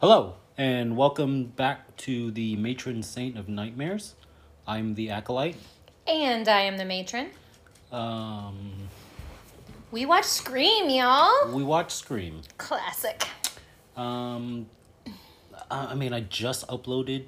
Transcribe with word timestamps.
Hello, 0.00 0.34
and 0.56 0.96
welcome 0.96 1.46
back 1.46 1.96
to 1.98 2.30
the 2.30 2.56
Matron 2.56 3.02
Saint 3.02 3.36
of 3.36 3.48
Nightmares. 3.48 4.14
I'm 4.66 4.94
the 4.94 5.10
Acolyte. 5.10 5.56
And 6.06 6.48
I 6.48 6.60
am 6.62 6.76
the 6.76 6.84
matron. 6.84 7.30
Um, 7.90 8.88
We 9.90 10.06
watch 10.06 10.24
Scream, 10.24 10.88
y'all. 10.90 11.52
we 11.52 11.62
watch 11.62 11.92
Scream. 11.92 12.42
Classic. 12.58 13.26
Um, 13.96 14.66
I 15.70 15.86
I 15.86 15.94
mean, 15.94 16.12
I 16.12 16.20
just 16.20 16.66
uploaded 16.68 17.24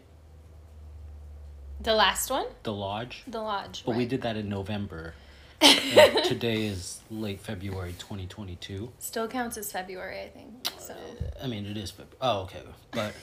The 1.81 1.95
last 1.95 2.31
one? 2.31 2.47
The 2.63 2.73
Lodge, 2.73 3.25
The 3.27 3.41
Lodge. 3.41 3.83
but 3.85 3.93
we 3.97 4.03
right. 4.05 4.09
did 4.09 4.23
that 4.23 4.37
in 4.37 4.49
November. 4.49 5.15
And 5.61 6.25
today 6.25 6.67
is 6.67 7.01
late 7.11 7.41
February 7.41 7.95
2022. 7.99 8.93
Still 8.99 9.29
counts 9.29 9.57
as 9.57 9.71
February, 9.73 10.21
I 10.23 10.29
think. 10.29 10.69
So. 10.79 10.95
I 11.43 11.47
mean, 11.47 11.67
it 11.67 11.77
is 11.77 11.91
February. 11.91 12.17
Oh, 12.21 12.41
okay. 12.43 12.63
But, 12.91 13.15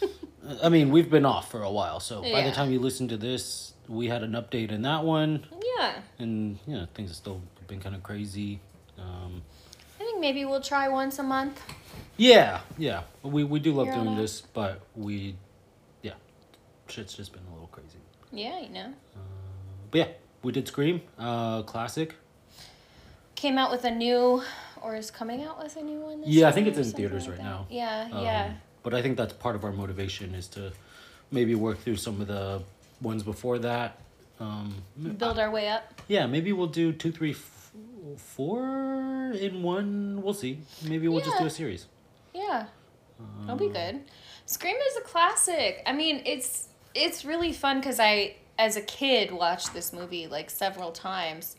I 0.62 0.68
mean, 0.68 0.90
we've 0.90 1.10
been 1.10 1.26
off 1.26 1.50
for 1.50 1.62
a 1.62 1.70
while, 1.70 2.00
so 2.00 2.22
by 2.22 2.42
the 2.42 2.52
time 2.52 2.70
you 2.70 2.78
listen 2.78 3.08
to 3.08 3.16
this, 3.16 3.72
we 3.88 4.08
had 4.08 4.22
an 4.22 4.32
update 4.32 4.70
in 4.70 4.82
that 4.82 5.04
one. 5.04 5.46
Yeah. 5.78 5.94
and 6.18 6.58
you 6.66 6.74
know 6.74 6.86
things 6.94 7.10
have 7.10 7.16
still 7.16 7.42
been 7.68 7.80
kind 7.80 7.94
of 7.94 8.02
crazy. 8.02 8.60
Um, 8.98 9.42
I 9.96 10.04
think 10.04 10.20
maybe 10.20 10.44
we'll 10.44 10.62
try 10.62 10.88
once 10.88 11.18
a 11.18 11.22
month. 11.22 11.60
yeah, 12.16 12.60
yeah, 12.78 13.02
we 13.22 13.44
we 13.44 13.58
do 13.60 13.72
love 13.74 13.88
on 13.88 14.04
doing 14.04 14.16
this, 14.16 14.40
but 14.40 14.80
we, 14.94 15.36
yeah, 16.02 16.12
shit's 16.88 17.14
just 17.14 17.32
been 17.32 17.42
a 17.50 17.52
little 17.52 17.68
crazy. 17.68 17.98
Yeah, 18.32 18.58
you 18.60 18.70
know. 18.70 18.92
But 19.90 19.98
yeah, 19.98 20.08
we 20.46 20.52
did 20.52 20.68
Scream, 20.68 21.00
uh, 21.18 21.62
classic. 21.64 22.14
Came 23.34 23.58
out 23.58 23.72
with 23.72 23.82
a 23.84 23.90
new, 23.90 24.42
or 24.80 24.94
is 24.94 25.10
coming 25.10 25.42
out 25.42 25.60
with 25.60 25.74
a 25.76 25.82
new 25.82 25.98
one 25.98 26.20
this 26.20 26.30
Yeah, 26.30 26.48
I 26.48 26.52
think 26.52 26.68
it's 26.68 26.78
in 26.78 26.92
theaters 26.92 27.22
like 27.26 27.30
right 27.38 27.38
that. 27.38 27.50
now. 27.50 27.66
Yeah, 27.68 28.08
Um, 28.12 28.22
yeah. 28.24 28.52
But 28.84 28.94
I 28.94 29.02
think 29.02 29.16
that's 29.16 29.32
part 29.32 29.56
of 29.56 29.64
our 29.64 29.72
motivation 29.72 30.36
is 30.36 30.46
to 30.56 30.72
maybe 31.32 31.56
work 31.56 31.78
through 31.80 31.96
some 31.96 32.20
of 32.20 32.28
the 32.28 32.62
ones 33.02 33.24
before 33.24 33.58
that. 33.58 33.98
Um, 34.38 34.82
Build 35.18 35.40
our 35.40 35.50
way 35.50 35.68
up. 35.68 36.00
yeah, 36.06 36.26
maybe 36.26 36.52
we'll 36.52 36.68
do 36.68 36.92
two, 36.92 37.10
three, 37.10 37.32
f- 37.32 37.72
four 38.16 39.32
in 39.32 39.64
one. 39.64 40.22
We'll 40.22 40.32
see. 40.34 40.60
Maybe 40.88 41.08
we'll 41.08 41.24
just 41.24 41.38
do 41.38 41.46
a 41.46 41.50
series. 41.50 41.86
Yeah. 42.32 42.66
That'll 43.40 43.56
be 43.56 43.66
Um, 43.66 43.72
good. 43.72 44.00
Scream 44.46 44.76
is 44.76 44.96
a 44.98 45.00
classic. 45.00 45.82
I 45.86 45.92
mean, 45.92 46.22
it's 46.24 46.68
it's 46.94 47.24
really 47.24 47.52
fun 47.52 47.80
because 47.80 47.98
I, 47.98 48.36
as 48.58 48.76
a 48.76 48.80
kid, 48.82 49.30
watched 49.32 49.72
this 49.74 49.92
movie 49.92 50.26
like 50.26 50.50
several 50.50 50.92
times, 50.92 51.56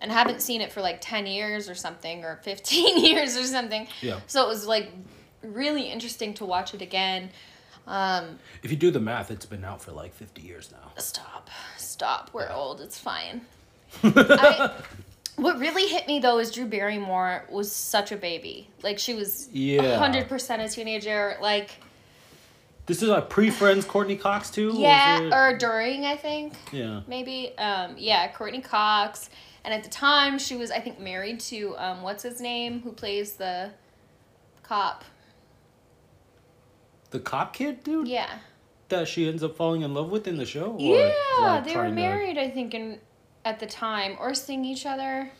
and 0.00 0.10
haven't 0.10 0.40
seen 0.42 0.60
it 0.60 0.72
for 0.72 0.80
like 0.80 0.98
ten 1.00 1.26
years 1.26 1.68
or 1.68 1.74
something, 1.74 2.24
or 2.24 2.36
fifteen 2.42 3.04
years 3.04 3.36
or 3.36 3.44
something. 3.44 3.86
Yeah. 4.00 4.20
So 4.26 4.42
it 4.44 4.48
was 4.48 4.66
like 4.66 4.90
really 5.42 5.84
interesting 5.90 6.34
to 6.34 6.44
watch 6.44 6.74
it 6.74 6.82
again. 6.82 7.30
Um, 7.86 8.38
If 8.62 8.70
you 8.70 8.76
do 8.76 8.90
the 8.90 9.00
math, 9.00 9.30
it's 9.30 9.46
been 9.46 9.64
out 9.64 9.82
for 9.82 9.92
like 9.92 10.14
fifty 10.14 10.42
years 10.42 10.70
now. 10.70 10.92
stop, 10.98 11.50
stop. 11.76 12.30
We're 12.32 12.50
old. 12.50 12.80
It's 12.80 12.98
fine. 12.98 13.42
I, 14.04 14.72
what 15.36 15.58
really 15.58 15.86
hit 15.88 16.06
me 16.06 16.20
though 16.20 16.38
is 16.38 16.50
Drew 16.52 16.66
Barrymore 16.66 17.44
was 17.50 17.72
such 17.72 18.12
a 18.12 18.16
baby. 18.16 18.68
Like 18.82 18.98
she 18.98 19.14
was 19.14 19.48
Yeah. 19.52 19.96
hundred 19.98 20.28
percent 20.28 20.62
a 20.62 20.68
teenager. 20.68 21.36
Like. 21.40 21.70
This 22.90 23.04
is 23.04 23.08
a 23.08 23.20
pre-Friends 23.20 23.84
Courteney 23.84 24.16
Cox 24.16 24.50
too. 24.50 24.70
or 24.70 24.74
Yeah, 24.74 25.20
it- 25.20 25.32
or 25.32 25.56
during, 25.56 26.04
I 26.06 26.16
think, 26.16 26.54
yeah. 26.72 27.02
maybe. 27.06 27.56
Um, 27.56 27.94
yeah, 27.96 28.26
Courteney 28.32 28.60
Cox. 28.62 29.30
And 29.64 29.72
at 29.72 29.84
the 29.84 29.88
time, 29.88 30.40
she 30.40 30.56
was, 30.56 30.72
I 30.72 30.80
think, 30.80 30.98
married 30.98 31.38
to, 31.38 31.76
um, 31.78 32.02
what's 32.02 32.24
his 32.24 32.40
name, 32.40 32.80
who 32.80 32.90
plays 32.90 33.34
the 33.34 33.70
cop. 34.64 35.04
The 37.10 37.20
cop 37.20 37.52
kid 37.52 37.84
dude 37.84 38.08
Yeah. 38.08 38.40
that 38.88 39.06
she 39.06 39.28
ends 39.28 39.44
up 39.44 39.54
falling 39.54 39.82
in 39.82 39.94
love 39.94 40.10
with 40.10 40.26
in 40.26 40.36
the 40.36 40.44
show. 40.44 40.72
Or, 40.72 40.80
Yeah, 40.80 41.12
like, 41.38 41.62
they 41.66 41.70
were 41.76 41.82
trying 41.82 41.94
to- 41.94 42.02
married, 42.02 42.38
I 42.38 42.50
think, 42.50 42.74
in 42.74 42.98
at 43.44 43.60
the 43.60 43.66
time, 43.66 44.16
or 44.18 44.34
seeing 44.34 44.64
each 44.64 44.84
other. 44.84 45.30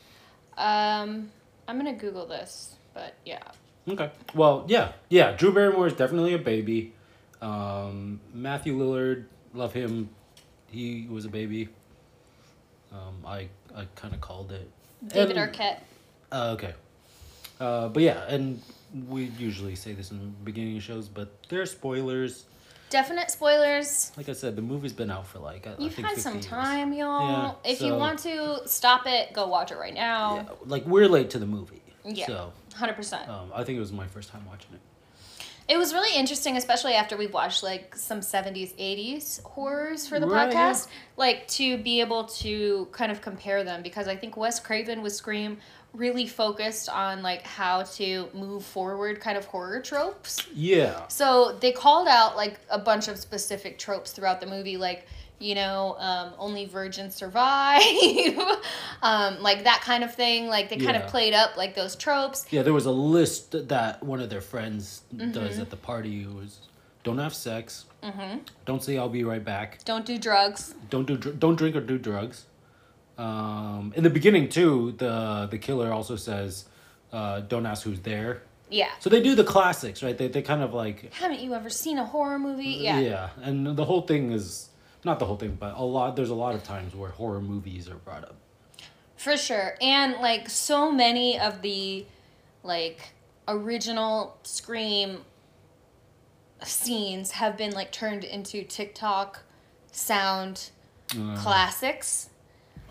Um, 0.57 1.33
I'm 1.67 1.79
gonna 1.79 1.95
Google 1.95 2.27
this, 2.27 2.77
but 2.95 3.15
yeah. 3.25 3.43
Okay. 3.89 4.09
Well, 4.37 4.67
yeah, 4.69 4.93
yeah. 5.09 5.33
Drew 5.33 5.53
Barrymore 5.53 5.89
is 5.89 5.95
definitely 5.95 6.33
a 6.33 6.39
baby. 6.39 6.93
Um, 7.43 8.21
Matthew 8.35 8.79
Lillard, 8.79 9.25
love 9.55 9.73
him. 9.73 10.11
He 10.71 11.07
was 11.11 11.25
a 11.25 11.29
baby. 11.29 11.69
Um, 12.93 13.25
I 13.27 13.49
I 13.75 13.87
kind 13.97 14.15
of 14.15 14.21
called 14.21 14.53
it. 14.53 14.69
David 15.07 15.37
And- 15.37 15.53
Arquette. 15.53 15.79
Uh, 16.33 16.51
okay. 16.59 16.75
Uh, 17.59 17.89
but 17.89 18.03
yeah, 18.03 18.25
and 18.29 18.61
we 19.09 19.25
usually 19.39 19.75
say 19.75 19.93
this 19.93 20.11
in 20.11 20.19
the 20.19 20.25
beginning 20.45 20.77
of 20.77 20.83
shows, 20.83 21.09
but 21.09 21.31
there 21.49 21.61
are 21.61 21.67
spoilers. 21.67 22.47
Definite 22.89 23.31
spoilers. 23.31 24.11
Like 24.17 24.29
I 24.29 24.33
said, 24.33 24.57
the 24.57 24.63
movie's 24.63 24.93
been 24.93 25.11
out 25.11 25.27
for 25.27 25.39
like 25.39 25.67
I, 25.67 25.71
I 25.73 25.77
You've 25.79 25.95
think 25.95 26.07
had 26.09 26.15
50 26.17 26.21
some 26.23 26.35
years. 26.35 26.47
time, 26.47 26.93
y'all. 26.93 27.59
Yeah, 27.65 27.71
if 27.71 27.81
you 27.81 27.95
want 27.95 28.19
to 28.21 28.63
stop 28.67 29.07
it, 29.07 29.33
go 29.33 29.47
watch 29.47 29.71
it 29.71 29.79
right 29.79 29.95
now. 29.95 30.37
Yeah, 30.37 30.45
like 30.67 30.85
we're 30.87 31.07
late 31.09 31.31
to 31.31 31.39
the 31.39 31.47
movie. 31.47 31.83
Yeah. 32.05 32.27
So 32.27 32.53
100%. 32.73 33.29
um, 33.29 33.51
I 33.55 33.63
think 33.63 33.77
it 33.77 33.81
was 33.81 33.93
my 33.93 34.07
first 34.09 34.31
time 34.31 34.45
watching 34.49 34.71
it. 34.75 34.81
It 35.71 35.79
was 35.79 35.95
really 35.95 36.19
interesting, 36.19 36.57
especially 36.57 36.95
after 36.95 37.17
we've 37.17 37.33
watched 37.33 37.63
like 37.63 37.95
some 37.95 38.21
70s, 38.21 38.75
80s 38.75 39.41
horrors 39.45 40.05
for 40.09 40.19
the 40.19 40.27
Right, 40.27 40.53
yeah. 40.53 40.73
podcast, 40.73 40.89
like 41.17 41.47
to 41.49 41.79
be 41.79 42.01
able 42.01 42.25
to 42.25 42.89
kind 42.91 43.13
of 43.13 43.21
compare 43.21 43.63
them 43.63 43.81
because 43.81 44.09
I 44.09 44.17
think 44.17 44.37
Wes 44.37 44.59
Craven 44.59 45.01
with 45.01 45.13
Scream 45.13 45.59
really 45.93 46.27
focused 46.27 46.89
on 46.89 47.23
like 47.23 47.43
how 47.43 47.83
to 47.83 48.29
move 48.33 48.65
forward 48.65 49.21
kind 49.21 49.37
of 49.37 49.45
horror 49.47 49.81
tropes. 49.81 50.47
Yeah. 50.55 51.07
So 51.09 51.57
they 51.61 51.73
called 51.73 52.07
out 52.09 52.37
like 52.37 52.59
a 52.71 52.79
bunch 52.79 53.09
of 53.09 53.19
specific 53.19 53.79
tropes 53.79 54.13
throughout 54.13 54.41
the 54.41 54.47
movie, 54.47 54.77
like 54.77 55.07
you 55.43 55.55
know, 55.55 55.97
um, 55.99 56.33
only 56.39 56.67
virgins 56.67 57.15
survive, 57.15 57.81
um, 59.03 59.41
like 59.41 59.65
that 59.65 59.81
kind 59.83 60.05
of 60.05 60.15
thing. 60.15 60.49
Like 60.49 60.69
they 60.69 60.77
kind 60.77 60.91
Yeah. 60.97 61.05
of 61.05 61.11
played 61.11 61.33
up 61.33 61.57
like 61.57 61.75
those 61.75 61.97
tropes. 61.97 62.47
Yeah, 62.51 62.63
there 62.63 62.75
was 62.75 62.85
a 62.87 62.91
list 62.93 63.69
that 63.69 64.03
one 64.03 64.21
of 64.21 64.29
their 64.31 64.43
friends 64.43 65.03
does 65.17 65.53
Mm-hmm. 65.53 65.61
at 65.63 65.71
the 65.71 65.77
party. 65.77 66.23
It 66.23 66.29
was 66.35 66.59
don't 67.05 67.19
have 67.19 67.35
sex. 67.35 67.87
Don't 68.67 68.83
say 68.83 68.99
I'll 68.99 69.09
be 69.09 69.25
right 69.25 69.45
back. 69.45 69.83
Don't 69.85 70.05
do 70.07 70.19
drugs. 70.19 70.75
Don't 70.91 71.07
do 71.07 71.17
dr- 71.17 71.39
don't 71.41 71.57
drink 71.57 71.75
or 71.75 71.81
do 71.81 71.97
drugs. 71.99 72.45
Um, 73.21 73.93
in 73.97 74.03
the 74.03 74.11
beginning 74.11 74.49
too, 74.49 74.93
the 74.97 75.47
the 75.51 75.59
killer 75.59 75.93
also 75.93 76.17
says, 76.17 76.65
uh, 77.13 77.41
"Don't 77.41 77.67
ask 77.67 77.83
who's 77.85 78.01
there." 78.01 78.43
Yeah. 78.71 78.91
So 79.01 79.11
they 79.11 79.21
do 79.23 79.35
the 79.35 79.45
classics, 79.45 80.03
right? 80.03 80.17
They 80.17 80.29
they 80.29 80.43
kind 80.43 80.63
of 80.63 80.73
like 80.73 81.13
Haven't 81.15 81.41
you 81.41 81.53
ever 81.55 81.69
seen 81.69 81.99
a 81.99 82.07
horror 82.07 82.39
movie? 82.39 82.79
Yeah. 82.81 83.01
yeah, 83.01 83.29
and 83.43 83.77
the 83.77 83.85
whole 83.85 84.03
thing 84.03 84.33
is 84.33 84.71
not 85.05 85.19
the 85.19 85.27
whole 85.27 85.37
thing, 85.37 85.57
but 85.61 85.75
a 85.77 85.83
lot. 85.83 86.17
There's 86.17 86.31
a 86.31 86.35
lot 86.35 86.55
of 86.55 86.63
times 86.65 86.95
where 86.95 87.11
horror 87.11 87.41
movies 87.41 87.89
are 87.89 87.97
brought 87.97 88.25
up. 88.25 88.37
For 89.17 89.37
sure. 89.37 89.77
And 89.83 90.15
like 90.23 90.49
so 90.49 90.91
many 90.91 91.39
of 91.39 91.61
the 91.61 92.07
like 92.63 93.11
original 93.47 94.39
Scream 94.45 95.19
scenes 96.63 97.33
have 97.33 97.57
been 97.59 97.73
like 97.73 97.93
turned 97.93 98.25
into 98.25 98.63
TikTok 98.65 99.43
sound 99.93 100.71
Uh, 101.13 101.37
classics. 101.37 102.30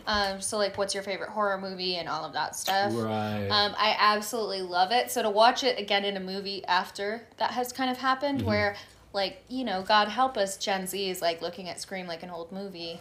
Um, 0.09 0.41
so 0.41 0.57
like 0.57 0.75
what's 0.75 0.95
your 0.95 1.03
favorite 1.03 1.29
horror 1.29 1.59
movie 1.59 1.95
and 1.97 2.09
all 2.09 2.25
of 2.25 2.33
that 2.33 2.55
stuff. 2.55 2.91
Right. 2.95 3.47
Um, 3.47 3.75
I 3.77 3.95
absolutely 3.99 4.63
love 4.63 4.91
it. 4.91 5.11
So 5.11 5.21
to 5.21 5.29
watch 5.29 5.63
it 5.63 5.77
again 5.79 6.03
in 6.03 6.17
a 6.17 6.19
movie 6.19 6.65
after 6.65 7.21
that 7.37 7.51
has 7.51 7.71
kind 7.71 7.91
of 7.91 7.97
happened, 7.97 8.39
Mm-hmm. 8.39 8.47
where 8.47 8.75
like 9.13 9.43
you 9.49 9.63
know, 9.63 9.83
God 9.83 10.07
help 10.07 10.35
us, 10.35 10.57
Gen 10.57 10.87
Z 10.87 11.09
is 11.09 11.21
like 11.21 11.41
looking 11.43 11.69
at 11.69 11.79
Scream 11.79 12.07
like 12.07 12.23
an 12.23 12.31
old 12.31 12.51
movie, 12.51 12.99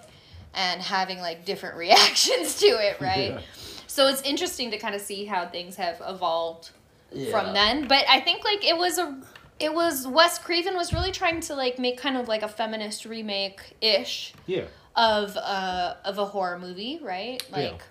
and 0.55 0.81
having 0.83 1.19
like 1.19 1.45
different 1.47 1.77
reactions 1.85 2.59
to 2.61 2.67
it, 2.67 3.01
right? 3.01 3.33
Yeah. 3.33 3.41
So 3.87 4.07
it's 4.09 4.21
interesting 4.23 4.71
to 4.73 4.79
kind 4.79 4.95
of 4.95 5.01
see 5.01 5.25
how 5.25 5.47
things 5.49 5.77
have 5.77 6.03
evolved 6.07 6.71
Yeah. 7.13 7.31
from 7.31 7.55
then. 7.55 7.89
But 7.89 8.05
I 8.09 8.21
think 8.21 8.45
like 8.45 8.65
it 8.65 8.77
was 8.77 8.99
a, 8.99 9.19
it 9.59 9.73
was 9.73 10.07
Wes 10.07 10.39
Craven 10.39 10.75
was 10.77 10.93
really 10.93 11.11
trying 11.11 11.41
to 11.41 11.55
like 11.55 11.79
make 11.79 11.97
kind 11.99 12.17
of 12.19 12.29
like 12.29 12.43
a 12.43 12.49
feminist 12.49 13.05
remake 13.07 13.77
ish 13.81 14.35
yeah. 14.47 14.65
Of 14.99 15.37
uh 15.37 15.95
of 16.05 16.19
a 16.19 16.25
horror 16.27 16.59
movie, 16.59 16.99
right? 17.01 17.43
Like 17.51 17.83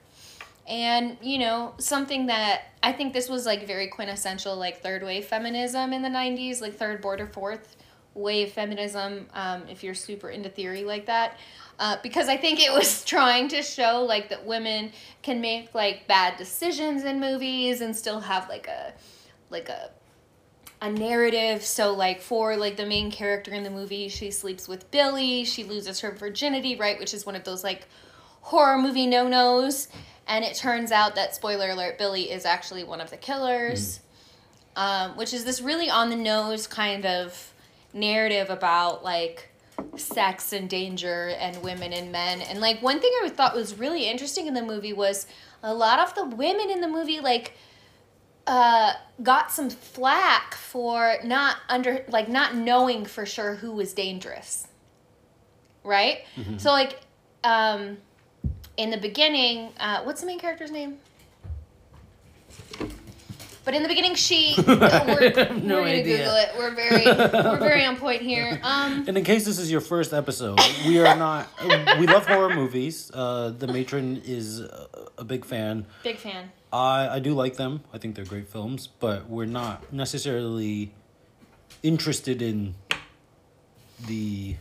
and 0.67 1.17
you 1.21 1.39
know, 1.39 1.73
something 1.79 2.25
that 2.27 2.63
I 2.83 2.91
think 2.91 3.13
this 3.13 3.29
was 3.29 3.45
like 3.45 3.65
very 3.65 3.87
quintessential 3.87 4.55
like 4.57 4.81
third 4.81 5.01
wave 5.01 5.25
feminism 5.25 5.93
in 5.93 6.01
the 6.01 6.09
90s, 6.09 6.61
like 6.61 6.75
third 6.75 7.01
border 7.01 7.25
fourth 7.25 7.77
wave 8.13 8.51
feminism 8.51 9.27
um 9.35 9.61
if 9.69 9.83
you're 9.83 9.93
super 9.93 10.29
into 10.29 10.49
theory 10.49 10.83
like 10.83 11.05
that. 11.05 11.37
Uh, 11.79 11.95
because 12.01 12.27
I 12.27 12.37
think 12.37 12.59
it 12.59 12.73
was 12.73 13.05
trying 13.15 13.47
to 13.49 13.61
show 13.61 14.03
like 14.03 14.29
that 14.29 14.45
women 14.45 14.91
can 15.21 15.39
make 15.39 15.73
like 15.73 16.07
bad 16.07 16.35
decisions 16.37 17.05
in 17.05 17.19
movies 17.19 17.81
and 17.81 17.95
still 17.95 18.19
have 18.19 18.49
like 18.49 18.67
a 18.67 18.93
like 19.49 19.69
a 19.69 19.91
a 20.81 20.89
narrative. 20.91 21.63
So 21.63 21.93
like 21.93 22.21
for 22.21 22.55
like 22.55 22.77
the 22.77 22.85
main 22.85 23.11
character 23.11 23.51
in 23.51 23.63
the 23.63 23.69
movie, 23.69 24.09
she 24.09 24.31
sleeps 24.31 24.67
with 24.67 24.89
Billy, 24.91 25.43
she 25.43 25.63
loses 25.63 26.01
her 26.01 26.11
virginity, 26.11 26.75
right, 26.75 26.99
which 26.99 27.13
is 27.13 27.25
one 27.25 27.35
of 27.35 27.43
those 27.43 27.63
like 27.63 27.87
horror 28.41 28.77
movie 28.77 29.07
no-nos. 29.07 29.87
And 30.27 30.43
it 30.45 30.55
turns 30.55 30.91
out 30.91 31.15
that 31.15 31.33
spoiler 31.35 31.69
alert, 31.69 31.97
Billy 31.97 32.29
is 32.29 32.45
actually 32.45 32.83
one 32.83 33.01
of 33.01 33.09
the 33.09 33.17
killers. 33.17 34.01
um, 34.77 35.17
which 35.17 35.33
is 35.33 35.43
this 35.43 35.59
really 35.59 35.89
on 35.89 36.09
the 36.09 36.15
nose 36.15 36.67
kind 36.67 37.05
of 37.05 37.51
narrative 37.93 38.49
about 38.51 39.03
like 39.03 39.49
sex 39.97 40.53
and 40.53 40.69
danger 40.69 41.29
and 41.39 41.61
women 41.63 41.91
and 41.91 42.11
men. 42.11 42.41
And 42.41 42.61
like 42.61 42.81
one 42.81 42.99
thing 42.99 43.11
I 43.23 43.29
thought 43.29 43.55
was 43.55 43.77
really 43.77 44.07
interesting 44.07 44.45
in 44.45 44.53
the 44.53 44.61
movie 44.61 44.93
was 44.93 45.25
a 45.63 45.73
lot 45.73 45.99
of 45.99 46.13
the 46.13 46.25
women 46.25 46.69
in 46.69 46.81
the 46.81 46.87
movie 46.87 47.19
like 47.19 47.53
uh, 48.47 48.93
got 49.21 49.51
some 49.51 49.69
flack 49.69 50.55
for 50.55 51.17
not 51.23 51.57
under 51.69 52.03
like 52.07 52.29
not 52.29 52.55
knowing 52.55 53.05
for 53.05 53.25
sure 53.25 53.55
who 53.55 53.71
was 53.73 53.93
dangerous. 53.93 54.67
Right? 55.83 56.19
Mm-hmm. 56.35 56.57
So 56.57 56.71
like 56.71 56.99
um 57.43 57.97
in 58.77 58.89
the 58.91 58.97
beginning, 58.97 59.69
uh, 59.79 60.03
what's 60.03 60.21
the 60.21 60.27
main 60.27 60.39
character's 60.39 60.71
name? 60.71 60.97
But 63.65 63.73
in 63.75 63.83
the 63.83 63.89
beginning, 63.89 64.15
she. 64.15 64.55
We're, 64.65 64.75
have 64.77 65.07
we're 65.07 65.49
no 65.59 65.79
gonna 65.79 65.89
idea. 65.91 66.19
Google 66.19 66.35
it. 66.37 66.49
We're 66.57 66.73
very, 66.73 67.05
we're 67.05 67.57
very 67.59 67.83
on 67.83 67.97
point 67.97 68.21
here. 68.21 68.61
Um, 68.63 69.03
And 69.07 69.17
in 69.17 69.25
case 69.25 69.43
this 69.43 69.59
is 69.59 69.69
your 69.69 69.81
first 69.81 70.13
episode, 70.13 70.57
we 70.85 70.99
are 70.99 71.17
not. 71.17 71.49
we 71.99 72.07
love 72.07 72.25
horror 72.25 72.55
movies. 72.55 73.11
Uh, 73.13 73.49
the 73.49 73.67
matron 73.67 74.21
is 74.23 74.61
a, 74.61 74.87
a 75.17 75.25
big 75.25 75.43
fan. 75.43 75.85
big 76.01 76.15
fan. 76.17 76.49
I 76.73 77.07
I 77.15 77.19
do 77.19 77.33
like 77.33 77.55
them. 77.57 77.81
I 77.93 77.97
think 77.97 78.15
they're 78.15 78.25
great 78.25 78.47
films, 78.49 78.87
but 78.87 79.29
we're 79.29 79.45
not 79.45 79.91
necessarily 79.93 80.91
interested 81.83 82.41
in 82.41 82.75
the 84.07 84.55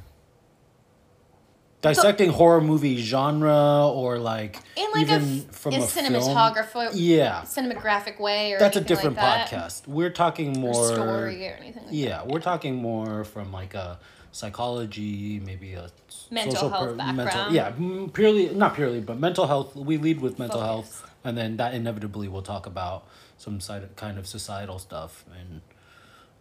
dissecting 1.82 2.30
horror 2.30 2.60
movie 2.60 2.96
genre 2.98 3.88
or 3.88 4.18
like 4.18 4.58
In 4.76 4.86
like 4.92 5.08
a, 5.08 5.16
even 5.16 5.38
f- 5.48 5.54
from 5.54 5.74
a 5.74 5.78
a 5.78 5.80
cinematographer, 5.80 6.90
Yeah, 6.94 7.42
cinematographic 7.42 8.18
way, 8.20 8.52
or 8.52 8.58
that's 8.58 8.76
a 8.76 8.80
different 8.80 9.16
like 9.16 9.48
that. 9.48 9.48
podcast. 9.50 9.86
We're 9.86 10.10
talking 10.10 10.56
Or 10.56 10.60
more 10.60 10.84
story 10.94 11.46
or 11.48 11.52
anything. 11.60 11.84
Like 11.84 11.92
Yeah, 11.94 12.22
we're 12.24 12.40
talking 12.40 12.76
more 12.76 13.24
from 13.24 13.52
like 13.52 13.74
a 13.74 13.98
psychology, 14.32 15.40
maybe 15.44 15.74
a 15.74 15.88
Mental 16.30 16.68
health 16.68 16.96
background. 16.96 17.54
yeah, 17.54 17.70
mm, 17.72 18.12
purely 18.12 18.48
not 18.52 18.74
purely, 18.74 19.00
but 19.00 19.18
mental 19.18 19.46
health. 19.46 19.76
We 19.76 19.96
lead 19.96 20.20
with 20.20 20.38
mental 20.40 20.60
Focus. 20.60 21.00
health, 21.00 21.05
and 21.26 21.36
then 21.36 21.56
that 21.58 21.74
inevitably 21.74 22.28
will 22.28 22.42
talk 22.42 22.66
about 22.66 23.06
some 23.38 23.60
side 23.60 23.86
kind 23.96 24.18
of 24.18 24.26
societal 24.26 24.78
stuff 24.78 25.24
and 25.38 25.60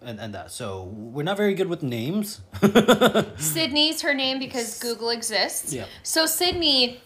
and 0.02 0.20
and 0.20 0.34
that. 0.34 0.52
So 0.52 0.84
we're 0.84 1.24
not 1.24 1.38
very 1.38 1.54
good 1.56 1.68
with 1.68 1.82
names. 1.84 2.42
Sydney's 3.38 4.02
her 4.02 4.14
name 4.14 4.40
because 4.40 4.80
Google 4.80 5.10
exists. 5.10 5.74
Yeah. 5.74 5.86
So 6.04 6.26
Sydney, 6.26 7.02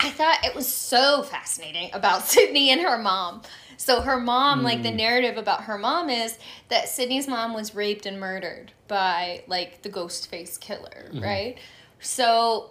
I 0.00 0.10
thought 0.10 0.38
it 0.44 0.54
was 0.54 0.66
so 0.66 1.22
fascinating 1.22 1.90
about 1.92 2.22
Sydney 2.34 2.70
and 2.70 2.80
her 2.80 2.98
mom. 2.98 3.42
So 3.76 4.00
her 4.00 4.18
mom, 4.18 4.62
like 4.62 4.78
Mm. 4.78 4.84
the 4.84 4.90
narrative 4.92 5.36
about 5.36 5.64
her 5.64 5.76
mom 5.76 6.08
is 6.08 6.38
that 6.68 6.88
Sydney's 6.88 7.28
mom 7.28 7.52
was 7.52 7.74
raped 7.74 8.06
and 8.06 8.18
murdered 8.18 8.72
by 8.88 9.42
like 9.46 9.82
the 9.82 9.90
ghost 9.90 10.30
face 10.30 10.56
killer, 10.56 11.10
right? 11.14 11.58
So 12.00 12.70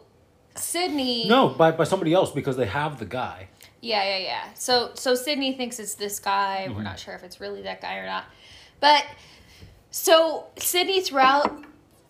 Sydney 0.56 1.22
Mm-hmm. 1.22 1.30
no, 1.30 1.50
by 1.50 1.72
by 1.72 1.83
somebody 1.83 2.13
else 2.13 2.31
because 2.31 2.57
they 2.57 2.66
have 2.66 2.98
the 3.00 3.06
guy. 3.06 3.50
Yeah, 3.86 4.04
yeah, 4.04 4.18
yeah. 4.18 4.54
So 4.56 4.92
so 4.96 5.14
Sydney 5.14 5.54
thinks 5.54 5.80
it's 5.80 5.94
this 5.94 6.20
guy. 6.20 6.64
Mm-hmm. 6.66 6.76
We're 6.76 6.84
not 6.84 6.98
sure 6.98 7.14
if 7.14 7.22
it's 7.22 7.40
really 7.40 7.62
that 7.62 7.82
guy 7.82 7.98
or 7.98 8.06
not. 8.08 8.26
But 8.80 9.06
so 9.92 10.48
Sydney 10.58 11.02
throughout 11.02 11.64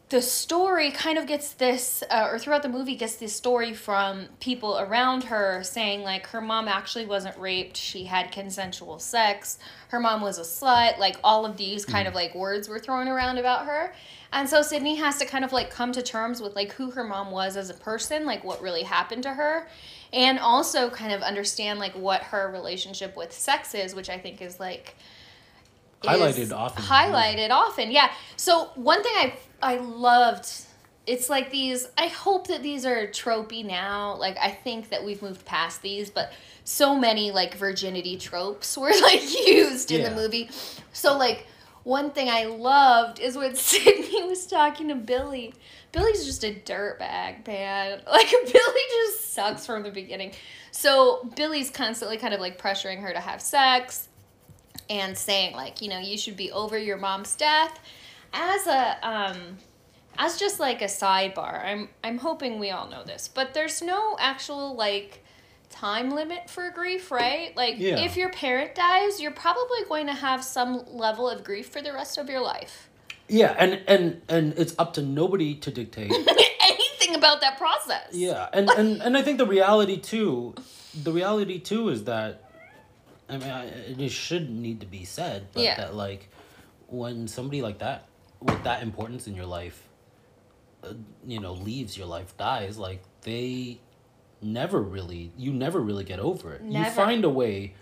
the 0.10 0.22
story 0.22 0.92
kind 0.92 1.18
of 1.18 1.25
gets 1.25 1.54
this 1.54 2.04
uh, 2.10 2.30
or 2.31 2.39
throughout 2.39 2.62
the 2.62 2.69
movie 2.69 2.95
gets 2.95 3.16
this 3.16 3.36
story 3.36 3.74
from 3.74 4.27
people 4.39 4.77
around 4.80 5.24
her 5.24 5.63
saying 5.63 6.04
like 6.04 6.27
her 6.27 6.39
mom 6.39 6.68
actually 6.68 7.06
wasn't 7.06 7.36
raped 7.39 7.75
she 7.75 8.06
had 8.06 8.31
consensual 8.31 9.00
sex 9.00 9.57
her 9.88 10.00
mom 10.00 10.22
was 10.22 10.38
a 10.38 10.42
slut 10.42 11.00
like 11.00 11.18
all 11.24 11.44
of 11.44 11.57
these 11.57 11.86
kind 11.86 12.07
of 12.07 12.13
like 12.13 12.36
words 12.36 12.69
were 12.69 12.77
thrown 12.77 13.07
around 13.07 13.39
about 13.39 13.66
her 13.66 13.95
and 14.31 14.48
so 14.48 14.62
sydney 14.62 14.95
has 14.95 15.18
to 15.18 15.25
kind 15.25 15.44
of 15.44 15.51
like 15.51 15.72
come 15.72 15.92
to 15.92 16.04
terms 16.04 16.39
with 16.39 16.56
like 16.56 16.72
who 16.74 16.92
her 16.92 17.04
mom 17.04 17.31
was 17.31 17.57
as 17.57 17.72
a 17.72 17.74
person 17.74 18.27
like 18.27 18.44
what 18.44 18.62
really 18.62 18.83
happened 18.83 19.24
to 19.24 19.33
her 19.33 19.68
and 20.15 20.39
also 20.39 20.89
kind 20.89 21.13
of 21.13 21.21
understand 21.21 21.77
like 21.77 21.94
what 21.94 22.21
her 22.23 22.50
relationship 22.51 23.15
with 23.15 23.31
sex 23.31 23.75
is 23.75 23.94
which 23.94 24.09
i 24.09 24.17
think 24.17 24.41
is 24.41 24.59
like 24.59 24.95
is 26.03 26.09
Highlighted 26.09 26.51
often. 26.56 26.83
Highlighted 26.83 27.50
often, 27.50 27.89
yeah. 27.91 28.12
So 28.35 28.65
one 28.75 29.01
thing 29.01 29.13
I 29.15 29.33
I 29.62 29.77
loved, 29.77 30.47
it's 31.07 31.29
like 31.29 31.50
these. 31.51 31.88
I 31.97 32.07
hope 32.07 32.47
that 32.47 32.62
these 32.62 32.85
are 32.85 33.07
tropey 33.07 33.65
now. 33.65 34.15
Like 34.17 34.38
I 34.39 34.51
think 34.51 34.89
that 34.89 35.03
we've 35.03 35.21
moved 35.23 35.45
past 35.45 35.81
these, 35.81 36.12
but 36.12 36.31
so 36.63 36.95
many 36.95 37.31
like 37.31 37.56
virginity 37.56 38.17
tropes 38.17 38.77
were 38.81 38.91
like 39.01 39.23
used 39.47 39.91
in 39.91 40.01
Yeah. 40.01 40.09
the 40.09 40.15
movie. 40.15 40.50
So 40.94 41.17
like 41.17 41.47
one 41.83 42.12
thing 42.12 42.29
I 42.29 42.45
loved 42.45 43.19
is 43.19 43.35
when 43.35 43.56
Sydney 43.69 44.23
was 44.27 44.45
talking 44.45 44.89
to 44.89 44.95
Billy. 44.95 45.53
Billy's 45.95 46.25
just 46.25 46.44
a 46.44 46.53
dirtbag, 46.53 47.47
man. 47.47 48.01
Like 48.12 48.30
Billy 48.30 48.81
just 49.06 49.33
sucks 49.33 49.65
from 49.65 49.83
the 49.83 49.92
beginning. 49.92 50.33
So 50.71 51.30
Billy's 51.36 51.69
constantly 51.69 52.18
kind 52.18 52.33
of 52.33 52.39
like 52.39 52.62
pressuring 52.62 53.01
her 53.01 53.13
to 53.13 53.19
have 53.19 53.42
sex 53.42 54.09
and 54.89 55.18
saying 55.18 55.56
like 55.56 55.81
you 55.81 55.89
know 55.89 55.97
you 55.97 56.18
should 56.18 56.38
be 56.38 56.51
over 56.51 56.77
your 56.77 56.97
mom's 56.97 57.36
death 57.36 57.80
as 58.33 58.68
a 58.68 58.97
um 59.07 59.57
as 60.18 60.38
just 60.38 60.59
like 60.59 60.81
a 60.83 60.86
sidebar 60.86 61.65
i'm 61.65 61.89
i'm 62.03 62.19
hoping 62.19 62.59
we 62.59 62.69
all 62.69 62.88
know 62.88 63.03
this 63.03 63.27
but 63.27 63.53
there's 63.56 63.81
no 63.81 64.15
actual 64.19 64.75
like 64.75 65.24
time 65.71 66.12
limit 66.12 66.48
for 66.51 66.69
grief 66.69 67.09
right 67.09 67.56
like 67.57 67.75
Yeah. 67.80 67.98
if 67.98 68.15
your 68.15 68.30
parent 68.30 68.75
dies 68.75 69.19
you're 69.19 69.31
probably 69.31 69.80
going 69.89 70.06
to 70.06 70.13
have 70.13 70.44
some 70.44 70.86
level 70.88 71.27
of 71.27 71.44
grief 71.44 71.68
for 71.69 71.81
the 71.81 71.91
rest 71.91 72.19
of 72.19 72.30
your 72.30 72.41
life 72.41 72.88
Yeah, 73.27 73.56
and 73.57 73.81
and 73.88 74.22
and 74.30 74.54
it's 74.57 74.75
up 74.77 74.94
to 74.94 75.01
nobody 75.01 75.56
to 75.56 75.72
dictate. 75.72 76.12
anything 76.66 77.16
about 77.16 77.42
that 77.42 77.57
process 77.57 78.07
Yeah, 78.12 78.48
and, 78.54 78.69
and 78.69 79.01
and 79.01 79.18
I 79.18 79.22
think 79.22 79.38
the 79.38 79.45
reality 79.45 79.98
too, 79.98 80.56
the 81.04 81.12
reality 81.12 81.60
too 81.60 81.89
is 81.89 82.06
that, 82.06 82.44
I 83.30 83.38
mean, 83.38 83.50
I, 83.50 83.66
it 83.66 83.98
just 83.98 84.16
should 84.16 84.50
need 84.50 84.80
to 84.81 84.86
be 84.86 85.06
said, 85.06 85.48
but 85.54 85.63
Yeah. 85.63 85.75
that 85.77 85.95
like, 85.95 86.30
when 86.88 87.27
somebody 87.27 87.62
like 87.62 87.80
that 87.80 88.06
with 88.42 88.63
that 88.63 88.83
importance 88.83 89.27
in 89.27 89.36
your 89.36 89.45
life, 89.45 89.81
uh, 90.83 90.94
you 91.25 91.39
know, 91.39 91.54
leaves 91.54 91.98
your 91.98 92.07
life, 92.07 92.36
dies, 92.38 92.77
like 92.77 93.01
they 93.22 93.80
never 94.42 94.81
really, 94.81 95.31
you 95.38 95.51
never 95.51 95.80
really 95.80 96.04
get 96.04 96.19
over 96.19 96.54
it. 96.54 96.62
You 96.68 96.86
find 96.86 97.24
a 97.25 97.30
way 97.30 97.74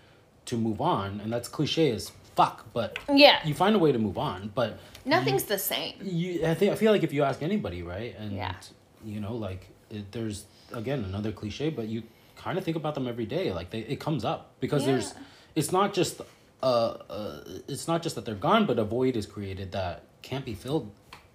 to 0.45 0.57
move 0.57 0.79
on, 0.81 1.19
and 1.21 1.31
that's 1.31 1.47
cliche 1.47 1.91
as 1.91 2.11
fuck, 2.35 2.65
but 2.73 2.97
yeah. 3.13 3.39
you 3.45 3.53
find 3.53 3.75
a 3.75 3.79
way 3.79 3.91
to 3.91 3.99
move 3.99 4.17
on, 4.17 4.51
but 4.53 4.79
nothing's 5.05 5.43
the 5.43 5.57
same. 5.59 5.95
You 6.01 6.45
i 6.45 6.53
think 6.53 6.71
i 6.71 6.75
feel 6.75 6.91
like 6.91 7.03
if 7.03 7.11
you 7.13 7.23
ask 7.23 7.41
anybody 7.41 7.83
right 7.83 8.15
and 8.17 8.31
Yeah. 8.33 8.55
you 9.03 9.19
know 9.19 9.35
like 9.35 9.67
it, 9.89 10.11
there's 10.11 10.45
again 10.71 11.03
another 11.03 11.31
cliche 11.31 11.69
but 11.69 11.87
you 11.87 12.03
kind 12.37 12.57
of 12.57 12.63
think 12.63 12.77
about 12.77 12.95
them 12.95 13.07
every 13.07 13.25
day 13.25 13.51
like 13.53 13.69
they 13.69 13.79
it 13.79 13.99
comes 13.99 14.23
up 14.25 14.39
because 14.59 14.85
there's 14.85 15.13
it's 15.55 15.71
not 15.71 15.93
just 15.93 16.21
uh, 16.63 16.65
uh 16.65 17.43
it's 17.67 17.87
not 17.87 18.01
just 18.01 18.15
that 18.15 18.23
they're 18.25 18.35
gone 18.49 18.65
but 18.65 18.79
a 18.79 18.83
void 18.83 19.15
is 19.17 19.25
created 19.25 19.71
that 19.73 20.03
can't 20.21 20.45
be 20.45 20.53
filled 20.53 20.89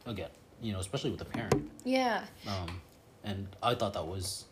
again 0.06 0.30
you 0.62 0.72
know 0.72 0.80
especially 0.80 1.10
with 1.10 1.20
a 1.20 1.30
parent. 1.36 1.70
Yeah. 1.84 2.24
Um 2.46 2.80
and 3.24 3.46
i 3.62 3.74
thought 3.74 3.92
that 3.92 4.06
was 4.06 4.46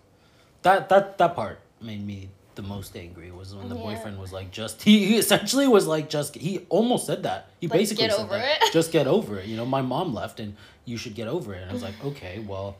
that 0.63 0.89
that 0.91 1.17
that 1.19 1.35
part 1.35 1.59
made 1.81 2.05
me 2.07 2.29
the 2.57 2.63
most 2.63 2.97
angry 2.97 3.31
was 3.31 3.55
when 3.55 3.69
the 3.69 3.75
Yeah. 3.77 3.83
boyfriend 3.83 4.19
was 4.19 4.33
like 4.33 4.51
just 4.51 4.83
he 4.89 5.17
essentially 5.17 5.69
was 5.69 5.87
like 5.87 6.09
just 6.11 6.35
he 6.35 6.67
almost 6.69 7.07
said 7.07 7.23
that 7.23 7.51
he 7.61 7.69
Like, 7.69 7.79
basically 7.79 8.07
get 8.07 8.15
said 8.15 8.25
over 8.25 8.39
that, 8.39 8.63
it. 8.63 8.73
just 8.73 8.91
get 8.93 9.07
over 9.07 9.39
it 9.39 9.47
you 9.51 9.57
know 9.57 9.67
my 9.67 9.83
mom 9.83 10.13
left 10.15 10.41
and 10.41 10.57
you 10.85 10.97
should 10.97 11.15
get 11.15 11.29
over 11.29 11.55
it 11.55 11.61
and 11.63 11.71
i 11.71 11.73
was 11.73 11.83
like 11.83 12.03
okay 12.11 12.39
well 12.41 12.77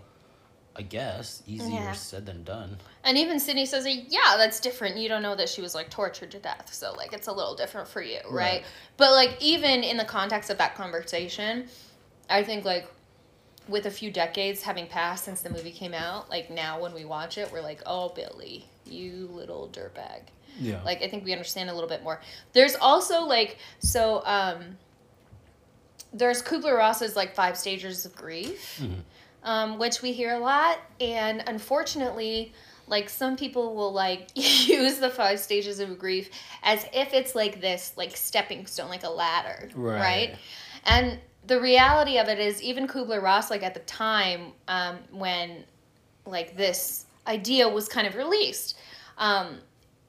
i 0.75 0.83
guess 0.83 1.43
easier 1.47 1.85
Yeah. 1.85 1.93
said 1.93 2.27
than 2.27 2.43
done 2.45 2.79
And 3.05 3.17
even 3.17 3.39
Sydney 3.39 3.67
says, 3.67 3.87
yeah, 3.87 4.35
that's 4.37 4.59
different. 4.59 4.97
You 4.97 5.09
don't 5.09 5.23
know 5.23 5.37
that 5.37 5.49
she 5.49 5.63
was 5.63 5.77
like 5.77 5.91
tortured 5.91 6.33
to 6.33 6.41
death. 6.41 6.75
So, 6.75 6.93
like, 6.93 7.13
it's 7.13 7.29
a 7.29 7.33
little 7.33 7.55
different 7.55 7.87
for 7.87 8.03
you, 8.03 8.19
right? 8.29 8.33
Right. 8.33 8.65
But, 8.97 9.13
like, 9.13 9.37
even 9.41 9.85
in 9.85 9.97
the 9.97 10.05
context 10.05 10.51
of 10.51 10.59
that 10.59 10.75
conversation, 10.75 11.69
I 12.29 12.43
think, 12.43 12.65
like, 12.65 12.87
with 13.69 13.87
a 13.87 13.91
few 13.91 14.11
decades 14.11 14.63
having 14.63 14.87
passed 14.87 15.25
since 15.25 15.43
the 15.43 15.51
movie 15.51 15.73
came 15.73 15.93
out, 15.95 16.31
like, 16.31 16.51
now 16.51 16.81
when 16.81 16.95
we 16.95 17.05
watch 17.05 17.37
it, 17.39 17.51
we're 17.53 17.61
like, 17.63 17.81
oh, 17.87 18.11
Billy, 18.11 18.67
you 18.85 19.29
little 19.33 19.69
dirtbag. 19.73 20.21
yeah 20.61 20.81
Like, 20.83 21.03
I 21.03 21.09
think 21.09 21.25
we 21.25 21.33
understand 21.33 21.69
a 21.71 21.75
little 21.75 21.89
bit 21.89 22.03
more. 22.05 22.21
There's 22.53 22.77
also, 22.77 23.23
like, 23.23 23.59
so, 23.81 24.23
um, 24.25 24.77
there's 26.13 26.43
Kubler 26.43 26.77
Ross's, 26.77 27.17
like, 27.17 27.35
five 27.35 27.57
stages 27.57 28.07
of 28.07 28.15
grief 28.15 28.79
Mhm. 28.81 29.03
um, 29.43 29.79
which 29.79 30.03
we 30.03 30.13
hear 30.13 30.35
a 30.35 30.39
lot. 30.39 30.79
And 31.01 31.43
unfortunately, 31.47 32.53
like 32.89 33.09
some 33.09 33.37
people 33.37 33.75
will 33.75 33.93
like 33.93 34.29
use 34.37 34.99
the 34.99 35.11
five 35.11 35.41
stages 35.41 35.81
of 35.81 35.99
grief 35.99 36.31
as 36.63 36.85
if 36.93 37.13
it's 37.15 37.35
like 37.35 37.61
this, 37.61 37.93
like 37.97 38.17
stepping 38.17 38.65
stone, 38.67 38.89
like 38.89 39.03
a 39.03 39.09
ladder, 39.11 39.69
Right. 39.75 40.01
right? 40.01 40.37
And 40.85 41.19
the 41.47 41.61
reality 41.61 42.19
of 42.19 42.29
it 42.29 42.39
is, 42.39 42.63
even 42.63 42.87
Kubler 42.87 43.23
Ross, 43.23 43.51
like 43.51 43.63
at 43.63 43.75
the 43.75 43.81
time 43.81 44.53
um, 44.69 44.99
when 45.11 45.65
like 46.25 46.57
this 46.57 47.07
idea 47.27 47.69
was 47.69 47.89
kind 47.89 48.07
of 48.07 48.17
released, 48.17 48.77
um, 49.19 49.59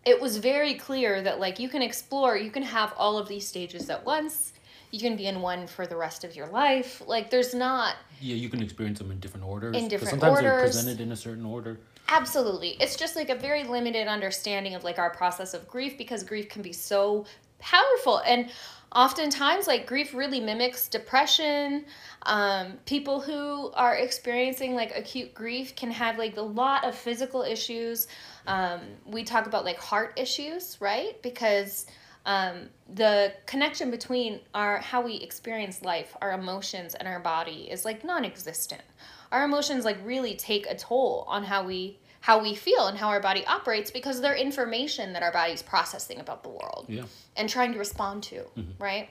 it 0.05 0.19
was 0.19 0.37
very 0.37 0.73
clear 0.73 1.21
that 1.21 1.39
like 1.39 1.59
you 1.59 1.69
can 1.69 1.81
explore, 1.81 2.37
you 2.37 2.51
can 2.51 2.63
have 2.63 2.93
all 2.97 3.17
of 3.17 3.27
these 3.27 3.47
stages 3.47 3.89
at 3.89 4.05
once. 4.05 4.53
You 4.91 5.01
can 5.01 5.17
be 5.17 5.27
in 5.27 5.41
one 5.41 5.67
for 5.67 5.85
the 5.85 5.97
rest 5.97 6.23
of 6.23 6.35
your 6.35 6.47
life. 6.47 7.03
Like 7.05 7.29
there's 7.29 7.53
not 7.53 7.95
Yeah, 8.21 8.35
you 8.35 8.47
can 8.49 8.63
experience 8.63 8.99
them 8.99 9.11
in 9.11 9.19
different 9.19 9.45
orders. 9.45 9.75
In 9.75 9.89
different 9.89 10.11
sometimes 10.11 10.39
they're 10.39 10.53
orders. 10.53 10.75
presented 10.75 11.01
in 11.01 11.11
a 11.11 11.15
certain 11.15 11.45
order. 11.45 11.77
Absolutely. 12.07 12.77
It's 12.79 12.95
just 12.95 13.17
like 13.17 13.29
a 13.29 13.35
very 13.35 13.65
limited 13.65 14.07
understanding 14.07 14.75
of 14.75 14.85
like 14.85 14.97
our 14.97 15.09
process 15.09 15.53
of 15.53 15.67
grief 15.67 15.97
because 15.97 16.23
grief 16.23 16.47
can 16.47 16.61
be 16.61 16.71
so 16.71 17.25
powerful 17.59 18.19
and 18.19 18.49
oftentimes 18.93 19.67
like 19.67 19.85
grief 19.85 20.13
really 20.13 20.39
mimics 20.39 20.87
depression. 20.87 21.85
Um, 22.23 22.73
people 22.85 23.21
who 23.21 23.71
are 23.73 23.95
experiencing 23.95 24.75
like 24.75 24.95
acute 24.95 25.33
grief 25.33 25.75
can 25.75 25.91
have 25.91 26.17
like 26.17 26.37
a 26.37 26.41
lot 26.41 26.85
of 26.85 26.95
physical 26.95 27.43
issues. 27.43 28.07
Um, 28.47 28.81
we 29.05 29.23
talk 29.23 29.45
about 29.45 29.65
like 29.65 29.77
heart 29.77 30.13
issues, 30.17 30.77
right? 30.79 31.21
Because 31.21 31.85
um, 32.25 32.69
the 32.93 33.33
connection 33.45 33.89
between 33.89 34.41
our 34.53 34.79
how 34.79 35.01
we 35.01 35.15
experience 35.15 35.81
life, 35.81 36.15
our 36.21 36.33
emotions, 36.33 36.93
and 36.93 37.07
our 37.07 37.19
body 37.19 37.69
is 37.71 37.85
like 37.85 38.03
non-existent. 38.03 38.81
Our 39.31 39.45
emotions 39.45 39.85
like 39.85 39.97
really 40.03 40.35
take 40.35 40.67
a 40.67 40.75
toll 40.75 41.25
on 41.27 41.43
how 41.43 41.65
we 41.65 41.99
how 42.27 42.37
we 42.41 42.53
feel 42.53 42.87
and 42.87 42.97
how 42.97 43.07
our 43.07 43.21
body 43.21 43.45
operates 43.45 43.89
because 43.89 44.19
they're 44.19 44.35
information 44.35 45.13
that 45.13 45.23
our 45.23 45.31
body's 45.31 45.61
processing 45.61 46.19
about 46.19 46.43
the 46.43 46.49
world 46.49 46.83
Yeah. 46.89 47.03
and 47.37 47.47
trying 47.47 47.71
to 47.71 47.79
respond 47.79 48.21
to, 48.23 48.43
right? 48.79 49.07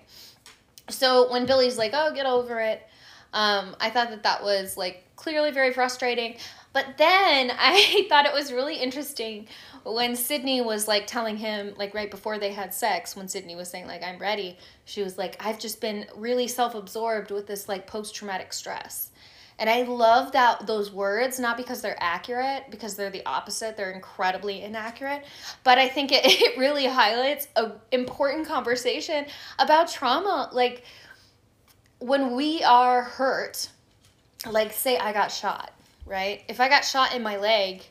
So 0.90 1.32
when 1.32 1.46
Billy's 1.46 1.78
like, 1.78 1.92
"Oh, 1.94 2.12
get 2.12 2.26
over 2.26 2.60
it," 2.60 2.86
um, 3.32 3.74
I 3.80 3.88
thought 3.88 4.10
that 4.10 4.22
that 4.24 4.42
was 4.42 4.76
like 4.76 5.02
clearly 5.16 5.50
very 5.50 5.72
frustrating. 5.72 6.36
But 6.74 6.98
then 6.98 7.50
I 7.58 8.04
thought 8.10 8.26
it 8.26 8.34
was 8.34 8.52
really 8.52 8.76
interesting 8.76 9.48
when 9.82 10.14
Sydney 10.14 10.60
was 10.60 10.86
like 10.86 11.06
telling 11.06 11.38
him, 11.38 11.72
like 11.78 11.94
right 11.94 12.10
before 12.10 12.38
they 12.38 12.52
had 12.52 12.74
sex, 12.74 13.16
when 13.16 13.28
Sydney 13.28 13.56
was 13.56 13.70
saying 13.70 13.86
like, 13.86 14.02
"I'm 14.02 14.18
ready," 14.18 14.58
she 14.84 15.02
was 15.02 15.16
like, 15.16 15.34
"I've 15.42 15.58
just 15.58 15.80
been 15.80 16.04
really 16.14 16.48
self-absorbed 16.48 17.30
with 17.30 17.46
this 17.46 17.66
like 17.66 17.86
post-traumatic 17.86 18.52
stress." 18.52 19.10
And 19.58 19.70
I 19.70 19.82
love 19.82 20.32
that 20.32 20.66
those 20.66 20.92
words, 20.92 21.38
not 21.38 21.56
because 21.56 21.80
they're 21.80 21.96
accurate, 21.98 22.64
because 22.70 22.94
they're 22.94 23.10
the 23.10 23.24
opposite. 23.24 23.76
They're 23.76 23.92
incredibly 23.92 24.62
inaccurate. 24.62 25.24
But 25.64 25.78
I 25.78 25.88
think 25.88 26.12
it, 26.12 26.20
it 26.24 26.58
really 26.58 26.86
highlights 26.86 27.48
a 27.56 27.72
important 27.90 28.46
conversation 28.46 29.26
about 29.58 29.90
trauma. 29.90 30.50
Like 30.52 30.84
when 32.00 32.36
we 32.36 32.62
are 32.64 33.02
hurt, 33.02 33.68
like 34.50 34.72
say 34.72 34.98
I 34.98 35.12
got 35.12 35.32
shot, 35.32 35.72
right? 36.04 36.42
If 36.48 36.60
I 36.60 36.68
got 36.68 36.84
shot 36.84 37.14
in 37.14 37.22
my 37.22 37.36
leg, 37.38 37.82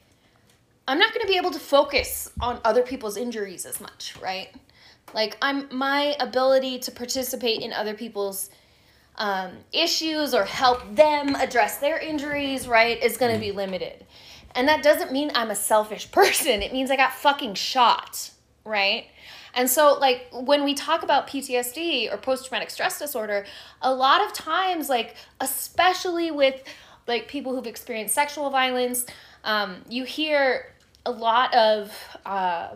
I'm 0.88 1.00
not 1.00 1.14
going 1.14 1.26
to 1.26 1.32
be 1.32 1.38
able 1.38 1.52
to 1.52 1.60
focus 1.60 2.30
on 2.40 2.62
other 2.64 2.84
people's 2.84 3.18
injuries 3.18 3.66
as 3.66 3.82
much, 3.82 4.16
right? 4.22 4.50
Like 5.16 5.36
I'm 5.42 5.68
my 5.76 6.16
ability 6.20 6.80
to 6.80 6.92
participate 6.92 7.62
in 7.62 7.74
other 7.74 7.96
people's 7.96 8.52
um, 9.18 9.52
issues 9.72 10.34
or 10.34 10.46
help 10.46 10.96
them 10.96 11.36
address 11.36 11.78
their 11.78 11.98
injuries, 11.98 12.68
right, 12.68 13.02
is 13.02 13.18
going 13.18 13.34
to 13.34 13.40
be 13.40 13.52
limited. 13.52 14.06
And 14.54 14.68
that 14.68 14.84
doesn't 14.84 15.12
mean 15.12 15.32
I'm 15.36 15.52
a 15.52 15.56
selfish 15.56 16.12
person. 16.12 16.62
It 16.62 16.74
means 16.74 16.92
I 16.92 16.96
got 16.96 17.14
fucking 17.14 17.56
shot, 17.56 18.32
right? 18.64 19.06
And 19.54 19.70
so, 19.70 19.98
like, 20.00 20.28
when 20.34 20.66
we 20.66 20.74
talk 20.74 21.04
about 21.04 21.28
PTSD 21.28 22.14
or 22.14 22.18
post 22.18 22.48
traumatic 22.48 22.70
stress 22.70 23.00
disorder, 23.00 23.46
a 23.82 23.94
lot 23.94 24.26
of 24.26 24.34
times, 24.34 24.90
like, 24.90 25.16
especially 25.40 26.30
with 26.30 26.62
like 27.08 27.28
people 27.28 27.56
who've 27.56 27.68
experienced 27.68 28.14
sexual 28.14 28.50
violence, 28.50 29.06
um, 29.44 29.78
you 29.90 30.04
hear 30.04 30.74
a 31.06 31.12
lot 31.12 31.54
of 31.54 31.96
uh, 32.26 32.70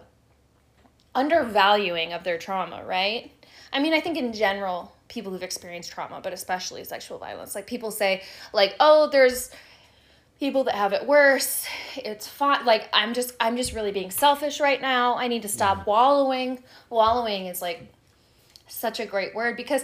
undervaluing 1.15 2.13
of 2.13 2.23
their 2.23 2.37
trauma, 2.37 2.83
right? 2.85 3.31
I 3.73 3.79
mean, 3.79 3.93
I 3.93 3.99
think 3.99 4.17
in 4.17 4.33
general, 4.33 4.93
people 5.09 5.31
who've 5.31 5.43
experienced 5.43 5.91
trauma, 5.91 6.21
but 6.23 6.31
especially 6.31 6.83
sexual 6.85 7.17
violence, 7.17 7.55
like 7.55 7.67
people 7.67 7.91
say, 7.91 8.23
like, 8.53 8.75
oh, 8.79 9.09
there's 9.11 9.51
people 10.39 10.63
that 10.63 10.75
have 10.75 10.93
it 10.93 11.05
worse. 11.05 11.65
It's 11.97 12.27
fine. 12.27 12.65
Like, 12.65 12.87
I'm 12.93 13.13
just, 13.13 13.33
I'm 13.41 13.57
just 13.57 13.73
really 13.73 13.91
being 13.91 14.11
selfish 14.11 14.61
right 14.61 14.79
now. 14.79 15.17
I 15.17 15.27
need 15.27 15.41
to 15.41 15.49
stop 15.49 15.85
wallowing. 15.85 16.63
Wallowing 16.89 17.47
is 17.47 17.61
like 17.61 17.91
such 18.67 18.99
a 19.01 19.05
great 19.05 19.35
word 19.35 19.57
because 19.57 19.83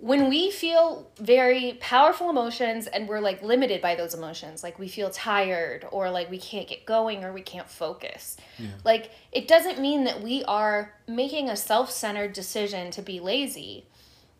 when 0.00 0.30
we 0.30 0.50
feel 0.50 1.10
very 1.18 1.76
powerful 1.78 2.30
emotions 2.30 2.86
and 2.86 3.06
we're 3.06 3.20
like 3.20 3.42
limited 3.42 3.82
by 3.82 3.94
those 3.94 4.14
emotions, 4.14 4.62
like 4.62 4.78
we 4.78 4.88
feel 4.88 5.10
tired 5.10 5.86
or 5.90 6.10
like 6.10 6.30
we 6.30 6.38
can't 6.38 6.66
get 6.66 6.86
going 6.86 7.22
or 7.22 7.32
we 7.32 7.42
can't 7.42 7.68
focus, 7.68 8.38
yeah. 8.58 8.68
like 8.82 9.10
it 9.30 9.46
doesn't 9.46 9.78
mean 9.78 10.04
that 10.04 10.22
we 10.22 10.42
are 10.44 10.94
making 11.06 11.50
a 11.50 11.56
self 11.56 11.90
centered 11.90 12.32
decision 12.32 12.90
to 12.92 13.02
be 13.02 13.20
lazy. 13.20 13.84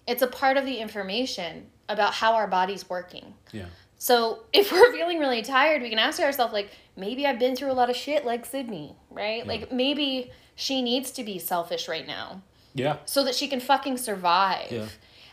It's 0.07 0.23
a 0.23 0.26
part 0.26 0.57
of 0.57 0.64
the 0.64 0.76
information 0.78 1.66
about 1.88 2.14
how 2.14 2.35
our 2.35 2.47
body's 2.47 2.88
working. 2.88 3.35
Yeah. 3.52 3.66
So 3.99 4.40
if 4.52 4.73
we're 4.73 4.92
feeling 4.92 5.19
really 5.19 5.42
tired, 5.42 5.83
we 5.83 5.90
can 5.90 5.99
ask 5.99 6.21
ourselves, 6.21 6.52
like, 6.52 6.71
maybe 6.97 7.26
I've 7.26 7.38
been 7.38 7.57
through 7.57 7.71
a 7.71 7.75
lot 7.75 7.90
of 7.90 7.97
shit 7.97 8.25
like 8.25 8.45
Sydney, 8.47 8.95
right? 9.11 9.47
Like 9.47 9.73
maybe 9.73 10.30
she 10.54 10.83
needs 10.83 11.11
to 11.12 11.25
be 11.25 11.38
selfish 11.38 11.88
right 11.88 12.07
now 12.07 12.42
Yeah. 12.75 12.97
so 13.07 13.25
that 13.25 13.35
she 13.35 13.49
can 13.49 13.61
fucking 13.61 13.97
survive. 13.97 14.71
Yeah. 14.71 14.87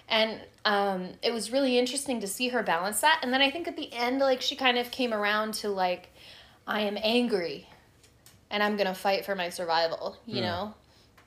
And 0.09 0.39
um, 0.63 1.09
it 1.21 1.33
was 1.33 1.51
really 1.51 1.77
interesting 1.77 2.21
to 2.21 2.27
see 2.27 2.49
her 2.49 2.63
balance 2.63 3.01
that. 3.01 3.19
And 3.21 3.33
then 3.33 3.41
I 3.41 3.51
think 3.51 3.67
at 3.67 3.75
the 3.75 3.91
end, 3.93 4.19
like, 4.19 4.41
she 4.41 4.55
kind 4.55 4.77
of 4.77 4.89
came 4.91 5.13
around 5.13 5.53
to, 5.55 5.69
like, 5.69 6.13
I 6.65 6.81
am 6.81 6.97
angry 7.01 7.67
and 8.49 8.63
I'm 8.63 8.77
going 8.77 8.87
to 8.87 8.93
fight 8.93 9.25
for 9.25 9.35
my 9.35 9.49
survival, 9.49 10.17
you 10.25 10.35
Yeah. 10.41 10.41
know? 10.49 10.73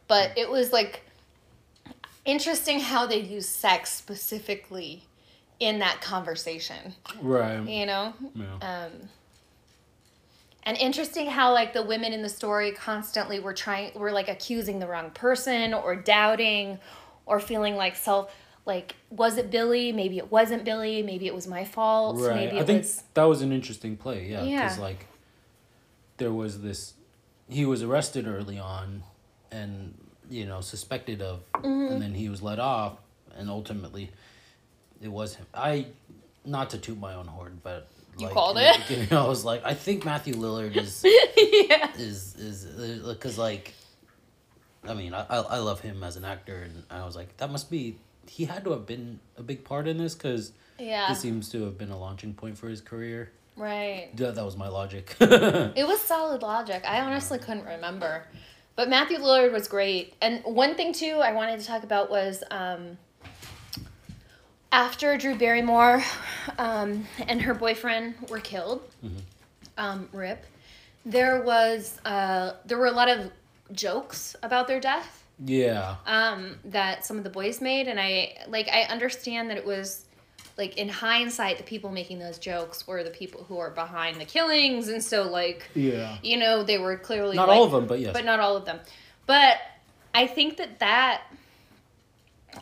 But 0.08 0.36
it 0.38 0.50
was, 0.50 0.72
like, 0.72 1.02
interesting 2.24 2.80
how 2.80 3.06
they 3.06 3.20
use 3.20 3.48
sex 3.48 3.92
specifically 3.92 5.04
in 5.58 5.78
that 5.80 6.00
conversation, 6.00 6.94
Right. 7.20 7.66
you 7.68 7.86
know? 7.86 8.14
Yeah. 8.34 8.54
um, 8.86 8.92
and 10.62 10.76
interesting 10.76 11.26
how 11.26 11.52
like 11.52 11.72
the 11.72 11.82
women 11.82 12.12
in 12.12 12.22
the 12.22 12.28
story 12.28 12.72
constantly 12.72 13.40
were 13.40 13.54
trying 13.54 13.98
were 13.98 14.12
like 14.12 14.28
accusing 14.28 14.78
the 14.78 14.86
wrong 14.86 15.10
person 15.10 15.72
or 15.72 15.96
doubting 15.96 16.78
or 17.24 17.40
feeling 17.40 17.76
like 17.76 17.96
self 17.96 18.34
like 18.66 18.94
was 19.08 19.38
it 19.38 19.50
billy 19.50 19.90
maybe 19.90 20.18
it 20.18 20.30
wasn't 20.30 20.62
billy 20.64 21.02
maybe 21.02 21.26
it 21.26 21.34
was 21.34 21.46
my 21.46 21.64
fault 21.64 22.18
right. 22.20 22.36
maybe 22.36 22.60
I 22.60 22.64
think 22.64 22.82
was 22.82 23.02
that 23.14 23.24
was 23.24 23.40
an 23.40 23.52
interesting 23.52 23.96
play. 23.96 24.26
Yeah. 24.28 24.44
Yeah. 24.44 24.64
Because 24.64 24.78
like, 24.78 25.06
there 26.18 26.32
was 26.32 26.60
this, 26.60 26.92
he 27.48 27.64
was 27.64 27.82
arrested 27.82 28.28
early 28.28 28.58
on, 28.58 29.02
and 29.50 29.94
you 30.30 30.46
know 30.46 30.60
suspected 30.62 31.20
of, 31.20 31.40
Mm-hmm. 31.54 31.92
and 31.92 32.00
then 32.02 32.14
he 32.14 32.28
was 32.30 32.40
let 32.42 32.58
off, 32.58 32.94
and 33.36 33.50
ultimately, 33.50 34.10
it 35.02 35.08
was 35.08 35.34
him. 35.34 35.46
I, 35.52 35.86
not 36.46 36.70
to 36.70 36.78
toot 36.78 36.98
my 36.98 37.14
own 37.14 37.26
horn, 37.26 37.60
but. 37.62 37.88
You 38.18 38.26
like, 38.26 38.34
called 38.34 38.58
in 38.58 38.64
the 38.88 39.02
it? 39.02 39.12
I 39.12 39.26
was 39.26 39.44
like, 39.44 39.62
I 39.64 39.72
think 39.74 40.04
Matthew 40.04 40.34
Lillard 40.34 40.76
is 40.76 41.04
yeah 41.36 41.90
is 41.96 42.34
is 42.36 42.64
because 43.06 43.38
like 43.38 43.72
i 44.84 44.94
mean 44.94 45.14
I, 45.14 45.24
I 45.30 45.36
I 45.38 45.58
love 45.58 45.80
him 45.80 46.02
as 46.02 46.16
an 46.16 46.24
actor 46.24 46.56
and 46.64 46.82
i 46.90 47.04
was 47.04 47.14
like 47.14 47.36
that 47.36 47.50
must 47.50 47.70
be 47.70 47.96
he 48.26 48.46
had 48.46 48.64
to 48.64 48.70
have 48.72 48.84
been 48.86 49.20
a 49.38 49.42
big 49.42 49.62
part 49.64 49.86
in 49.86 49.96
this 49.98 50.14
because 50.14 50.52
yeah 50.78 51.08
this 51.08 51.20
seems 51.20 51.50
to 51.50 51.62
have 51.64 51.78
been 51.78 51.90
a 51.90 51.98
launching 51.98 52.34
point 52.34 52.58
for 52.58 52.68
his 52.68 52.80
career 52.80 53.30
right 53.56 54.08
that, 54.16 54.34
that 54.34 54.44
was 54.44 54.56
my 54.56 54.68
logic 54.68 55.14
It 55.20 55.86
was 55.86 56.00
solid 56.00 56.42
logic. 56.42 56.82
I 56.86 57.00
honestly 57.00 57.38
couldn't 57.46 57.64
remember. 57.66 58.24
But 58.80 58.88
Matthew 58.88 59.18
Lillard 59.18 59.52
was 59.52 59.68
great. 59.68 60.14
And 60.22 60.42
one 60.42 60.74
thing, 60.74 60.94
too, 60.94 61.20
I 61.22 61.32
wanted 61.32 61.60
to 61.60 61.66
talk 61.66 61.82
about 61.82 62.10
was 62.10 62.42
um, 62.50 62.96
after 64.72 65.18
Drew 65.18 65.34
Barrymore 65.34 66.02
um, 66.56 67.06
and 67.28 67.42
her 67.42 67.52
boyfriend 67.52 68.14
were 68.30 68.40
killed, 68.40 68.80
um, 69.76 70.08
Rip, 70.14 70.46
there 71.04 71.42
was, 71.42 72.00
uh, 72.06 72.52
there 72.64 72.78
were 72.78 72.86
a 72.86 72.92
lot 72.92 73.10
of 73.10 73.30
jokes 73.72 74.34
about 74.42 74.66
their 74.66 74.80
death 74.80 75.26
yeah 75.44 75.96
um, 76.06 76.58
that 76.64 77.04
some 77.04 77.18
of 77.18 77.24
the 77.24 77.28
boys 77.28 77.60
made. 77.60 77.86
And 77.86 78.00
I, 78.00 78.34
like, 78.48 78.68
I 78.68 78.84
understand 78.84 79.50
that 79.50 79.58
it 79.58 79.66
was 79.66 80.06
like 80.60 80.76
in 80.76 80.90
hindsight, 80.90 81.56
the 81.56 81.64
people 81.64 81.90
making 81.90 82.18
those 82.18 82.38
jokes 82.38 82.86
were 82.86 83.02
the 83.02 83.10
people 83.10 83.44
who 83.44 83.58
are 83.58 83.70
behind 83.70 84.20
the 84.20 84.26
killings, 84.26 84.88
and 84.88 85.02
so 85.02 85.22
like 85.22 85.68
yeah. 85.74 86.18
you 86.22 86.36
know 86.36 86.62
they 86.62 86.76
were 86.76 86.96
clearly 86.98 87.34
not 87.34 87.48
like- 87.48 87.56
all 87.56 87.64
of 87.64 87.72
them 87.72 87.86
but 87.86 87.98
yes. 87.98 88.12
but 88.12 88.24
not 88.26 88.38
all 88.38 88.56
of 88.56 88.66
them. 88.66 88.78
But 89.26 89.56
i 90.12 90.26
think 90.26 90.56
that 90.58 90.80
that 90.80 91.22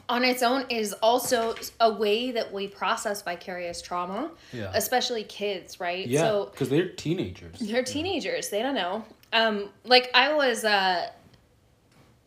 on 0.09 0.23
its 0.23 0.43
own 0.43 0.67
is 0.69 0.93
also 0.95 1.55
a 1.81 1.93
way 1.93 2.31
that 2.31 2.53
we 2.53 2.69
process 2.69 3.23
vicarious 3.23 3.81
trauma 3.81 4.31
yeah. 4.53 4.71
especially 4.75 5.25
kids 5.25 5.81
right? 5.81 6.07
Yeah 6.07 6.21
so 6.21 6.49
because 6.53 6.69
they're 6.69 6.91
teenagers. 6.91 7.59
They're 7.59 7.83
teenagers 7.83 8.51
they 8.51 8.63
don't 8.63 8.75
know. 8.75 9.05
Um 9.33 9.71
like 9.85 10.11
i 10.15 10.33
was 10.33 10.65
uh 10.65 11.11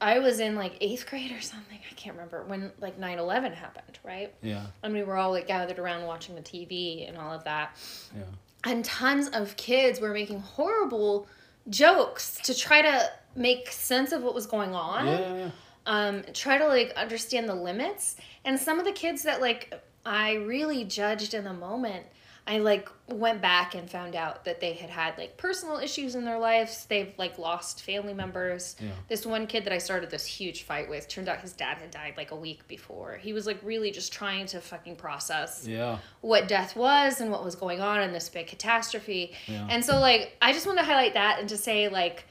i 0.01 0.19
was 0.19 0.39
in 0.39 0.55
like 0.55 0.73
eighth 0.81 1.05
grade 1.07 1.31
or 1.31 1.41
something 1.41 1.79
i 1.89 1.93
can't 1.95 2.15
remember 2.15 2.43
when 2.43 2.71
like 2.81 2.99
9-11 2.99 3.53
happened 3.53 3.99
right 4.03 4.33
yeah 4.41 4.65
and 4.83 4.93
we 4.93 5.03
were 5.03 5.15
all 5.15 5.31
like 5.31 5.47
gathered 5.47 5.79
around 5.79 6.05
watching 6.05 6.35
the 6.35 6.41
tv 6.41 7.07
and 7.07 7.17
all 7.17 7.31
of 7.31 7.43
that 7.45 7.77
yeah 8.15 8.23
and 8.63 8.85
tons 8.85 9.27
of 9.29 9.55
kids 9.57 9.99
were 9.99 10.13
making 10.13 10.39
horrible 10.39 11.27
jokes 11.69 12.37
to 12.43 12.53
try 12.53 12.81
to 12.81 13.09
make 13.35 13.71
sense 13.71 14.11
of 14.11 14.23
what 14.23 14.33
was 14.33 14.45
going 14.45 14.73
on. 14.75 15.07
Yeah, 15.07 15.35
yeah. 15.35 15.51
Um, 15.85 16.23
try 16.33 16.57
to 16.57 16.67
like 16.67 16.93
understand 16.95 17.49
the 17.49 17.55
limits. 17.55 18.17
And 18.45 18.59
some 18.59 18.79
of 18.79 18.85
the 18.85 18.91
kids 18.91 19.23
that 19.23 19.41
like 19.41 19.81
I 20.05 20.33
really 20.33 20.83
judged 20.83 21.33
in 21.33 21.43
the 21.43 21.53
moment, 21.53 22.05
I 22.51 22.57
like 22.57 22.89
went 23.07 23.41
back 23.41 23.75
and 23.75 23.89
found 23.89 24.13
out 24.13 24.43
that 24.43 24.59
they 24.59 24.73
had 24.73 24.89
had 24.89 25.17
like 25.17 25.37
personal 25.37 25.77
issues 25.77 26.15
in 26.15 26.25
their 26.25 26.37
lives. 26.37 26.85
They've 26.89 27.13
like 27.17 27.37
lost 27.37 27.81
family 27.83 28.13
members. 28.13 28.75
Yeah. 28.77 28.89
This 29.07 29.25
one 29.25 29.47
kid 29.47 29.63
that 29.63 29.71
I 29.71 29.77
started 29.77 30.09
this 30.09 30.25
huge 30.25 30.63
fight 30.63 30.89
with, 30.89 31.07
turned 31.07 31.29
out 31.29 31.39
his 31.39 31.53
dad 31.53 31.77
had 31.77 31.91
died 31.91 32.15
like 32.17 32.31
a 32.31 32.35
week 32.35 32.67
before. 32.67 33.15
He 33.15 33.31
was 33.31 33.45
like 33.45 33.59
really 33.63 33.89
just 33.91 34.11
trying 34.11 34.47
to 34.47 34.59
fucking 34.59 34.97
process 34.97 35.65
Yeah. 35.65 35.99
what 36.19 36.49
death 36.49 36.75
was 36.75 37.21
and 37.21 37.31
what 37.31 37.45
was 37.45 37.55
going 37.55 37.79
on 37.79 38.01
in 38.01 38.11
this 38.11 38.27
big 38.27 38.47
catastrophe. 38.47 39.33
Yeah. 39.47 39.67
And 39.69 39.85
so 39.85 39.99
like 40.01 40.35
I 40.41 40.51
just 40.51 40.65
want 40.65 40.77
to 40.79 40.83
highlight 40.83 41.13
that 41.13 41.39
and 41.39 41.47
to 41.47 41.57
say 41.57 41.87
like 41.87 42.25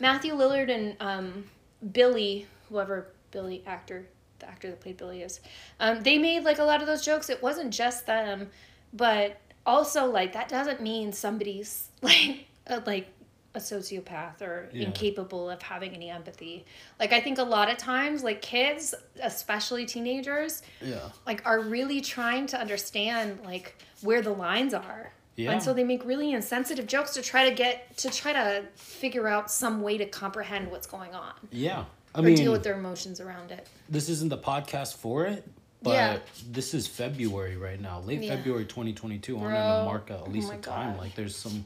Matthew 0.00 0.34
Lillard 0.34 0.70
and 0.74 0.96
um, 0.98 1.44
Billy, 1.92 2.48
whoever 2.68 3.12
Billy 3.30 3.62
actor, 3.64 4.08
the 4.40 4.48
actor 4.48 4.70
that 4.70 4.80
played 4.80 4.96
Billy 4.96 5.22
is, 5.22 5.38
um, 5.78 6.02
they 6.02 6.18
made 6.18 6.42
like 6.42 6.58
a 6.58 6.64
lot 6.64 6.80
of 6.80 6.88
those 6.88 7.04
jokes. 7.04 7.30
It 7.30 7.40
wasn't 7.40 7.72
just 7.72 8.06
them, 8.06 8.50
but 8.92 9.38
also 9.66 10.06
like 10.10 10.32
that 10.32 10.48
doesn't 10.48 10.80
mean 10.80 11.12
somebody's 11.12 11.88
like 12.02 12.46
a, 12.66 12.80
like 12.86 13.08
a 13.54 13.58
sociopath 13.58 14.40
or 14.40 14.70
Yeah. 14.72 14.86
incapable 14.86 15.50
of 15.50 15.60
having 15.60 15.92
any 15.94 16.08
empathy. 16.10 16.64
Like 16.98 17.12
I 17.12 17.20
think 17.20 17.38
a 17.38 17.42
lot 17.42 17.70
of 17.70 17.76
times 17.76 18.22
like 18.24 18.40
kids, 18.40 18.94
especially 19.22 19.84
teenagers, 19.86 20.62
Yeah. 20.80 21.10
like 21.26 21.42
are 21.44 21.60
really 21.60 22.00
trying 22.00 22.46
to 22.48 22.58
understand 22.58 23.40
like 23.44 23.76
where 24.00 24.22
the 24.22 24.30
lines 24.32 24.72
are. 24.74 25.12
Yeah. 25.36 25.52
And 25.52 25.62
so 25.62 25.72
they 25.72 25.84
make 25.84 26.04
really 26.04 26.32
insensitive 26.32 26.86
jokes 26.86 27.12
to 27.14 27.22
try 27.22 27.48
to 27.48 27.54
get 27.54 27.96
to 27.98 28.10
try 28.10 28.32
to 28.32 28.64
figure 28.74 29.28
out 29.28 29.50
some 29.50 29.82
way 29.82 29.98
to 29.98 30.06
comprehend 30.06 30.70
what's 30.70 30.86
going 30.86 31.14
on 31.14 31.32
Yeah. 31.50 31.84
I 32.14 32.20
or 32.20 32.22
mean, 32.22 32.36
deal 32.36 32.52
with 32.52 32.62
their 32.62 32.74
emotions 32.78 33.20
around 33.20 33.50
it. 33.50 33.66
this 33.88 34.08
isn't 34.10 34.28
the 34.30 34.36
podcast 34.38 34.96
for 34.96 35.24
it, 35.26 35.46
but 35.82 35.92
Yeah. 35.92 36.18
this 36.50 36.74
is 36.74 36.86
February 36.86 37.56
right 37.56 37.80
now, 37.80 38.00
late 38.00 38.22
Yeah. 38.22 38.36
February 38.36 38.64
2022. 38.64 39.36
I'm 39.36 39.42
Bro. 39.42 39.48
in 39.50 39.54
the 39.54 39.84
mark 39.84 40.10
at 40.10 40.20
Oh 40.26 40.30
least 40.30 40.52
a 40.52 40.56
time. 40.56 40.96
Like 40.98 41.14
there's 41.14 41.36
some, 41.36 41.64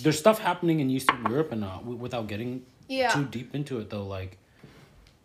there's 0.00 0.18
stuff 0.18 0.38
happening 0.38 0.80
in 0.80 0.90
Eastern 0.90 1.24
Europe, 1.28 1.52
and 1.52 1.64
uh, 1.64 1.78
without 1.84 2.26
getting 2.26 2.64
Yeah. 2.88 3.10
too 3.12 3.24
deep 3.24 3.54
into 3.54 3.78
it 3.78 3.90
though, 3.90 4.06
like 4.06 4.38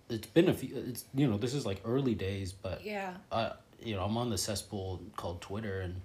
it's 0.10 0.28
been 0.28 0.50
a 0.50 0.54
few. 0.54 0.70
It's 0.76 1.06
you 1.14 1.28
know 1.28 1.38
this 1.38 1.54
is 1.54 1.66
like 1.66 1.82
early 1.86 2.16
days, 2.16 2.52
but 2.54 2.84
Yeah. 2.86 3.14
I 3.32 3.54
you 3.84 3.96
know 3.96 4.04
I'm 4.04 4.18
on 4.18 4.30
the 4.30 4.38
cesspool 4.38 5.02
called 5.16 5.42
Twitter, 5.42 5.82
and 5.82 6.02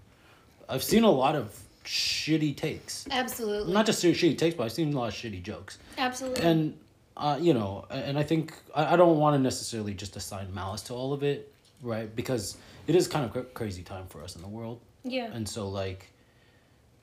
I've 0.69 0.83
seen 0.85 1.05
a 1.05 1.11
lot 1.11 1.35
of 1.37 1.59
shitty 1.85 2.57
takes. 2.57 3.07
Absolutely. 3.11 3.73
Not 3.73 3.87
just 3.87 4.03
shitty 4.03 4.37
takes, 4.39 4.57
but 4.57 4.65
I've 4.65 4.73
seen 4.73 4.93
a 4.93 4.99
lot 4.99 5.09
of 5.09 5.15
shitty 5.15 5.41
jokes 5.43 5.79
Absolutely. 5.99 6.43
and 6.45 6.79
uh, 7.17 7.39
you 7.41 7.55
know 7.55 7.87
and 7.91 8.19
i 8.19 8.23
think 8.23 8.53
i, 8.75 8.93
I 8.93 8.97
don't 8.97 9.17
want 9.19 9.35
to 9.37 9.39
necessarily 9.39 9.95
just 9.95 10.17
assign 10.17 10.53
malice 10.53 10.83
to 10.83 10.93
all 10.95 11.15
of 11.15 11.23
it 11.23 11.51
right 11.83 12.15
because 12.15 12.57
it 12.87 12.95
is 12.95 13.09
kind 13.09 13.25
of 13.25 13.37
a 13.37 13.43
crazy 13.43 13.83
time 13.83 14.07
for 14.09 14.23
us 14.23 14.37
in 14.37 14.43
the 14.43 14.49
world 14.49 14.81
yeah. 15.05 15.31
and 15.33 15.49
so 15.49 15.69
like 15.69 16.07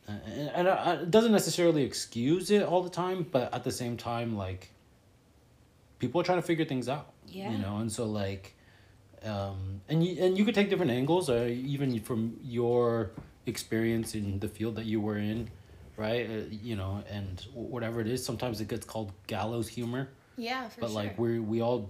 uh, 0.08 0.14
and, 0.26 0.50
and 0.56 0.68
I, 0.68 0.94
it 0.96 1.12
doesn't 1.12 1.32
necessarily 1.32 1.84
excuse 1.84 2.52
it 2.52 2.64
all 2.64 2.82
the 2.84 2.90
time 2.90 3.26
but 3.32 3.54
at 3.54 3.64
the 3.64 3.72
same 3.72 3.98
time 3.98 4.36
like 4.38 4.72
people 6.00 6.20
are 6.20 6.24
trying 6.24 6.40
to 6.42 6.48
figure 6.48 6.66
things 6.66 6.90
out 6.90 7.12
Yeah. 7.28 7.52
you 7.52 7.58
know 7.58 7.78
and 7.78 7.92
so 7.92 8.06
like 8.06 8.56
um 9.24 9.82
and 9.88 10.04
you 10.06 10.22
and 10.24 10.38
you 10.38 10.44
could 10.46 10.56
take 10.56 10.70
different 10.70 10.92
angles 10.92 11.30
or 11.30 11.48
even 11.48 12.00
from 12.02 12.38
your 12.44 13.12
experience 13.46 14.16
in 14.16 14.40
the 14.40 14.48
field 14.48 14.76
that 14.76 14.86
you 14.86 15.00
were 15.00 15.18
in 15.18 15.50
right 15.96 16.30
uh, 16.30 16.34
you 16.50 16.76
know 16.76 17.04
and 17.10 17.46
whatever 17.54 18.02
it 18.02 18.08
is 18.08 18.24
sometimes 18.26 18.60
it 18.60 18.68
gets 18.68 18.86
called 18.86 19.12
gallows 19.28 19.68
humor 19.68 20.10
yeah, 20.36 20.68
but 20.80 20.88
sure. 20.88 20.96
like 20.96 21.20
we 21.20 21.40
we 21.40 21.62
all 21.62 21.88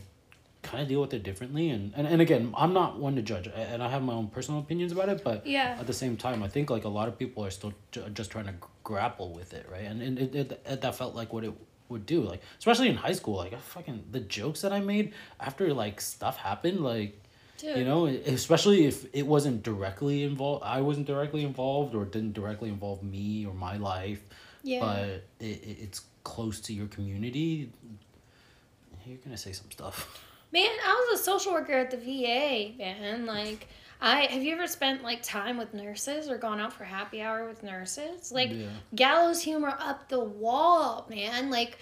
kind 0.63 0.81
of 0.81 0.87
deal 0.89 1.01
with 1.01 1.13
it 1.13 1.23
differently 1.23 1.69
and, 1.69 1.93
and 1.95 2.07
and 2.07 2.21
again 2.21 2.53
i'm 2.57 2.73
not 2.73 2.97
one 2.97 3.15
to 3.15 3.21
judge 3.21 3.47
and 3.53 3.83
i 3.83 3.89
have 3.89 4.01
my 4.01 4.13
own 4.13 4.27
personal 4.27 4.59
opinions 4.61 4.91
about 4.91 5.09
it 5.09 5.23
but 5.23 5.45
Yeah. 5.45 5.75
at 5.79 5.85
the 5.87 5.93
same 5.93 6.15
time 6.17 6.41
i 6.41 6.47
think 6.47 6.69
like 6.69 6.85
a 6.85 6.89
lot 6.89 7.07
of 7.09 7.19
people 7.19 7.43
are 7.45 7.51
still 7.51 7.73
ju- 7.91 8.09
just 8.13 8.31
trying 8.31 8.45
to 8.45 8.53
grapple 8.83 9.33
with 9.33 9.53
it 9.53 9.65
right 9.71 9.83
and, 9.83 10.01
and 10.01 10.17
it, 10.19 10.35
it, 10.65 10.81
that 10.81 10.95
felt 10.95 11.15
like 11.15 11.33
what 11.33 11.43
it 11.43 11.53
would 11.89 12.05
do 12.05 12.21
like 12.21 12.41
especially 12.57 12.87
in 12.89 12.95
high 12.95 13.11
school 13.11 13.35
like 13.35 13.53
I 13.53 13.57
fucking 13.57 14.05
the 14.11 14.21
jokes 14.21 14.61
that 14.61 14.71
i 14.73 14.79
made 14.79 15.13
after 15.39 15.73
like 15.73 15.99
stuff 16.01 16.37
happened 16.37 16.79
like 16.79 17.19
Dude. 17.57 17.77
you 17.77 17.85
know 17.85 18.05
especially 18.07 18.85
if 18.85 19.05
it 19.13 19.27
wasn't 19.27 19.63
directly 19.63 20.23
involved 20.23 20.63
i 20.63 20.79
wasn't 20.81 21.07
directly 21.07 21.43
involved 21.43 21.93
or 21.93 22.05
didn't 22.05 22.33
directly 22.33 22.69
involve 22.69 23.03
me 23.03 23.45
or 23.45 23.53
my 23.53 23.77
life 23.77 24.21
Yeah. 24.63 24.79
but 24.79 25.07
it, 25.45 25.61
it, 25.63 25.77
it's 25.81 26.01
close 26.23 26.59
to 26.61 26.73
your 26.73 26.87
community 26.87 27.69
you're 29.05 29.17
gonna 29.17 29.37
say 29.37 29.51
some 29.51 29.69
stuff 29.69 29.97
Man, 30.53 30.69
I 30.85 31.07
was 31.09 31.19
a 31.19 31.23
social 31.23 31.51
worker 31.51 31.73
at 31.73 31.89
the 31.89 31.97
VA, 31.97 32.77
man. 32.77 33.25
Like, 33.25 33.67
I 33.99 34.25
have 34.25 34.43
you 34.43 34.53
ever 34.53 34.67
spent 34.67 35.01
like 35.01 35.23
time 35.23 35.57
with 35.57 35.73
nurses 35.73 36.29
or 36.29 36.37
gone 36.37 36.59
out 36.59 36.71
for 36.73 36.83
happy 36.83 37.23
hour 37.23 37.47
with 37.47 37.63
nurses? 37.63 38.31
Like, 38.31 38.51
Yeah. 38.51 38.67
gallows 38.93 39.41
humor 39.41 39.75
up 39.79 40.09
the 40.09 40.19
wall, 40.19 41.07
man. 41.09 41.49
Like, 41.49 41.79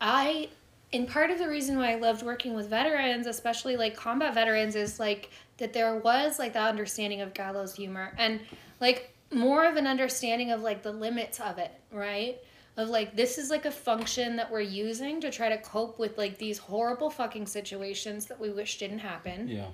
I, 0.00 0.48
and 0.92 1.06
part 1.06 1.30
of 1.30 1.38
the 1.38 1.48
reason 1.48 1.78
why 1.78 1.92
I 1.92 1.94
loved 1.94 2.24
working 2.24 2.54
with 2.54 2.68
veterans, 2.68 3.28
especially 3.28 3.76
like 3.76 3.94
combat 3.94 4.34
veterans, 4.34 4.74
is 4.74 4.98
like 4.98 5.30
that 5.58 5.72
there 5.72 5.94
was 5.96 6.40
like 6.40 6.54
that 6.54 6.68
understanding 6.68 7.20
of 7.20 7.34
gallows 7.34 7.74
humor 7.76 8.14
and 8.18 8.40
like 8.80 9.14
more 9.30 9.64
of 9.64 9.76
an 9.76 9.86
understanding 9.86 10.50
of 10.50 10.62
like 10.62 10.82
the 10.82 10.92
limits 10.92 11.38
of 11.38 11.58
it, 11.58 11.70
right? 11.92 12.38
Of 12.78 12.88
like 12.88 13.16
this 13.16 13.36
is 13.36 13.50
like 13.50 13.66
a 13.66 13.70
function 13.70 14.36
that 14.36 14.50
we're 14.50 14.60
using 14.60 15.20
to 15.20 15.30
try 15.30 15.48
to 15.50 15.58
cope 15.58 15.98
with 15.98 16.16
like 16.16 16.38
these 16.38 16.58
horrible 16.58 17.10
fucking 17.10 17.46
situations 17.46 18.26
that 18.26 18.40
we 18.40 18.50
wish 18.50 18.78
didn't 18.78 19.00
happen. 19.00 19.48
yeah 19.48 19.66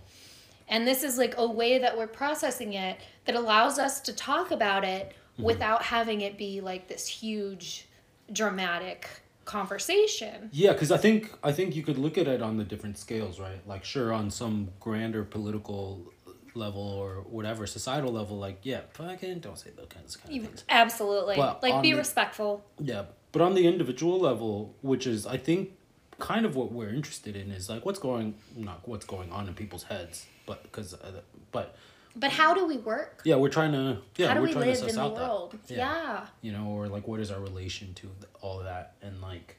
And 0.68 0.86
this 0.86 1.04
is 1.04 1.18
like 1.18 1.34
a 1.36 1.46
way 1.46 1.78
that 1.78 1.96
we're 1.96 2.06
processing 2.08 2.72
it 2.72 2.98
that 3.26 3.34
allows 3.36 3.78
us 3.78 4.00
to 4.00 4.12
talk 4.12 4.50
about 4.50 4.84
it 4.84 5.12
mm-hmm. 5.34 5.42
without 5.42 5.82
having 5.82 6.22
it 6.22 6.38
be 6.38 6.60
like 6.60 6.88
this 6.88 7.06
huge 7.06 7.86
dramatic 8.32 9.08
conversation. 9.44 10.48
Yeah, 10.52 10.72
because 10.72 10.90
I 10.90 10.96
think 10.96 11.30
I 11.42 11.52
think 11.52 11.76
you 11.76 11.82
could 11.82 11.98
look 11.98 12.18
at 12.18 12.26
it 12.26 12.42
on 12.42 12.56
the 12.56 12.64
different 12.64 12.98
scales, 12.98 13.38
right? 13.38 13.60
Like, 13.66 13.84
sure, 13.84 14.12
on 14.12 14.30
some 14.30 14.70
grander 14.80 15.24
political 15.24 16.12
level 16.54 16.82
or 16.82 17.22
whatever 17.28 17.66
societal 17.66 18.12
level, 18.12 18.38
like, 18.38 18.60
yeah, 18.62 18.80
fucking 18.92 19.40
don't 19.40 19.58
say 19.58 19.70
those 19.76 19.86
kinds 19.88 20.14
of, 20.16 20.22
kind 20.24 20.36
of 20.40 20.46
things. 20.46 20.64
Absolutely. 20.68 21.36
But 21.36 21.62
like 21.62 21.82
be 21.82 21.92
the- 21.92 21.98
respectful. 21.98 22.64
Yeah, 22.78 23.04
but 23.32 23.42
on 23.42 23.54
the 23.54 23.66
individual 23.66 24.18
level, 24.20 24.74
which 24.82 25.06
is 25.06 25.26
I 25.26 25.36
think 25.36 25.70
kind 26.18 26.46
of 26.46 26.54
what 26.56 26.70
we're 26.72 26.90
interested 26.90 27.34
in, 27.36 27.50
is 27.50 27.68
like 27.68 27.84
what's 27.84 27.98
going 27.98 28.34
not 28.56 28.86
what's 28.88 29.04
going 29.06 29.30
on 29.32 29.48
in 29.48 29.54
people's 29.54 29.82
heads, 29.84 30.26
but 30.46 30.62
because 30.62 30.94
uh, 30.94 31.20
but 31.50 31.74
But 32.16 32.30
how 32.30 32.54
do 32.54 32.64
we 32.66 32.76
work? 32.76 33.22
yeah, 33.24 33.34
we're 33.36 33.48
trying 33.48 33.72
to 33.72 33.98
yeah 34.16 34.28
how 34.28 34.34
do 34.34 34.40
we're 34.40 34.46
we 34.46 34.52
trying 34.52 34.66
live 34.70 34.88
in 34.88 34.94
the 34.94 35.08
world? 35.08 35.58
that 35.66 35.76
Yeah. 35.76 36.26
you 36.40 36.52
know, 36.52 36.66
or 36.68 36.86
like 36.88 37.08
what 37.08 37.18
is 37.20 37.30
our 37.32 37.40
relation 37.40 37.94
to 37.94 38.10
all 38.40 38.58
of 38.60 38.64
that, 38.66 38.94
and 39.02 39.20
like, 39.20 39.56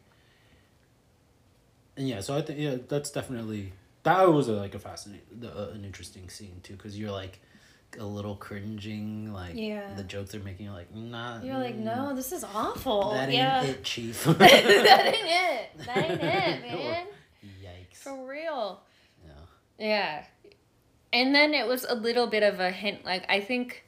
and 1.98 2.08
yeah, 2.08 2.22
so 2.22 2.38
I 2.38 2.42
think 2.42 2.60
yeah, 2.60 2.78
that's 2.88 3.10
definitely 3.12 3.74
that 4.06 4.32
was 4.32 4.48
a, 4.48 4.54
like 4.54 4.74
a 4.76 4.80
fascinating, 4.80 5.44
uh, 5.44 5.70
an 5.74 5.84
interesting 5.84 6.30
scene 6.30 6.60
too, 6.64 6.74
because 6.74 6.98
you're 6.98 7.12
like 7.12 7.40
a 8.00 8.06
little 8.06 8.36
cringing, 8.36 9.34
like 9.34 9.56
Yeah. 9.56 9.94
the 9.96 10.04
jokes 10.04 10.32
they're 10.32 10.42
making, 10.42 10.66
you're 10.68 10.76
like 10.76 10.94
nah, 10.94 11.42
You're 11.42 11.58
like, 11.58 11.76
mm, 11.76 11.84
no, 11.84 12.16
this 12.16 12.32
is 12.32 12.44
awful. 12.44 13.12
that 13.14 13.30
ain't 13.30 13.34
yeah. 13.34 13.64
it, 13.64 13.84
chief. 13.84 14.24
that 14.26 14.42
ain't 14.42 14.66
it. 14.66 15.86
That 15.86 15.98
ain't 15.98 16.22
it, 16.22 16.62
man. 16.72 17.08
Yikes. 17.64 17.98
For 17.98 18.28
real. 18.28 18.82
Yeah. 19.26 19.86
Yeah. 19.86 20.24
And 21.12 21.34
then 21.34 21.54
it 21.54 21.66
was 21.68 21.86
a 21.88 21.96
little 21.96 22.28
bit 22.28 22.44
of 22.44 22.60
a 22.60 22.72
hint. 22.72 23.06
Like, 23.06 23.26
I 23.30 23.40
think, 23.40 23.86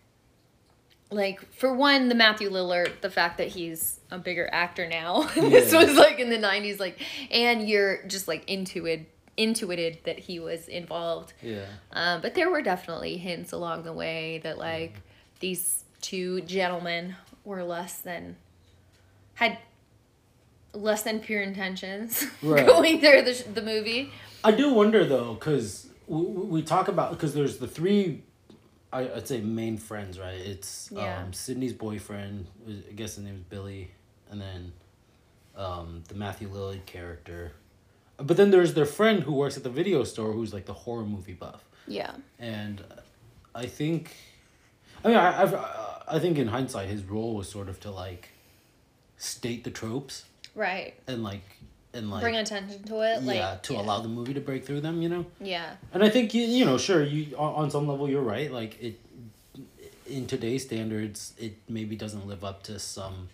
like, 1.12 1.54
for 1.54 1.74
one, 1.74 2.08
the 2.10 2.16
Matthew 2.16 2.50
Lillard, 2.50 3.02
the 3.02 3.10
fact 3.10 3.38
that 3.40 3.50
he's 3.50 4.00
a 4.10 4.18
bigger 4.18 4.50
actor 4.52 4.88
now. 4.88 5.24
this 5.36 5.74
was 5.74 5.96
like 5.98 6.20
in 6.20 6.30
the 6.30 6.38
90s, 6.38 6.80
like, 6.80 7.00
and 7.30 7.68
you're 7.68 8.04
just 8.04 8.28
like 8.28 8.48
intuit, 8.48 9.06
intuited 9.38 10.00
that 10.06 10.18
he 10.20 10.40
was 10.40 10.68
involved. 10.68 11.34
Yeah. 11.42 11.66
Um, 11.94 12.22
but 12.22 12.34
there 12.36 12.50
were 12.50 12.62
definitely 12.62 13.18
hints 13.18 13.52
along 13.52 13.84
the 13.84 13.94
way 13.94 14.40
that, 14.44 14.58
like, 14.58 14.94
Mm-hmm. 14.94 15.02
these 15.42 15.84
two 16.02 16.42
gentlemen 16.42 17.16
were 17.46 17.64
less 17.64 18.00
than, 18.00 18.36
had 19.36 19.58
less 20.74 21.04
than 21.04 21.20
pure 21.20 21.42
intentions 21.42 22.26
Right. 22.42 22.66
going 22.66 23.00
through 23.00 23.22
the, 23.24 23.44
the 23.54 23.62
movie. 23.62 24.12
I 24.44 24.52
do 24.52 24.74
wonder 24.74 25.06
though, 25.06 25.34
because 25.34 25.88
we, 26.08 26.22
we 26.22 26.62
talk 26.62 26.88
about 26.88 27.12
because 27.12 27.34
there's 27.34 27.58
the 27.58 27.68
three, 27.68 28.24
I, 28.94 29.02
I'd 29.12 29.28
say 29.28 29.42
main 29.42 29.78
friends, 29.78 30.20
right? 30.20 30.40
It's 30.40 30.90
Yeah. 30.92 31.22
um, 31.24 31.34
Sydney's 31.34 31.74
boyfriend. 31.74 32.48
I 32.68 32.92
guess 32.94 33.16
his 33.16 33.24
name 33.26 33.36
is 33.36 33.42
Billy, 33.44 33.92
and 34.32 34.40
then 34.42 34.72
um, 35.56 36.04
the 36.08 36.16
Matthew 36.16 36.50
Lillard 36.50 36.86
character. 36.86 37.54
But 38.18 38.36
then 38.38 38.50
there's 38.52 38.74
their 38.74 38.86
friend 38.86 39.24
who 39.24 39.34
works 39.34 39.58
at 39.58 39.64
the 39.64 39.70
video 39.70 40.04
store, 40.04 40.32
who's 40.32 40.54
like 40.54 40.66
the 40.66 40.74
horror 40.74 41.06
movie 41.06 41.34
buff, 41.34 41.64
Yeah. 41.88 42.12
and 42.40 42.84
I 43.54 43.68
think, 43.68 44.16
I 45.04 45.08
mean, 45.10 45.18
I 45.18 45.42
I've, 45.44 45.54
I 46.08 46.20
think 46.20 46.38
in 46.38 46.48
hindsight, 46.48 46.90
his 46.90 47.04
role 47.04 47.36
was 47.36 47.48
sort 47.50 47.70
of 47.70 47.80
to 47.82 47.92
like 47.92 48.30
state 49.18 49.64
the 49.64 49.72
tropes 49.72 50.26
Right. 50.56 50.94
and 51.08 51.24
like 51.24 51.42
and 51.94 52.10
like 52.12 52.22
Bring 52.22 52.36
attention 52.36 52.84
to 52.84 53.02
it. 53.02 53.24
Like, 53.24 53.38
yeah 53.38 53.58
to 53.64 53.74
allow 53.76 54.00
the 54.02 54.08
movie 54.10 54.34
to 54.34 54.42
break 54.42 54.66
through 54.66 54.82
them 54.82 55.02
you 55.02 55.10
know 55.10 55.26
Yeah. 55.40 55.76
and 55.94 56.04
i 56.04 56.10
think 56.10 56.34
you, 56.34 56.44
you 56.44 56.66
know 56.66 56.78
sure 56.78 57.02
you 57.04 57.36
on 57.38 57.54
on 57.64 57.72
some 57.72 57.88
level 57.88 58.08
you're 58.10 58.22
right 58.22 58.52
like 58.52 58.80
it 58.82 59.00
in 60.06 60.28
today's 60.28 60.64
standards 60.64 61.34
it 61.40 61.54
maybe 61.70 61.96
doesn't 61.96 62.28
live 62.28 62.44
up 62.44 62.62
to 62.64 62.78
some 62.80 63.30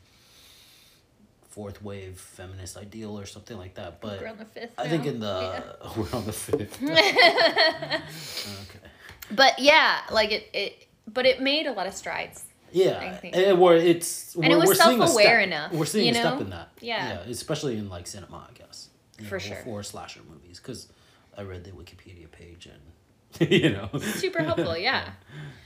fourth 1.56 1.80
wave 1.84 2.16
feminist 2.38 2.74
ideal 2.78 3.13
or 3.20 3.26
something 3.36 3.58
like 3.63 3.74
that 3.76 3.92
but 4.02 4.20
We're 4.22 4.28
on 4.36 4.38
the 4.44 4.46
fifth. 4.58 4.74
i 4.78 4.88
think 4.92 5.06
in 5.12 5.20
the 5.20 5.63
we're 5.98 6.12
on 6.20 6.26
the 6.26 6.34
fifth 6.34 6.82
okay 6.84 8.02
But 9.32 9.60
yeah, 9.60 10.02
like 10.12 10.32
it, 10.32 10.50
it. 10.54 10.88
But 11.08 11.26
it 11.26 11.42
made 11.42 11.66
a 11.68 11.72
lot 11.74 11.88
of 11.88 11.94
strides. 11.94 12.44
yeah 12.72 13.00
I 13.00 13.12
think. 13.16 13.36
and 13.36 13.60
we're 13.60 13.76
it's 13.78 14.36
And 14.36 14.46
it 14.46 14.56
was 14.58 14.68
we're 14.70 14.76
seeing 14.76 15.02
a 15.02 15.08
self-aware 15.08 15.39
step- 15.39 15.48
enough, 15.48 15.72
we're 15.74 15.86
seeing 15.86 16.06
you 16.08 16.12
a 16.12 16.16
step 16.16 16.42
in 16.42 16.50
that 16.50 16.70
Yeah. 16.82 17.08
yeah, 17.10 17.20
especially 17.32 17.78
in 17.78 17.88
like 17.89 18.06
cinema 18.08 18.48
i 18.50 18.54
guess 18.58 18.89
you 19.20 19.26
For 19.26 19.36
know, 19.36 19.39
sure. 19.48 19.62
for 19.63 19.84
slasher 19.84 20.22
movies 20.30 20.60
because 20.60 20.88
i 21.38 21.42
read 21.44 21.63
the 21.63 21.72
wikipedia 21.72 22.28
page 22.32 22.68
and 22.74 22.82
you 23.63 23.70
know 23.76 23.89
Super 24.00 24.42
helpful. 24.44 24.78
Yeah. 24.78 25.04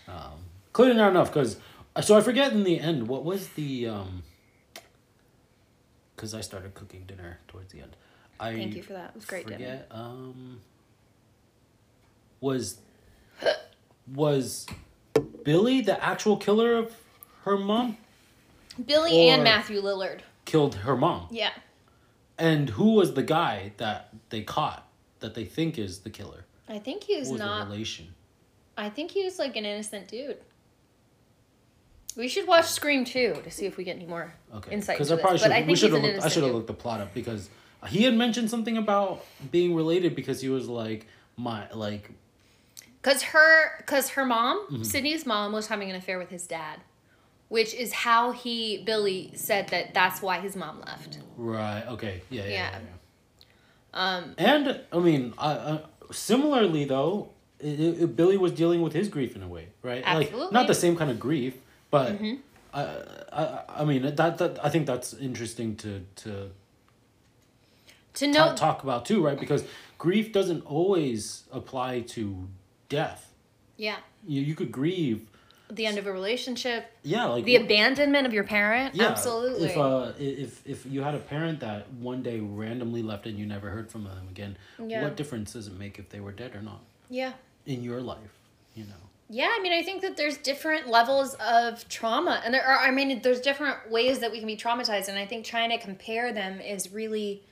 um, 0.07 0.33
clearly 0.73 0.97
not 0.97 1.11
enough 1.11 1.29
because 1.33 1.57
so 2.01 2.17
i 2.17 2.21
forget 2.21 2.51
in 2.51 2.63
the 2.63 2.79
end 2.79 3.07
what 3.07 3.23
was 3.31 3.41
the 3.59 3.87
um 3.87 4.23
because 6.17 6.33
i 6.33 6.41
started 6.41 6.73
cooking 6.73 7.03
dinner 7.07 7.39
towards 7.47 7.71
the 7.71 7.79
end 7.79 7.95
i 8.39 8.53
Thank 8.53 8.75
you 8.75 8.83
for 8.83 8.93
that. 8.93 9.09
It 9.11 9.15
was 9.15 9.25
great 9.25 9.47
dinner. 9.47 9.57
forget 9.57 9.87
um 9.91 10.59
was 12.41 12.77
was 14.13 14.65
billy 15.43 15.81
the 15.81 16.03
actual 16.03 16.37
killer 16.37 16.75
of 16.75 16.93
her 17.43 17.57
mom 17.57 17.97
Billy 18.85 19.29
and 19.29 19.43
Matthew 19.43 19.81
Lillard. 19.81 20.19
killed 20.45 20.75
her 20.75 20.95
mom 20.95 21.27
Yeah. 21.31 21.49
and 22.37 22.69
who 22.69 22.93
was 22.93 23.13
the 23.15 23.23
guy 23.23 23.71
that 23.77 24.09
they 24.29 24.43
caught 24.43 24.87
that 25.19 25.33
they 25.33 25.45
think 25.45 25.77
is 25.79 25.99
the 25.99 26.09
killer 26.11 26.45
I 26.69 26.79
think 26.79 27.03
he 27.03 27.17
was 27.17 27.29
was 27.29 27.39
not. 27.39 27.67
relation 27.69 28.13
I 28.77 28.89
think 28.89 29.09
he 29.11 29.23
was 29.23 29.39
like 29.39 29.55
an 29.55 29.65
innocent 29.65 30.07
dude. 30.07 30.37
We 32.17 32.27
should 32.27 32.47
watch 32.47 32.65
Scream 32.65 33.05
2 33.05 33.41
to 33.43 33.51
see 33.51 33.65
if 33.67 33.77
we 33.77 33.83
get 33.83 33.95
any 33.95 34.05
more 34.07 34.33
Okay. 34.55 34.71
insight 34.73 34.97
Because 34.97 35.11
into 35.11 35.21
I 35.21 35.23
probably 35.23 35.39
should. 35.39 35.51
I 35.51 35.61
we 35.67 35.75
should 35.75 35.93
have. 35.93 36.01
Looked, 36.01 36.23
I 36.25 36.29
should 36.29 36.43
have 36.43 36.53
looked 36.53 36.67
the 36.67 36.73
plot 36.73 36.99
up 36.99 37.13
because 37.13 37.49
he 37.87 38.03
had 38.03 38.15
mentioned 38.15 38.49
something 38.49 38.75
about 38.77 39.23
being 39.51 39.75
related 39.75 40.15
because 40.15 40.41
he 40.41 40.49
was 40.49 40.67
like 40.67 41.05
my 41.37 41.71
like 41.73 42.09
Cause 43.03 43.21
her, 43.21 43.83
cause 43.85 44.09
her 44.09 44.25
mom, 44.25 44.65
Mm-hmm. 44.65 44.83
Sydney's 44.83 45.25
mom, 45.25 45.53
was 45.53 45.67
having 45.67 45.89
an 45.89 45.95
affair 45.95 46.17
with 46.17 46.29
his 46.29 46.45
dad, 46.47 46.79
which 47.47 47.73
is 47.73 47.93
how 47.93 48.31
he 48.31 48.83
Billy 48.83 49.31
said 49.35 49.69
that 49.69 49.93
that's 49.93 50.21
why 50.21 50.39
his 50.39 50.55
mom 50.55 50.81
left. 50.85 51.19
right. 51.37 51.85
Okay. 51.87 52.21
Yeah. 52.29 52.41
Yeah. 52.43 52.49
yeah. 52.49 52.53
Yeah. 52.71 52.79
yeah. 52.79 54.17
Um, 54.17 54.35
And 54.37 54.81
I 54.91 54.99
mean, 54.99 55.33
I, 55.37 55.81
similarly 56.11 56.83
though, 56.85 57.29
it, 57.59 57.79
it, 57.79 58.15
Billy 58.15 58.37
was 58.37 58.51
dealing 58.51 58.81
with 58.81 58.93
his 58.93 59.07
grief 59.07 59.35
in 59.35 59.43
a 59.43 59.47
way, 59.47 59.67
right? 59.83 60.03
Like 60.03 60.27
Absolutely. 60.27 60.53
not 60.53 60.67
the 60.67 60.75
same 60.75 60.95
kind 60.95 61.09
of 61.11 61.19
grief, 61.19 61.55
but 61.91 62.13
Mm-hmm. 62.13 62.35
I, 62.73 62.83
I, 63.31 63.63
I 63.81 63.85
mean 63.85 64.01
that, 64.15 64.37
that 64.37 64.63
I 64.63 64.69
think 64.69 64.85
that's 64.87 65.13
interesting 65.13 65.75
to 65.77 66.05
to 66.17 66.51
to 68.15 68.27
know, 68.27 68.55
talk 68.55 68.83
about 68.83 69.05
too, 69.05 69.23
right? 69.23 69.39
Because 69.39 69.63
grief 69.97 70.31
doesn't 70.33 70.65
always 70.65 71.43
apply 71.51 72.01
to 72.01 72.47
death. 72.89 73.31
yeah, 73.77 73.97
You 74.25 74.41
you 74.41 74.55
could 74.55 74.71
grieve, 74.71 75.27
the 75.69 75.85
end 75.85 75.97
of 75.97 76.07
a 76.07 76.11
relationship, 76.11 76.91
yeah, 77.03 77.25
like 77.25 77.45
the 77.45 77.55
abandonment 77.57 78.25
of 78.25 78.33
your 78.33 78.43
parent. 78.43 78.95
Yeah, 78.95 79.07
Absolutely. 79.07 79.69
If 79.69 79.77
uh, 79.77 80.11
if 80.19 80.67
if 80.67 80.85
you 80.85 81.01
had 81.03 81.15
a 81.15 81.19
parent 81.19 81.59
that 81.61 81.91
one 81.93 82.21
day 82.23 82.39
randomly 82.39 83.03
left 83.03 83.25
and 83.27 83.37
you 83.39 83.45
never 83.45 83.69
heard 83.69 83.89
from 83.91 84.03
them 84.03 84.27
again, 84.29 84.57
Yeah. 84.79 85.03
what 85.03 85.15
difference 85.15 85.53
does 85.53 85.67
it 85.67 85.77
make 85.77 85.99
if 85.99 86.09
they 86.09 86.19
were 86.19 86.31
dead 86.31 86.55
or 86.55 86.61
not 86.61 86.81
yeah. 87.09 87.33
in 87.65 87.83
your 87.83 88.01
life? 88.01 88.33
You 88.75 88.85
know. 88.85 89.03
Yeah, 89.29 89.49
I 89.53 89.61
mean, 89.61 89.73
I 89.73 89.83
think 89.83 90.01
that 90.03 90.15
there's 90.15 90.37
different 90.37 90.87
levels 90.87 91.33
of 91.35 91.87
trauma, 91.89 92.41
and 92.45 92.53
there 92.53 92.63
are. 92.65 92.77
I 92.79 92.91
mean, 92.91 93.21
there's 93.21 93.41
different 93.41 93.91
ways 93.91 94.19
that 94.19 94.31
we 94.31 94.37
can 94.39 94.47
be 94.47 94.55
traumatized, 94.55 95.09
and 95.09 95.19
I 95.19 95.25
think 95.25 95.45
trying 95.45 95.69
to 95.71 95.77
compare 95.77 96.31
them 96.31 96.61
is 96.61 96.91
really 96.93 97.43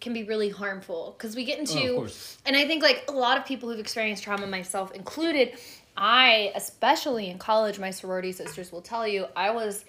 can 0.00 0.12
be 0.12 0.22
really 0.22 0.48
harmful 0.48 1.14
because 1.18 1.34
we 1.36 1.44
get 1.44 1.58
Oh, 1.58 1.60
into 1.60 1.94
course. 1.96 2.38
and 2.46 2.56
I 2.56 2.66
think 2.66 2.82
like 2.84 3.04
a 3.08 3.12
lot 3.12 3.36
of 3.36 3.44
people 3.44 3.68
who've 3.68 3.80
experienced 3.80 4.22
trauma, 4.22 4.46
myself 4.46 4.92
included, 4.92 5.58
I 5.96 6.52
especially 6.54 7.28
in 7.28 7.38
college, 7.38 7.78
my 7.80 7.90
sorority 7.90 8.30
sisters 8.32 8.70
will 8.72 8.80
tell 8.80 9.06
you, 9.08 9.26
I 9.36 9.50
was 9.50 9.84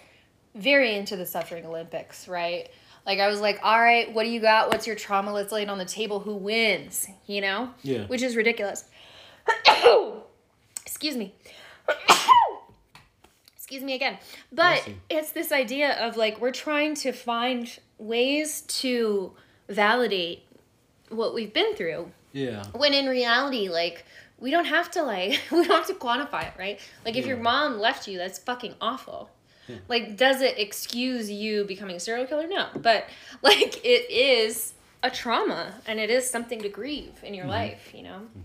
very 0.56 0.96
into 0.96 1.16
the 1.16 1.28
suffering 1.28 1.66
Olympics, 1.66 2.28
right? 2.28 2.70
Like 3.06 3.20
I 3.20 3.28
was 3.28 3.40
like, 3.40 3.60
all 3.64 3.80
right, 3.80 4.12
what 4.14 4.24
do 4.24 4.30
you 4.30 4.42
got? 4.42 4.70
What's 4.70 4.88
your 4.88 4.96
trauma? 4.96 5.32
Let's 5.32 5.52
lay 5.52 5.62
it 5.62 5.70
on 5.70 5.78
the 5.78 5.86
table. 5.86 6.20
Who 6.20 6.36
wins? 6.36 7.08
You 7.28 7.42
know? 7.42 7.70
Yeah. 7.84 8.06
Which 8.08 8.22
is 8.24 8.36
ridiculous. 8.36 8.86
Excuse 10.90 11.16
me. 11.16 11.34
Excuse 13.56 13.84
me 13.84 13.94
again. 13.94 14.18
But 14.52 14.88
you. 14.88 14.96
it's 15.10 15.32
this 15.32 15.52
idea 15.52 15.94
of 16.04 16.18
like 16.18 16.42
we're 16.42 16.52
trying 16.52 16.96
to 16.96 17.12
find 17.12 17.80
ways 18.00 18.62
to 18.62 19.34
validate 19.70 20.44
what 21.10 21.36
we've 21.36 21.54
been 21.54 21.76
through 21.76 22.12
Yeah. 22.34 22.64
when 22.74 22.94
in 22.94 23.06
reality 23.06 23.70
like 23.70 24.04
we 24.40 24.50
don't 24.50 24.66
have 24.66 24.90
to 24.92 25.04
like 25.04 25.40
we 25.52 25.66
don't 25.66 25.78
have 25.78 25.88
to 25.88 25.94
quantify 25.94 26.48
it 26.48 26.54
right 26.58 26.80
like 27.06 27.16
if 27.16 27.26
your 27.26 27.38
mom 27.38 27.80
left 27.80 28.08
you 28.08 28.18
that's 28.18 28.40
fucking 28.40 28.76
awful 28.82 29.30
Yeah. 29.68 29.78
like 29.88 30.18
does 30.18 30.42
it 30.42 30.58
excuse 30.58 31.30
you 31.30 31.66
becoming 31.66 31.96
a 31.96 32.00
serial 32.00 32.26
killer 32.26 32.48
no 32.48 32.68
but 32.76 33.06
like 33.42 33.84
it 33.86 34.10
is 34.10 34.74
a 35.04 35.10
trauma 35.10 35.74
and 35.88 36.00
it 36.00 36.10
is 36.10 36.30
something 36.30 36.62
to 36.62 36.70
grieve 36.70 37.20
in 37.24 37.34
your 37.34 37.44
mm-hmm. 37.44 37.52
life 37.52 37.92
you 37.94 38.04
know 38.04 38.22
mm-hmm. 38.22 38.40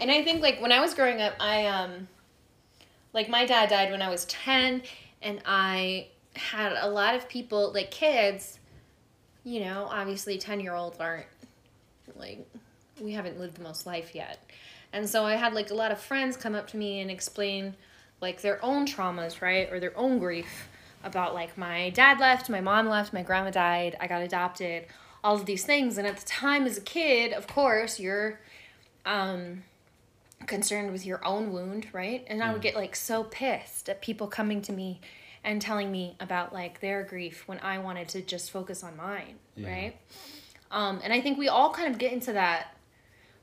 And 0.00 0.10
i 0.10 0.22
think 0.22 0.42
like 0.42 0.60
when 0.60 0.72
i 0.72 0.80
was 0.80 0.94
growing 0.94 1.20
up 1.20 1.34
i 1.40 1.66
um 1.66 2.08
like 3.12 3.28
my 3.28 3.44
dad 3.44 3.68
died 3.68 3.90
when 3.90 4.02
i 4.02 4.08
was 4.08 4.24
10 4.26 4.82
and 5.22 5.40
i 5.46 6.06
had 6.36 6.72
a 6.72 6.88
lot 6.88 7.14
of 7.14 7.28
people 7.28 7.72
like 7.72 7.90
kids 7.90 8.58
you 9.44 9.60
know 9.60 9.86
obviously 9.90 10.38
10 10.38 10.60
year 10.60 10.74
olds 10.74 10.98
aren't 10.98 11.26
like 12.16 12.46
we 13.00 13.12
haven't 13.12 13.40
lived 13.40 13.56
the 13.56 13.62
most 13.62 13.86
life 13.86 14.14
yet. 14.14 14.38
And 14.92 15.08
so 15.08 15.24
i 15.24 15.34
had 15.34 15.54
like 15.54 15.70
a 15.70 15.74
lot 15.74 15.92
of 15.92 16.00
friends 16.00 16.36
come 16.36 16.54
up 16.54 16.68
to 16.68 16.76
me 16.76 17.00
and 17.00 17.10
explain 17.10 17.74
like 18.20 18.42
their 18.42 18.62
own 18.64 18.86
traumas 18.86 19.40
right 19.40 19.70
or 19.72 19.80
their 19.80 19.96
own 19.96 20.18
grief 20.18 20.68
about 21.02 21.32
like 21.32 21.56
my 21.56 21.90
dad 21.90 22.20
left 22.20 22.50
my 22.50 22.60
mom 22.60 22.86
left 22.88 23.12
my 23.12 23.22
grandma 23.22 23.50
died 23.50 23.96
i 24.00 24.06
got 24.06 24.20
adopted 24.20 24.84
all 25.22 25.34
of 25.34 25.44
these 25.44 25.64
things. 25.64 25.98
And 25.98 26.06
at 26.06 26.16
the 26.16 26.24
time 26.24 26.64
as 26.64 26.78
a 26.78 26.82
kid 26.82 27.32
of 27.32 27.46
course 27.46 28.00
you're 28.00 28.40
um 29.06 29.62
concerned 30.46 30.90
with 30.92 31.04
your 31.06 31.24
own 31.24 31.52
wound 31.52 31.86
right 31.92 32.24
and 32.28 32.42
i 32.42 32.52
would 32.52 32.62
get 32.62 32.74
like 32.74 32.96
so 32.96 33.24
pissed 33.24 33.88
at 33.88 34.00
people 34.00 34.26
coming 34.26 34.60
to 34.62 34.72
me 34.72 35.00
and 35.44 35.60
telling 35.62 35.90
me 35.92 36.16
about 36.20 36.52
like 36.52 36.80
their 36.80 37.02
grief 37.02 37.44
when 37.46 37.58
i 37.60 37.78
wanted 37.78 38.08
to 38.08 38.20
just 38.22 38.50
focus 38.50 38.82
on 38.82 38.96
mine 38.96 39.34
Yeah. 39.56 39.68
right 39.70 39.96
um, 40.72 41.00
and 41.02 41.12
I 41.12 41.20
think 41.20 41.36
we 41.36 41.48
all 41.48 41.72
kind 41.72 41.92
of 41.92 41.98
get 41.98 42.12
into 42.12 42.32
that, 42.34 42.76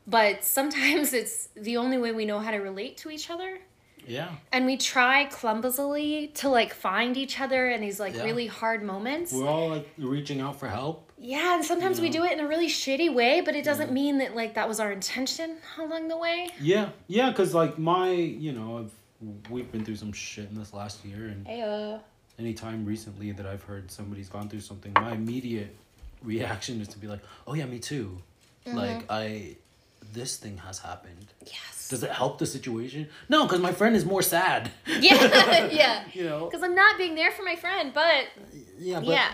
but 0.08 0.46
sometimes 0.46 1.12
it's 1.22 1.50
the 1.58 1.76
only 1.76 1.98
way 1.98 2.14
we 2.14 2.24
know 2.24 2.40
how 2.40 2.52
to 2.52 2.58
relate 2.60 2.96
to 3.00 3.10
each 3.10 3.30
other. 3.30 3.60
Yeah. 4.08 4.30
And 4.54 4.66
we 4.66 4.78
try 4.78 5.26
clumsily 5.26 6.28
to 6.36 6.48
like 6.48 6.74
find 6.74 7.18
each 7.18 7.42
other 7.42 7.70
in 7.70 7.82
these 7.82 8.00
like 8.00 8.16
Yeah. 8.16 8.24
really 8.24 8.48
hard 8.48 8.82
moments. 8.82 9.34
We're 9.34 9.46
all 9.50 9.68
like 9.70 9.90
reaching 9.98 10.40
out 10.40 10.58
for 10.58 10.70
help. 10.70 11.07
Yeah, 11.20 11.56
and 11.56 11.66
sometimes 11.66 12.00
we 12.00 12.10
do 12.10 12.24
it 12.24 12.32
in 12.34 12.40
a 12.40 12.48
really 12.48 12.68
shitty 12.68 13.14
way, 13.14 13.42
but 13.42 13.56
it 13.56 13.64
doesn't 13.66 13.92
mean 13.92 14.20
that 14.20 14.36
like 14.36 14.54
that 14.56 14.68
was 14.68 14.80
our 14.80 14.92
intention 14.92 15.58
along 15.80 16.08
the 16.10 16.18
way. 16.18 16.50
Yeah. 16.62 16.90
Yeah. 17.08 17.34
Cause 17.34 17.54
like 17.54 17.78
my, 17.80 18.12
you 18.12 18.52
know, 18.52 18.80
I've, 18.80 19.50
we've 19.50 19.72
been 19.72 19.84
through 19.84 19.96
some 19.96 20.14
shit 20.14 20.50
in 20.50 20.56
this 20.56 20.74
last 20.74 21.04
year, 21.04 21.26
and 21.28 21.48
Hey, 21.48 21.62
uh, 21.62 22.00
anytime 22.38 22.86
recently 22.86 23.32
that 23.32 23.46
I've 23.48 23.64
heard 23.64 23.90
somebody's 23.90 24.30
gone 24.30 24.48
through 24.50 24.62
something, 24.62 24.94
my 24.94 25.14
immediate 25.14 25.76
reaction 26.24 26.82
is 26.82 26.88
to 26.90 27.00
be 27.00 27.08
like, 27.08 27.22
"Oh 27.48 27.54
yeah, 27.56 27.66
me 27.66 27.80
too." 27.80 28.22
Mm-hmm. 28.68 28.78
Like 28.78 29.04
I, 29.10 29.56
this 30.14 30.38
thing 30.38 30.58
has 30.58 30.80
happened. 30.80 31.26
yes. 31.46 31.77
Does 31.90 32.04
it 32.04 32.12
help 32.12 32.38
the 32.40 32.46
situation? 32.46 33.08
No, 33.30 33.46
because 33.46 33.60
my 33.60 33.72
friend 33.72 33.96
is 33.96 34.06
more 34.06 34.22
sad. 34.22 34.72
yeah, 34.88 35.68
yeah. 35.72 36.04
You 36.14 36.24
know. 36.26 36.46
Because 36.46 36.64
I'm 36.64 36.76
not 36.76 36.98
being 36.98 37.16
there 37.16 37.32
for 37.32 37.44
my 37.44 37.56
friend, 37.56 37.92
but 37.94 38.26
Yeah. 38.80 39.00
But, 39.00 39.10
Yeah. 39.10 39.32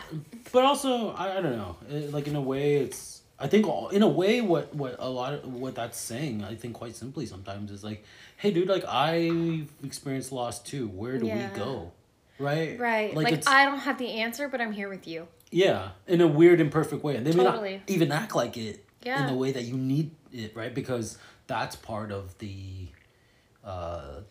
But 0.52 0.63
also, 0.66 1.12
I, 1.12 1.38
I 1.38 1.42
don't 1.42 1.58
know. 1.58 1.78
It, 1.89 2.12
like 2.13 2.28
in 2.28 2.36
a 2.36 2.42
way, 2.42 2.76
it's. 2.78 3.22
I 3.39 3.48
think 3.48 3.68
all- 3.68 3.89
in 3.89 4.04
a 4.04 4.08
way, 4.08 4.39
what 4.42 4.74
what 4.76 4.96
a 5.00 5.10
lot 5.10 5.34
of 5.34 5.54
what 5.54 5.76
that's 5.76 5.98
saying, 6.00 6.44
I 6.44 6.56
think 6.56 6.76
quite 6.76 6.96
simply 6.96 7.26
sometimes 7.26 7.72
is 7.72 7.84
like, 7.84 8.04
hey, 8.38 8.52
dude, 8.52 8.70
like 8.70 8.86
I've 8.88 9.68
experienced 9.84 10.32
loss 10.32 10.62
too. 10.62 10.88
Where 10.88 11.18
do 11.18 11.26
Yeah. 11.26 11.50
we 11.52 11.58
go? 11.60 11.92
Right. 12.39 12.80
right. 12.80 13.13
Like, 13.13 13.32
it's 13.34 13.48
I 13.48 13.66
don't 13.66 13.80
have 13.80 13.98
the 13.98 14.12
answer, 14.22 14.48
but 14.48 14.60
I'm 14.62 14.72
here 14.72 14.89
with 14.89 15.08
you. 15.08 15.28
yeah, 15.52 15.89
in 16.08 16.20
a 16.22 16.28
weird, 16.28 16.60
imperfect 16.62 17.04
way, 17.04 17.16
and 17.16 17.26
they 17.26 17.32
may 17.34 17.44
not 17.44 17.63
even 17.88 18.12
act 18.12 18.36
like 18.36 18.58
it 18.58 18.84
Yeah. 19.04 19.22
in 19.22 19.28
the 19.28 19.38
way 19.38 19.52
that 19.52 19.63
you 19.63 19.76
need 19.78 20.12
it, 20.32 20.56
right? 20.56 20.74
Because 20.74 21.18
that's 21.48 21.76
part 21.76 22.12
of 22.12 22.38
the. 22.40 22.88
Uh, 23.64 24.22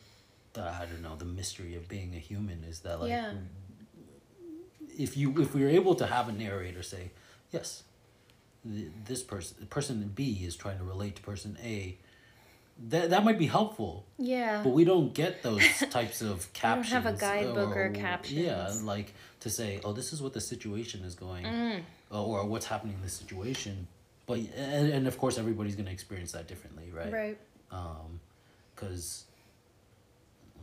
the, 0.52 0.62
I 0.62 0.84
don't 0.84 1.00
know 1.02 1.16
the 1.16 1.24
mystery 1.24 1.74
of 1.76 1.88
being 1.88 2.14
a 2.14 2.18
human 2.18 2.62
is 2.64 2.80
that 2.80 3.00
like 3.00 3.08
Yeah. 3.08 3.32
if 4.98 5.16
you 5.16 5.40
if 5.40 5.54
we 5.54 5.62
were 5.62 5.70
able 5.70 5.94
to 5.96 6.06
have 6.06 6.28
a 6.28 6.32
narrator 6.32 6.82
say, 6.82 7.10
yes, 7.50 7.82
this 8.64 9.22
person 9.22 9.66
person 9.68 10.10
B 10.14 10.42
is 10.44 10.54
trying 10.56 10.78
to 10.78 10.84
relate 10.84 11.16
to 11.16 11.22
person 11.22 11.56
A, 11.64 11.96
that 12.90 13.10
that 13.10 13.24
might 13.24 13.38
be 13.38 13.46
helpful. 13.46 14.04
Yeah. 14.18 14.60
But 14.62 14.70
we 14.70 14.84
don't 14.84 15.14
get 15.14 15.42
those 15.42 15.66
types 15.90 16.20
of 16.20 16.52
captions. 16.52 16.92
have 16.92 17.06
a 17.06 17.12
guidebook 17.18 17.74
or 17.76 17.90
Yeah, 17.94 18.00
captions. 18.00 18.82
like 18.84 19.14
to 19.40 19.50
say, 19.50 19.80
oh, 19.84 19.92
this 19.92 20.12
is 20.12 20.20
what 20.22 20.34
the 20.34 20.40
situation 20.40 21.02
is 21.04 21.14
going, 21.14 21.44
Mm. 21.46 21.80
or, 22.10 22.40
or 22.40 22.46
what's 22.46 22.66
happening 22.66 22.94
in 22.96 23.02
this 23.02 23.14
situation. 23.14 23.88
But 24.26 24.38
and, 24.56 24.92
and 24.92 25.06
of 25.08 25.18
course 25.18 25.38
everybody's 25.38 25.74
gonna 25.76 25.90
experience 25.90 26.32
that 26.32 26.46
differently, 26.46 26.90
right? 26.94 27.12
Right. 27.12 27.38
Um, 27.70 28.20
cause, 28.76 29.24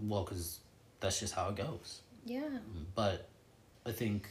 well, 0.02 0.24
cause 0.24 0.60
that's 1.00 1.20
just 1.20 1.34
how 1.34 1.50
it 1.50 1.56
goes. 1.56 2.02
Yeah. 2.26 2.48
But 2.96 3.28
I 3.86 3.92
think, 3.92 4.30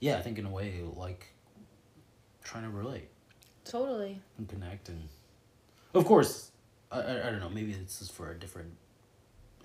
yeah, 0.00 0.16
I 0.18 0.22
think 0.22 0.38
in 0.38 0.46
a 0.46 0.50
way, 0.50 0.80
like 0.96 1.26
trying 2.44 2.64
to 2.64 2.70
relate 2.70 3.08
Totally. 3.64 4.20
and 4.38 4.48
connect, 4.48 4.88
and 4.88 5.08
of 5.94 6.04
course, 6.04 6.50
I, 6.90 7.00
I, 7.00 7.28
I 7.28 7.30
don't 7.30 7.40
know, 7.40 7.48
maybe 7.48 7.72
this 7.72 8.00
is 8.02 8.08
for 8.10 8.30
a 8.30 8.38
different 8.38 8.70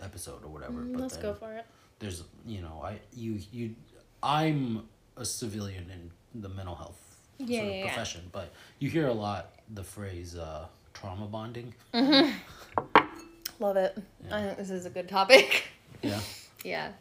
episode 0.01 0.43
or 0.43 0.49
whatever. 0.49 0.81
but 0.81 0.97
Mm, 0.97 0.99
Let's 1.01 1.13
then 1.15 1.23
go 1.23 1.33
for 1.33 1.53
it. 1.53 1.65
There's, 1.99 2.23
you 2.45 2.61
know, 2.61 2.81
I 2.83 2.99
you 3.15 3.39
you, 3.51 3.75
I'm 4.21 4.87
a 5.15 5.25
civilian 5.25 5.89
in 5.91 6.41
the 6.41 6.49
mental 6.49 6.75
health 6.75 7.06
Yeah, 7.39 7.59
sort 7.59 7.67
of 7.67 7.73
yeah, 7.73 7.79
yeah. 7.79 7.85
profession, 7.87 8.21
but 8.31 8.53
you 8.79 8.89
hear 8.89 9.07
a 9.07 9.13
lot 9.13 9.51
the 9.73 9.83
phrase 9.83 10.35
uh, 10.35 10.67
trauma 10.93 11.25
bonding. 11.25 11.73
Love 11.93 13.77
it. 13.77 13.97
I 14.31 14.41
think 14.41 14.57
this 14.57 14.69
is 14.69 14.85
a 14.85 14.89
good 14.89 15.09
topic. 15.09 15.63
Yeah. 16.03 16.19
Yeah. 16.63 16.91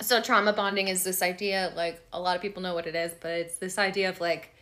So 0.00 0.22
trauma 0.22 0.54
bonding 0.54 0.88
is 0.88 1.04
this 1.04 1.20
idea, 1.20 1.74
like 1.76 2.00
a 2.10 2.18
lot 2.18 2.36
of 2.36 2.40
people 2.40 2.62
know 2.62 2.72
what 2.72 2.86
it 2.86 2.94
is, 2.94 3.12
but 3.20 3.32
it's 3.32 3.56
this 3.56 3.76
idea 3.76 4.08
of 4.08 4.18
like 4.18 4.54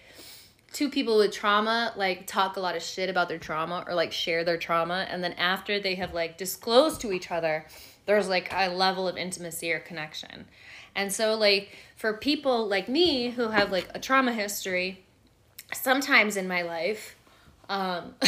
two 0.73 0.91
people 0.91 1.17
with 1.17 1.33
trauma 1.33 1.93
like 1.97 2.27
talk 2.27 2.57
a 2.57 2.61
lot 2.61 2.77
of 2.77 2.83
shit 2.83 3.09
about 3.09 3.29
their 3.29 3.39
trauma 3.39 3.85
or 3.87 3.95
like 3.95 4.13
share 4.13 4.45
their 4.45 4.59
trauma 4.59 5.07
and 5.09 5.23
then 5.25 5.33
after 5.35 5.81
they 5.81 5.95
have 5.95 6.13
like 6.13 6.37
disclosed 6.37 7.01
to 7.01 7.13
each 7.13 7.31
other 7.31 7.65
there's 8.05 8.29
like 8.29 8.53
a 8.53 8.69
level 8.69 9.09
of 9.09 9.17
intimacy 9.17 9.73
or 9.73 9.79
connection 9.79 10.45
and 10.97 11.13
so 11.13 11.35
like 11.35 11.71
for 11.95 12.15
people 12.15 12.67
like 12.67 12.89
me 12.89 13.31
who 13.31 13.49
have 13.49 13.71
like 13.71 13.89
a 13.95 14.01
trauma 14.01 14.33
history 14.33 15.05
sometimes 15.73 16.37
in 16.37 16.49
my 16.49 16.63
life 16.63 17.15
um 17.69 18.15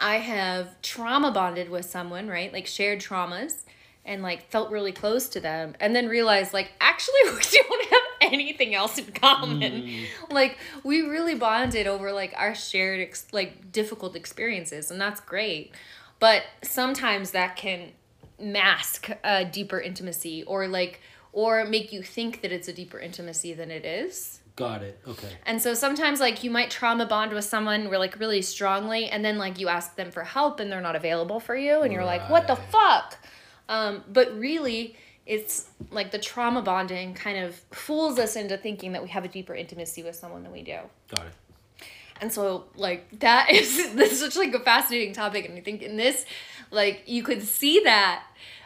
i 0.00 0.16
have 0.16 0.80
trauma 0.82 1.32
bonded 1.32 1.68
with 1.68 1.84
someone 1.84 2.28
right? 2.28 2.52
Like 2.52 2.66
shared 2.66 3.00
traumas 3.00 3.62
and 4.04 4.22
like 4.22 4.50
felt 4.50 4.70
really 4.70 4.92
close 4.92 5.28
to 5.30 5.40
them 5.40 5.74
and 5.80 5.96
then 5.96 6.08
realized 6.08 6.52
like 6.52 6.72
actually 6.80 7.20
we 7.24 7.40
don't 7.60 7.86
have 7.90 8.32
anything 8.32 8.74
else 8.74 8.98
in 8.98 9.06
common. 9.06 9.84
Like 10.30 10.58
we 10.82 11.02
really 11.02 11.34
bonded 11.34 11.86
over 11.86 12.12
like 12.12 12.34
our 12.36 12.54
shared 12.54 13.00
ex- 13.00 13.26
like 13.32 13.72
difficult 13.72 14.16
experiences 14.16 14.90
and 14.90 15.00
that's 15.00 15.20
great. 15.20 15.72
But 16.20 16.42
sometimes 16.62 17.32
that 17.32 17.56
can 17.56 17.92
mask 18.38 19.10
a 19.22 19.44
deeper 19.44 19.80
intimacy 19.80 20.42
or 20.44 20.66
like 20.68 21.00
or 21.34 21.64
make 21.64 21.92
you 21.92 22.02
think 22.02 22.40
that 22.42 22.52
it's 22.52 22.68
a 22.68 22.72
deeper 22.72 22.98
intimacy 22.98 23.52
than 23.52 23.70
it 23.70 23.84
is 23.84 24.40
Got 24.56 24.82
it. 24.82 25.00
Okay. 25.06 25.30
and 25.44 25.60
so 25.60 25.74
sometimes 25.74 26.20
like 26.20 26.44
you 26.44 26.50
might 26.50 26.70
trauma 26.70 27.06
bond 27.06 27.32
with 27.32 27.44
someone 27.44 27.88
re- 27.88 27.98
like 27.98 28.18
really 28.20 28.40
strongly 28.40 29.06
and 29.10 29.24
then 29.24 29.36
like 29.36 29.58
you 29.58 29.68
ask 29.68 29.96
them 29.96 30.10
for 30.12 30.22
help 30.22 30.60
and 30.60 30.70
they're 30.70 30.80
not 30.80 30.94
available 30.96 31.40
for 31.40 31.56
you 31.56 31.82
and 31.82 31.92
you're 31.92 32.04
like 32.04 32.30
what 32.30 32.46
the 32.46 32.54
fuck 32.56 33.18
um, 33.68 34.04
but 34.12 34.32
really 34.38 34.96
it's 35.26 35.68
like 35.90 36.12
the 36.12 36.18
trauma 36.18 36.62
bonding 36.62 37.14
kind 37.14 37.38
of 37.38 37.56
fools 37.72 38.18
us 38.18 38.36
into 38.36 38.56
thinking 38.56 38.92
that 38.92 39.02
we 39.02 39.08
have 39.08 39.24
a 39.24 39.28
deeper 39.28 39.54
intimacy 39.54 40.02
with 40.04 40.14
someone 40.14 40.42
than 40.44 40.52
we 40.52 40.62
do 40.62 40.78
Got 41.08 41.26
it. 41.26 41.32
and 42.20 42.32
so 42.32 42.66
like 42.76 43.18
that 43.20 43.50
is 43.58 43.92
this 43.94 44.12
is 44.12 44.20
such 44.20 44.36
like 44.36 44.54
a 44.54 44.60
fascinating 44.60 45.12
topic 45.14 45.48
and 45.48 45.58
i 45.58 45.60
think 45.60 45.82
in 45.82 45.96
this 45.96 46.24
like 46.70 47.02
you 47.06 47.22
could 47.24 47.42
see 47.42 47.80
that 47.84 48.22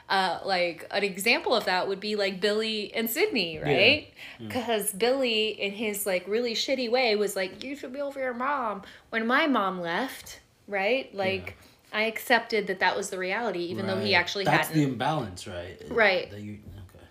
uh, 0.08 0.40
like 0.44 0.86
an 0.90 1.04
example 1.04 1.54
of 1.54 1.66
that 1.66 1.86
would 1.86 2.00
be 2.00 2.16
like 2.16 2.40
Billy 2.40 2.92
and 2.94 3.10
Sydney, 3.10 3.58
right? 3.58 4.12
Because 4.38 4.92
Billy, 4.92 5.48
in 5.48 5.72
his 5.72 6.06
like 6.06 6.26
really 6.26 6.54
shitty 6.54 6.90
way, 6.90 7.14
was 7.16 7.36
like, 7.36 7.62
"You 7.62 7.76
should 7.76 7.92
be 7.92 8.00
over 8.00 8.18
your 8.18 8.34
mom." 8.34 8.82
When 9.10 9.26
my 9.26 9.46
mom 9.46 9.80
left, 9.80 10.40
right? 10.66 11.14
Like, 11.14 11.56
I 11.92 12.02
accepted 12.04 12.68
that 12.68 12.80
that 12.80 12.96
was 12.96 13.10
the 13.10 13.18
reality, 13.18 13.60
even 13.64 13.86
though 13.86 13.98
he 13.98 14.14
actually 14.14 14.44
That's 14.44 14.68
hadn't. 14.68 14.82
the 14.82 14.88
imbalance, 14.88 15.46
right? 15.46 15.78
Right. 15.90 16.30
That 16.30 16.40
you 16.40 16.58
okay. 16.94 17.04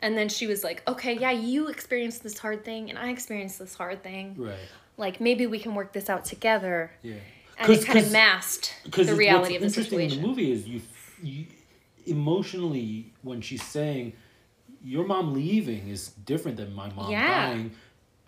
and 0.00 0.18
then 0.18 0.28
she 0.28 0.46
was 0.46 0.62
like, 0.62 0.82
"Okay, 0.86 1.16
yeah, 1.18 1.30
you 1.30 1.68
experienced 1.68 2.22
this 2.22 2.38
hard 2.38 2.66
thing, 2.66 2.90
and 2.90 2.98
I 2.98 3.08
experienced 3.08 3.58
this 3.58 3.74
hard 3.74 4.02
thing. 4.02 4.34
Right. 4.36 4.56
Like, 4.98 5.22
maybe 5.22 5.46
we 5.46 5.58
can 5.58 5.74
work 5.74 5.94
this 5.94 6.10
out 6.10 6.26
together." 6.26 6.90
Yeah. 7.02 7.14
And 7.58 7.72
it 7.72 7.86
kind 7.86 7.98
of 7.98 8.10
masked 8.12 8.74
the 8.90 9.14
reality 9.14 9.54
of 9.54 9.60
the 9.60 9.68
interesting 9.68 9.84
situation. 9.84 10.18
in 10.18 10.22
the 10.22 10.28
movie 10.28 10.52
is 10.52 10.66
you, 10.66 10.80
you 11.22 11.44
emotionally 12.06 13.12
when 13.22 13.40
she's 13.40 13.62
saying 13.62 14.12
your 14.84 15.06
mom 15.06 15.32
leaving 15.34 15.88
is 15.88 16.08
different 16.26 16.56
than 16.56 16.74
my 16.74 16.90
mom 16.92 17.10
Yeah. 17.10 17.48
dying. 17.50 17.72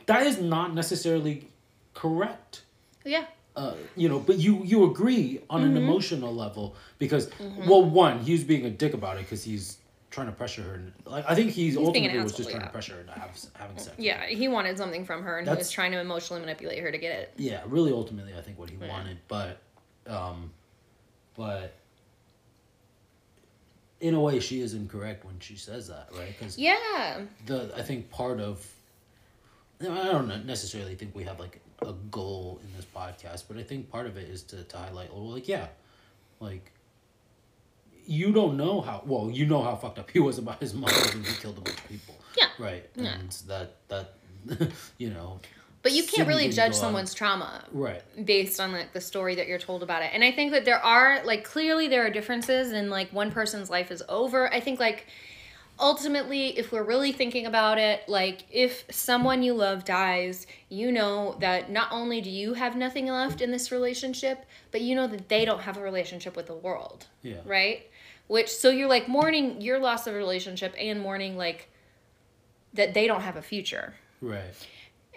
That 0.06 0.26
is 0.26 0.40
not 0.40 0.74
necessarily 0.74 1.48
correct. 1.94 2.62
Yeah. 3.04 3.24
Uh, 3.56 3.74
you 3.96 4.08
know, 4.08 4.18
but 4.18 4.38
you 4.38 4.62
you 4.64 4.84
agree 4.90 5.40
on 5.48 5.62
Mm-hmm. 5.62 5.76
an 5.76 5.82
emotional 5.82 6.34
level 6.34 6.74
because 6.98 7.30
well, 7.66 7.84
one 7.84 8.18
he's 8.20 8.42
being 8.44 8.66
a 8.66 8.70
dick 8.70 8.94
about 8.94 9.16
it 9.16 9.20
because 9.20 9.44
he's 9.44 9.78
trying 10.10 10.26
to 10.26 10.32
pressure 10.32 10.62
her. 10.62 10.82
Like 11.06 11.24
I 11.28 11.34
think 11.34 11.50
he's, 11.52 11.76
an 11.76 11.84
ultimately 11.86 12.18
was 12.20 12.32
just 12.36 12.48
trying 12.50 12.60
yeah. 12.62 12.66
to 12.68 12.72
pressure 12.72 12.96
her 12.96 13.02
to 13.04 13.12
have 13.12 13.36
having 13.54 13.78
sex. 13.78 13.96
Yeah, 13.98 14.26
he 14.26 14.46
wanted 14.48 14.76
something 14.78 15.04
from 15.04 15.22
her 15.22 15.38
and 15.38 15.48
he 15.48 15.54
was 15.54 15.70
trying 15.70 15.92
to 15.92 16.00
emotionally 16.00 16.40
manipulate 16.40 16.80
her 16.82 16.90
to 16.92 16.98
get 16.98 17.12
it. 17.18 17.32
yeah 17.36 17.62
really 17.66 17.92
ultimately 17.92 18.32
i 18.36 18.40
think 18.40 18.58
what 18.58 18.70
he 18.70 18.76
wanted 18.76 19.18
but 19.28 19.58
um 20.06 20.50
but 21.36 21.74
in 24.00 24.14
a 24.14 24.20
way 24.20 24.40
she 24.40 24.60
is 24.60 24.74
incorrect 24.74 25.24
when 25.24 25.38
she 25.40 25.56
says 25.56 25.88
that 25.88 26.08
right 26.18 26.34
because 26.38 26.58
Yeah. 26.58 27.22
the 27.46 27.72
i 27.76 27.82
think 27.82 28.10
part 28.10 28.40
of 28.40 28.66
i 29.80 29.84
don't 29.84 30.46
necessarily 30.46 30.94
think 30.94 31.14
we 31.14 31.24
have 31.24 31.38
like 31.40 31.60
a 31.82 31.92
goal 32.10 32.60
in 32.64 32.76
this 32.76 32.86
podcast 32.94 33.44
but 33.48 33.56
i 33.56 33.62
think 33.62 33.90
part 33.90 34.06
of 34.06 34.16
it 34.16 34.28
is 34.28 34.42
to, 34.44 34.62
to 34.64 34.76
highlight 34.76 35.12
well 35.12 35.28
like 35.30 35.48
yeah 35.48 35.66
like 36.40 36.70
you 38.06 38.32
don't 38.32 38.56
know 38.56 38.80
how 38.80 39.02
well 39.06 39.30
you 39.30 39.46
know 39.46 39.62
how 39.62 39.74
fucked 39.76 39.98
up 39.98 40.10
he 40.10 40.20
was 40.20 40.38
about 40.38 40.60
his 40.60 40.74
mother 40.74 40.94
and 41.12 41.24
he 41.26 41.34
killed 41.40 41.56
a 41.58 41.60
bunch 41.60 41.78
of 41.78 41.88
people 41.88 42.14
Yeah. 42.36 42.48
right 42.58 42.84
Yeah. 42.96 43.14
and 43.14 43.30
that 43.48 43.76
that 43.88 44.14
you 44.98 45.10
know 45.10 45.40
But 45.84 45.92
you 45.92 46.02
can't 46.02 46.26
really 46.26 46.48
judge 46.48 46.74
someone's 46.74 47.12
trauma 47.12 47.62
right 47.70 48.02
based 48.24 48.58
on 48.58 48.72
like 48.72 48.94
the 48.94 49.02
story 49.02 49.34
that 49.34 49.46
you're 49.46 49.58
told 49.58 49.82
about 49.82 50.02
it. 50.02 50.10
And 50.14 50.24
I 50.24 50.32
think 50.32 50.50
that 50.52 50.64
there 50.64 50.82
are 50.82 51.22
like 51.24 51.44
clearly 51.44 51.88
there 51.88 52.04
are 52.06 52.10
differences 52.10 52.72
and 52.72 52.88
like 52.88 53.12
one 53.12 53.30
person's 53.30 53.68
life 53.68 53.90
is 53.90 54.02
over. 54.08 54.50
I 54.52 54.60
think 54.60 54.80
like 54.80 55.06
ultimately 55.78 56.58
if 56.58 56.72
we're 56.72 56.84
really 56.84 57.12
thinking 57.12 57.44
about 57.44 57.76
it, 57.76 58.08
like 58.08 58.46
if 58.50 58.86
someone 58.90 59.42
you 59.42 59.52
love 59.52 59.84
dies, 59.84 60.46
you 60.70 60.90
know 60.90 61.36
that 61.40 61.70
not 61.70 61.88
only 61.92 62.22
do 62.22 62.30
you 62.30 62.54
have 62.54 62.76
nothing 62.76 63.08
left 63.08 63.42
in 63.42 63.50
this 63.50 63.70
relationship, 63.70 64.46
but 64.70 64.80
you 64.80 64.96
know 64.96 65.06
that 65.06 65.28
they 65.28 65.44
don't 65.44 65.60
have 65.60 65.76
a 65.76 65.82
relationship 65.82 66.34
with 66.34 66.46
the 66.46 66.54
world. 66.54 67.08
yeah 67.22 67.40
right? 67.44 67.90
Which 68.26 68.48
so 68.48 68.70
you're 68.70 68.88
like 68.88 69.06
mourning 69.06 69.60
your 69.60 69.78
loss 69.78 70.06
of 70.06 70.14
a 70.14 70.16
relationship 70.16 70.74
and 70.78 71.02
mourning 71.02 71.36
like 71.36 71.68
that 72.72 72.94
they 72.94 73.06
don't 73.06 73.20
have 73.20 73.36
a 73.36 73.42
future. 73.42 73.96
right 74.22 74.54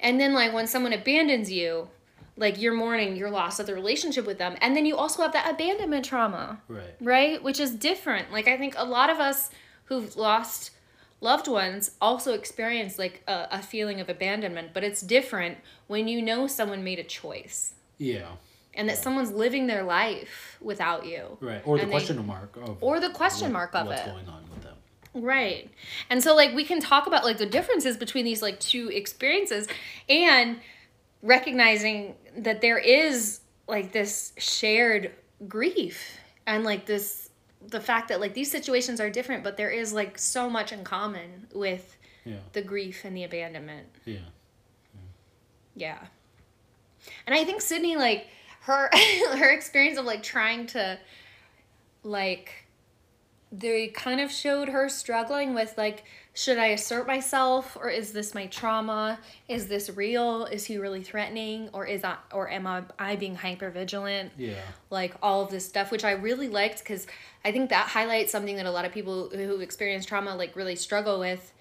And 0.02 0.20
then 0.20 0.34
like 0.34 0.54
when 0.54 0.68
someone 0.68 0.94
abandons 0.94 1.52
you, 1.52 1.90
like 2.36 2.60
you're 2.62 2.74
mourning 2.74 3.16
your 3.16 3.30
loss 3.32 3.60
of 3.60 3.66
the 3.66 3.74
relationship 3.74 4.26
with 4.28 4.38
them, 4.38 4.56
and 4.62 4.76
then 4.76 4.86
you 4.86 4.96
also 4.96 5.24
have 5.24 5.34
that 5.34 5.52
abandonment 5.52 6.06
trauma, 6.06 6.62
right 6.68 6.96
right? 7.02 7.42
Which 7.42 7.60
is 7.60 7.72
different. 7.72 8.32
Like 8.32 8.48
I 8.48 8.58
think 8.58 8.76
a 8.78 8.86
lot 8.86 9.10
of 9.10 9.18
us 9.20 9.50
who've 9.86 10.16
lost 10.16 10.72
loved 11.20 11.48
ones 11.48 11.92
also 12.00 12.34
experience 12.34 13.00
like 13.00 13.24
a, 13.28 13.48
a 13.52 13.62
feeling 13.64 14.00
of 14.00 14.08
abandonment, 14.10 14.70
but 14.74 14.84
it's 14.84 15.02
different 15.02 15.58
when 15.88 16.08
you 16.08 16.22
know 16.22 16.46
someone 16.46 16.84
made 16.84 17.00
a 17.00 17.04
choice 17.04 17.74
yeah 17.98 18.28
and 18.76 18.88
that 18.88 18.98
someone's 19.00 19.32
living 19.32 19.66
their 19.66 19.82
life 19.82 20.58
without 20.62 21.08
you. 21.08 21.36
Right, 21.42 21.64
or 21.66 21.80
the 21.80 21.86
they- 21.86 21.90
question 21.92 22.24
mark 22.28 22.56
of 22.58 22.78
or 22.82 23.00
the 23.00 23.10
question 23.10 23.48
what- 23.48 23.54
mark 23.54 23.74
of 23.76 23.88
what's 23.88 24.02
it. 24.02 24.06
going 24.06 24.28
on 24.28 24.36
with 24.36 24.44
them. 24.44 24.47
Right. 25.22 25.70
And 26.10 26.22
so 26.24 26.36
like 26.36 26.54
we 26.54 26.64
can 26.64 26.80
talk 26.80 27.08
about 27.08 27.24
like 27.26 27.38
the 27.38 27.46
differences 27.46 27.98
between 27.98 28.24
these 28.26 28.42
like 28.42 28.60
two 28.60 28.90
experiences 28.90 29.68
and 30.10 30.60
recognizing 31.22 32.16
that 32.38 32.62
there 32.62 32.78
is 32.78 33.40
like 33.68 33.92
this 33.92 34.34
shared 34.38 35.12
grief 35.48 36.18
and 36.46 36.64
like 36.64 36.86
this 36.86 37.30
the 37.68 37.82
fact 37.82 38.10
that 38.10 38.22
like 38.22 38.34
these 38.34 38.50
situations 38.52 39.02
are 39.02 39.10
different 39.10 39.44
but 39.44 39.58
there 39.58 39.70
is 39.72 39.92
like 39.92 40.18
so 40.18 40.50
much 40.50 40.72
in 40.72 40.84
common 40.84 41.48
with 41.54 41.98
Yeah, 42.24 42.36
the 42.54 42.62
grief 42.62 43.04
and 43.04 43.18
the 43.18 43.24
abandonment. 43.24 43.88
yeah, 44.06 44.20
Yeah. 45.76 46.00
And 47.26 47.36
I 47.36 47.44
think 47.44 47.62
Sydney 47.62 47.96
like 47.98 48.28
her 48.62 48.90
her 49.38 49.50
experience 49.50 49.98
of 49.98 50.06
like 50.06 50.22
trying 50.24 50.68
to 50.68 51.00
like 52.04 52.67
they 53.58 53.88
kind 53.88 54.22
of 54.22 54.32
showed 54.32 54.70
her 54.70 54.88
struggling 54.88 55.54
with 55.54 55.78
like 55.78 56.04
should 56.34 56.60
I 56.60 56.68
assert 56.68 57.08
myself 57.08 57.76
or 57.82 57.90
is 57.90 58.14
this 58.14 58.36
my 58.36 58.46
trauma? 58.46 59.18
Is 59.48 59.68
this 59.68 59.90
real? 59.90 60.46
Is 60.46 60.66
he 60.66 60.78
really 60.78 61.02
threatening 61.02 61.70
or 61.74 61.88
is 61.88 62.04
I 62.04 62.18
or 62.32 62.48
am 62.48 62.68
I, 62.68 62.84
I 63.00 63.16
being 63.16 63.36
hyper 63.36 63.72
vigilant? 63.72 64.32
Yeah. 64.38 64.62
Like 64.92 65.16
all 65.24 65.42
of 65.42 65.50
this 65.50 65.66
stuff, 65.66 65.90
which 65.90 66.04
I 66.04 66.12
really 66.12 66.48
liked 66.48 66.80
because 66.80 67.08
I 67.44 67.52
think 67.52 67.72
that 67.72 67.88
highlights 67.88 68.32
something 68.32 68.56
that 68.58 68.68
a 68.68 68.72
lot 68.72 68.86
of 68.86 68.92
people 68.92 69.30
who 69.30 69.62
experience 69.62 70.06
trauma 70.06 70.36
like 70.36 70.56
really 70.56 70.76
struggle 70.76 71.20
with, 71.20 71.52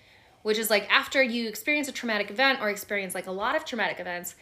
which 0.42 0.59
is 0.59 0.68
like 0.68 0.87
after 0.92 1.22
you 1.22 1.48
experience 1.48 1.88
a 1.88 1.92
traumatic 1.92 2.30
event 2.30 2.61
or 2.61 2.68
experience 2.68 3.14
like 3.14 3.26
a 3.26 3.32
lot 3.32 3.56
of 3.56 3.64
traumatic 3.64 3.98
events, 3.98 4.35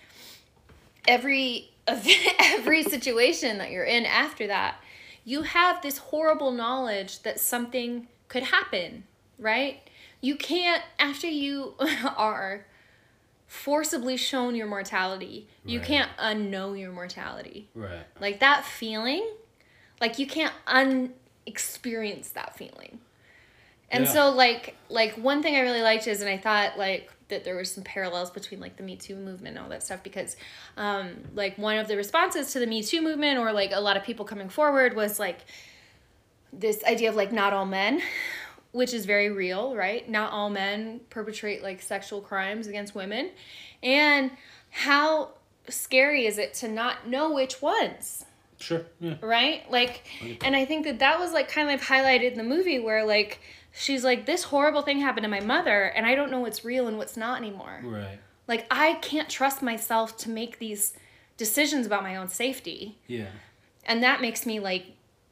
every 1.06 1.70
every 2.40 2.82
situation 2.82 3.58
that 3.58 3.70
you're 3.70 3.84
in 3.84 4.04
after 4.04 4.48
that, 4.48 4.78
you 5.24 5.42
have 5.42 5.80
this 5.82 5.98
horrible 5.98 6.50
knowledge 6.50 7.22
that 7.22 7.40
something 7.40 8.08
could 8.28 8.42
happen, 8.44 9.04
right? 9.38 9.80
you 10.20 10.36
can't 10.36 10.82
after 10.98 11.26
you 11.26 11.74
are 12.16 12.64
forcibly 13.46 14.16
shown 14.16 14.54
your 14.54 14.66
mortality 14.66 15.46
you 15.66 15.78
Right. 15.78 15.86
can't 15.86 16.10
unknow 16.18 16.78
your 16.78 16.92
mortality 16.92 17.68
Right. 17.74 18.06
like 18.20 18.40
that 18.40 18.64
feeling 18.64 19.22
like 20.00 20.18
you 20.18 20.26
can't 20.26 20.54
unexperience 20.66 22.30
that 22.30 22.56
feeling 22.56 23.00
and 23.90 24.04
Yeah. 24.06 24.12
so 24.12 24.30
like 24.30 24.76
like 24.88 25.12
one 25.18 25.42
thing 25.42 25.56
i 25.56 25.60
really 25.60 25.82
liked 25.82 26.06
is 26.06 26.22
and 26.22 26.30
i 26.30 26.38
thought 26.38 26.78
like 26.78 27.10
that 27.28 27.44
there 27.44 27.56
was 27.56 27.70
some 27.70 27.84
parallels 27.84 28.30
between 28.30 28.60
like 28.60 28.76
the 28.76 28.82
me 28.82 28.96
too 28.96 29.16
movement 29.16 29.56
and 29.56 29.64
all 29.64 29.70
that 29.70 29.82
stuff 29.82 30.02
because 30.02 30.36
um 30.76 31.14
like 31.34 31.56
one 31.56 31.78
of 31.78 31.88
the 31.88 31.96
responses 31.96 32.52
to 32.52 32.58
the 32.58 32.66
me 32.66 32.82
too 32.82 33.00
movement 33.00 33.38
or 33.38 33.52
like 33.52 33.70
a 33.72 33.80
lot 33.80 33.96
of 33.96 34.04
people 34.04 34.24
coming 34.24 34.48
forward 34.48 34.94
was 34.94 35.18
like 35.18 35.40
this 36.52 36.84
idea 36.84 37.08
of 37.08 37.16
like 37.16 37.32
not 37.32 37.52
all 37.52 37.66
men 37.66 38.00
which 38.74 38.92
is 38.92 39.06
very 39.06 39.30
real 39.30 39.76
right? 39.76 40.08
Not 40.08 40.32
all 40.32 40.50
men 40.50 41.00
perpetrate 41.08 41.62
like 41.62 41.80
sexual 41.80 42.20
crimes 42.20 42.66
against 42.66 42.92
women. 42.94 43.30
And 43.84 44.32
how 44.70 45.30
scary 45.68 46.26
is 46.26 46.38
it 46.38 46.54
to 46.54 46.68
not 46.68 47.08
know 47.08 47.32
which 47.32 47.62
ones 47.62 48.24
Sure. 48.64 48.86
Yeah. 48.98 49.16
right? 49.20 49.70
Like 49.70 50.02
and 50.42 50.56
i 50.56 50.64
think 50.64 50.84
that 50.86 51.00
that 51.00 51.18
was 51.18 51.32
like 51.32 51.48
kind 51.48 51.70
of 51.70 51.82
highlighted 51.82 52.32
in 52.32 52.38
the 52.38 52.44
movie 52.44 52.78
where 52.78 53.04
like 53.04 53.40
she's 53.72 54.02
like 54.04 54.24
this 54.24 54.44
horrible 54.44 54.80
thing 54.80 55.00
happened 55.00 55.24
to 55.24 55.28
my 55.28 55.40
mother 55.40 55.84
and 55.84 56.06
i 56.06 56.14
don't 56.14 56.30
know 56.30 56.40
what's 56.40 56.64
real 56.64 56.88
and 56.88 56.96
what's 56.96 57.16
not 57.16 57.38
anymore. 57.38 57.80
Right. 57.84 58.18
like 58.48 58.66
i 58.70 58.94
can't 58.94 59.28
trust 59.28 59.62
myself 59.62 60.16
to 60.18 60.30
make 60.30 60.58
these 60.58 60.94
decisions 61.36 61.86
about 61.86 62.02
my 62.02 62.16
own 62.16 62.28
safety. 62.28 62.98
Yeah. 63.06 63.26
and 63.84 64.02
that 64.02 64.22
makes 64.22 64.46
me 64.46 64.60
like 64.60 64.86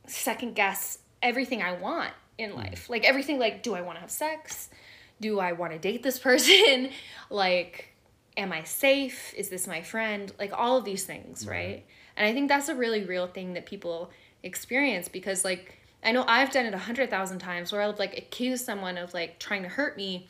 second 0.07 0.55
guess 0.55 0.99
everything 1.23 1.63
i 1.63 1.73
want 1.73 2.13
in 2.37 2.51
mm. 2.51 2.57
life. 2.57 2.91
Like 2.91 3.05
everything 3.05 3.39
like 3.39 3.63
do 3.63 3.75
i 3.75 3.81
want 3.81 3.97
to 3.97 4.01
have 4.01 4.11
sex? 4.11 4.69
Do 5.23 5.41
i 5.41 5.53
want 5.53 5.73
to 5.73 5.79
date 5.79 6.03
this 6.03 6.19
person? 6.29 6.91
Like 7.31 7.95
am 8.37 8.53
i 8.53 8.63
safe? 8.65 9.33
Is 9.35 9.49
this 9.49 9.67
my 9.67 9.81
friend? 9.81 10.31
Like 10.39 10.53
all 10.53 10.77
of 10.77 10.85
these 10.85 11.05
things 11.05 11.47
right 11.47 11.87
and 12.17 12.27
i 12.27 12.33
think 12.33 12.49
that's 12.49 12.69
a 12.69 12.75
really 12.75 13.05
real 13.05 13.27
thing 13.27 13.55
that 13.55 13.67
people 13.67 14.11
experience 14.43 15.09
because 15.09 15.45
like 15.45 15.79
i 16.05 16.13
know 16.13 16.25
i've 16.29 16.51
done 16.51 16.67
it 16.67 16.75
a 16.75 16.79
hundred 16.79 17.11
thousand 17.11 17.39
times 17.39 17.73
where 17.73 17.81
I've 17.83 17.99
like 17.99 18.17
accused 18.19 18.65
someone 18.65 18.99
of 18.99 19.15
like 19.15 19.39
trying 19.39 19.63
to 19.63 19.69
hurt 19.69 19.97
me 19.97 20.27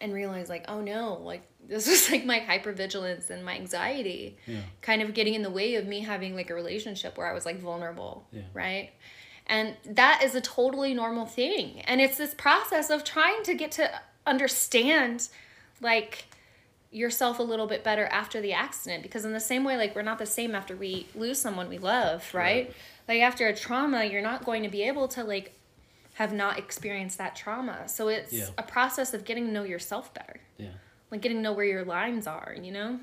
and 0.00 0.12
realize 0.12 0.48
like 0.48 0.64
oh 0.68 0.80
no 0.80 1.14
like 1.22 1.42
this 1.68 1.88
was 1.88 2.10
like 2.12 2.24
my 2.24 2.38
hypervigilance 2.38 3.28
and 3.30 3.44
my 3.44 3.54
anxiety 3.56 4.36
Yeah. 4.46 4.60
kind 4.82 5.02
of 5.02 5.14
getting 5.14 5.34
in 5.34 5.42
the 5.42 5.50
way 5.50 5.74
of 5.74 5.84
me 5.86 6.00
having 6.00 6.36
like 6.36 6.48
a 6.50 6.54
relationship 6.54 7.18
where 7.18 7.26
I 7.26 7.32
was 7.32 7.44
like 7.44 7.58
vulnerable, 7.60 8.24
Yeah. 8.30 8.42
right? 8.54 8.90
And 9.48 9.74
that 9.84 10.22
is 10.22 10.36
a 10.36 10.40
totally 10.40 10.94
normal 10.94 11.26
thing. 11.26 11.80
And 11.80 12.00
it's 12.00 12.16
this 12.18 12.34
process 12.34 12.88
of 12.88 13.02
trying 13.02 13.42
to 13.42 13.54
get 13.54 13.72
to 13.72 13.90
understand 14.24 15.28
like 15.80 16.26
yourself 16.90 17.38
a 17.38 17.42
little 17.42 17.66
bit 17.66 17.82
better 17.84 18.06
after 18.06 18.40
the 18.40 18.52
accident 18.52 19.02
because 19.02 19.24
in 19.24 19.32
the 19.32 19.40
same 19.40 19.64
way 19.64 19.76
like 19.76 19.94
we're 19.94 20.02
not 20.02 20.18
the 20.18 20.26
same 20.26 20.54
after 20.54 20.76
we 20.76 21.06
lose 21.14 21.40
someone 21.40 21.68
we 21.68 21.78
love, 21.78 22.28
right? 22.32 22.66
Right. 22.66 22.74
Like 23.08 23.20
after 23.22 23.46
a 23.46 23.54
trauma, 23.54 24.04
you're 24.04 24.22
not 24.22 24.44
going 24.44 24.62
to 24.62 24.68
be 24.68 24.82
able 24.82 25.08
to 25.08 25.24
like 25.24 25.52
have 26.14 26.32
not 26.32 26.58
experienced 26.58 27.18
that 27.18 27.36
trauma. 27.36 27.88
So 27.88 28.08
it's 28.08 28.32
Yeah. 28.32 28.48
a 28.56 28.62
process 28.62 29.12
of 29.14 29.24
getting 29.24 29.46
to 29.46 29.52
know 29.52 29.64
yourself 29.64 30.14
better. 30.14 30.40
Yeah. 30.58 30.68
Like 31.10 31.20
getting 31.20 31.38
to 31.38 31.42
know 31.42 31.52
where 31.52 31.64
your 31.66 31.84
lines 31.84 32.26
are, 32.26 32.54
you 32.60 32.72
know? 32.72 32.98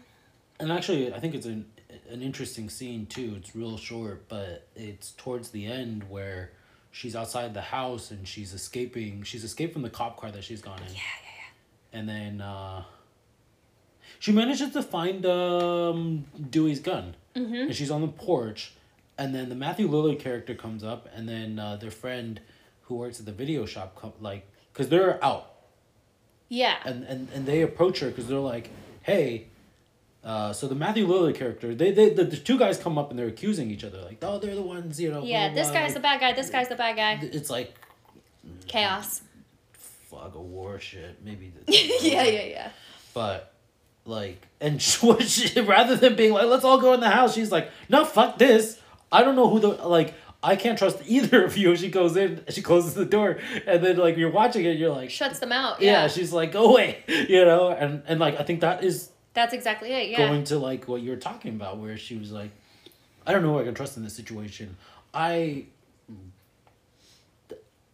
And 0.59 0.71
actually, 0.71 1.13
I 1.13 1.19
think 1.19 1.35
it's 1.35 1.45
an 1.45 1.65
an 2.09 2.21
interesting 2.23 2.69
scene 2.69 3.05
too. 3.05 3.35
It's 3.37 3.55
real 3.55 3.77
short, 3.77 4.27
but 4.27 4.67
it's 4.75 5.11
towards 5.11 5.49
the 5.51 5.65
end 5.67 6.09
where 6.09 6.51
she's 6.91 7.15
outside 7.15 7.53
the 7.53 7.61
house 7.61 8.09
and 8.11 8.27
she's 8.27 8.53
escaping. 8.53 9.23
She's 9.23 9.43
escaped 9.43 9.73
from 9.73 9.83
the 9.83 9.89
cop 9.89 10.17
car 10.19 10.31
that 10.31 10.43
she's 10.43 10.61
gone 10.61 10.79
in. 10.79 10.93
Yeah, 10.93 11.01
yeah, 11.23 11.29
yeah 11.37 11.99
And 11.99 12.09
then 12.09 12.41
uh, 12.41 12.83
she 14.23 14.31
manages 14.31 14.71
to 14.71 14.81
find 14.81 15.25
um, 15.25 16.23
Dewey's 16.49 16.79
gun. 16.79 17.13
Mm-hmm. 17.35 17.55
And 17.55 17.75
she's 17.75 17.91
on 17.91 17.99
the 17.99 18.07
porch. 18.07 18.71
And 19.17 19.35
then 19.35 19.49
the 19.49 19.55
Matthew 19.55 19.85
Lillard 19.89 20.17
character 20.17 20.55
comes 20.55 20.81
up, 20.81 21.09
and 21.13 21.27
then 21.27 21.59
uh, 21.59 21.75
their 21.75 21.91
friend 21.91 22.39
who 22.83 22.95
works 22.95 23.19
at 23.19 23.25
the 23.25 23.33
video 23.33 23.65
shop, 23.65 23.99
come, 23.99 24.13
like, 24.21 24.47
because 24.71 24.87
they're 24.87 25.21
out. 25.21 25.51
Yeah. 26.47 26.77
and 26.85 27.03
and, 27.03 27.27
and 27.33 27.45
they 27.45 27.63
approach 27.63 27.99
her 27.99 28.07
because 28.07 28.27
they're 28.27 28.39
like, 28.39 28.69
"Hey." 29.01 29.47
Uh, 30.23 30.53
so 30.53 30.69
the 30.69 30.75
Matthew 30.75 31.05
Lillard 31.05 31.35
character, 31.35 31.75
they, 31.75 31.91
they 31.91 32.09
the, 32.13 32.23
the 32.23 32.37
two 32.37 32.57
guys 32.57 32.77
come 32.77 32.97
up 32.97 33.09
and 33.09 33.19
they're 33.19 33.27
accusing 33.27 33.69
each 33.69 33.83
other 33.83 33.99
like, 34.03 34.19
oh, 34.21 34.39
they're 34.39 34.55
the 34.55 34.61
ones, 34.61 35.01
you 35.01 35.11
know. 35.11 35.21
Yeah, 35.21 35.49
blah, 35.49 35.55
this 35.55 35.67
blah, 35.67 35.79
guy's 35.81 35.87
like, 35.87 35.93
the 35.95 35.99
bad 35.99 36.19
guy. 36.21 36.31
This 36.31 36.49
guy's 36.49 36.69
the 36.69 36.75
bad 36.75 36.95
guy. 36.95 37.19
It's 37.21 37.49
like 37.49 37.75
Chaos. 38.67 39.21
fog 39.73 40.33
of 40.37 40.43
war 40.43 40.79
shit, 40.79 41.17
maybe. 41.25 41.51
yeah, 41.67 42.23
yeah, 42.23 42.45
yeah. 42.45 42.71
But 43.13 43.52
like, 44.05 44.47
and 44.61 44.81
she, 44.81 45.59
rather 45.61 45.95
than 45.95 46.15
being 46.15 46.33
like, 46.33 46.45
let's 46.45 46.63
all 46.65 46.79
go 46.79 46.93
in 46.93 46.99
the 46.99 47.09
house, 47.09 47.33
she's 47.33 47.51
like, 47.51 47.69
no, 47.89 48.05
fuck 48.05 48.37
this. 48.37 48.79
I 49.11 49.23
don't 49.23 49.35
know 49.35 49.49
who 49.49 49.59
the 49.59 49.67
like. 49.69 50.13
I 50.45 50.57
can't 50.57 50.77
trust 50.77 50.97
either 51.05 51.45
of 51.45 51.55
you. 51.55 51.73
She 51.77 51.89
goes 51.89 52.17
in, 52.17 52.43
she 52.49 52.61
closes 52.61 52.95
the 52.95 53.05
door, 53.05 53.37
and 53.65 53.81
then 53.81 53.95
like 53.95 54.17
you're 54.17 54.29
watching 54.31 54.65
it, 54.65 54.77
you're 54.77 54.93
like, 54.93 55.09
Shuts 55.09 55.39
them 55.39 55.53
out. 55.53 55.81
yeah. 55.81 56.01
Yeah. 56.01 56.07
She's 56.09 56.33
like, 56.33 56.51
go 56.51 56.65
away, 56.71 57.03
you 57.07 57.45
know, 57.45 57.69
and 57.69 58.03
and 58.07 58.19
like 58.19 58.37
I 58.39 58.43
think 58.43 58.59
that 58.61 58.83
is 58.83 59.09
That's 59.33 59.53
exactly 59.53 59.91
it. 59.93 60.09
Yeah. 60.09 60.17
going 60.27 60.43
to 60.45 60.57
like 60.59 60.87
what 60.89 61.01
you 61.01 61.11
were 61.11 61.15
talking 61.17 61.51
about, 61.55 61.77
where 61.77 61.95
she 61.95 62.17
was 62.17 62.31
like, 62.31 62.51
I 63.25 63.31
don't 63.31 63.41
know 63.41 63.53
who 63.53 63.59
I 63.59 63.63
can 63.63 63.73
trust 63.73 63.95
in 63.95 64.03
this 64.03 64.15
situation. 64.15 64.75
I 65.13 65.65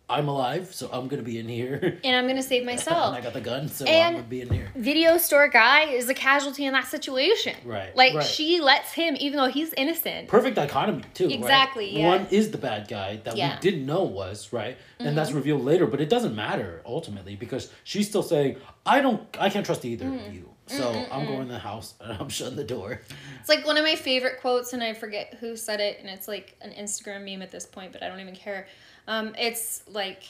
I'm 0.10 0.28
alive, 0.28 0.74
so 0.74 0.90
I'm 0.92 1.08
gonna 1.08 1.22
be 1.22 1.38
in 1.40 1.48
here. 1.48 2.00
and 2.04 2.16
I'm 2.16 2.28
gonna 2.28 2.42
save 2.44 2.66
myself. 2.66 3.10
and. 3.10 3.18
I 3.18 3.22
got 3.22 3.34
the 3.34 3.42
gun, 3.42 3.68
so 3.68 3.86
And- 3.86 4.08
I'm 4.08 4.14
gonna 4.22 4.28
be 4.28 4.42
in 4.42 4.50
here. 4.50 4.70
Video 4.76 5.18
store 5.18 5.48
guy 5.48 5.84
is 5.84 6.10
a 6.10 6.14
casualty 6.14 6.66
in 6.66 6.74
that 6.74 6.88
situation. 6.88 7.56
Right, 7.64 7.96
Like 7.96 8.16
right. 8.16 8.26
she 8.26 8.60
lets 8.60 8.94
him, 8.94 9.16
even 9.20 9.38
though 9.38 9.48
he's 9.50 9.74
innocent. 9.74 10.28
Perfect 10.28 10.56
dichotomy 10.56 11.04
too. 11.14 11.26
right? 11.28 11.34
Exactly, 11.36 11.98
yeah. 12.00 12.08
One 12.08 12.28
is 12.32 12.52
the 12.52 12.58
bad 12.58 12.88
guy 12.88 13.18
that 13.24 13.38
Yeah. 13.38 13.50
Mm-hmm. 13.52 13.58
we 13.58 13.72
didn't 13.72 13.86
know 13.86 14.04
was 14.04 14.52
right, 14.52 14.78
and 15.00 15.18
that's 15.18 15.32
revealed 15.32 15.64
later. 15.64 15.86
But 15.86 16.02
it 16.02 16.10
doesn't 16.10 16.36
matter 16.36 16.82
ultimately 16.86 17.36
because 17.36 17.72
she's 17.84 18.08
still 18.08 18.24
saying, 18.24 18.58
"I 18.86 19.02
don't, 19.02 19.22
I 19.40 19.50
can't 19.50 19.66
trust 19.66 19.86
either 19.86 20.06
Mm. 20.06 20.28
of 20.28 20.34
you." 20.34 20.50
So 20.68 20.92
I'm 21.12 21.26
going 21.26 21.42
in 21.42 21.48
the 21.48 21.58
house 21.58 21.96
and 22.00 22.14
I'm 22.14 22.30
shutting 22.38 22.56
the 22.56 22.64
door. 22.64 23.02
It's 23.40 23.50
like 23.50 23.66
one 23.66 23.78
of 23.78 23.84
my 23.84 23.96
favorite 23.96 24.40
quotes, 24.40 24.72
and 24.74 24.84
I 24.84 24.94
forget 24.94 25.36
who 25.40 25.56
said 25.56 25.80
it, 25.80 25.98
and 26.00 26.08
it's 26.10 26.28
like 26.28 26.56
an 26.62 26.72
Instagram 26.72 27.26
meme 27.26 27.42
at 27.42 27.50
this 27.52 27.66
point, 27.66 27.92
but 27.92 28.04
I 28.04 28.08
don't 28.08 28.20
even 28.20 28.36
care. 28.36 28.68
Um, 29.10 29.34
it's 29.38 29.84
like, 29.88 30.24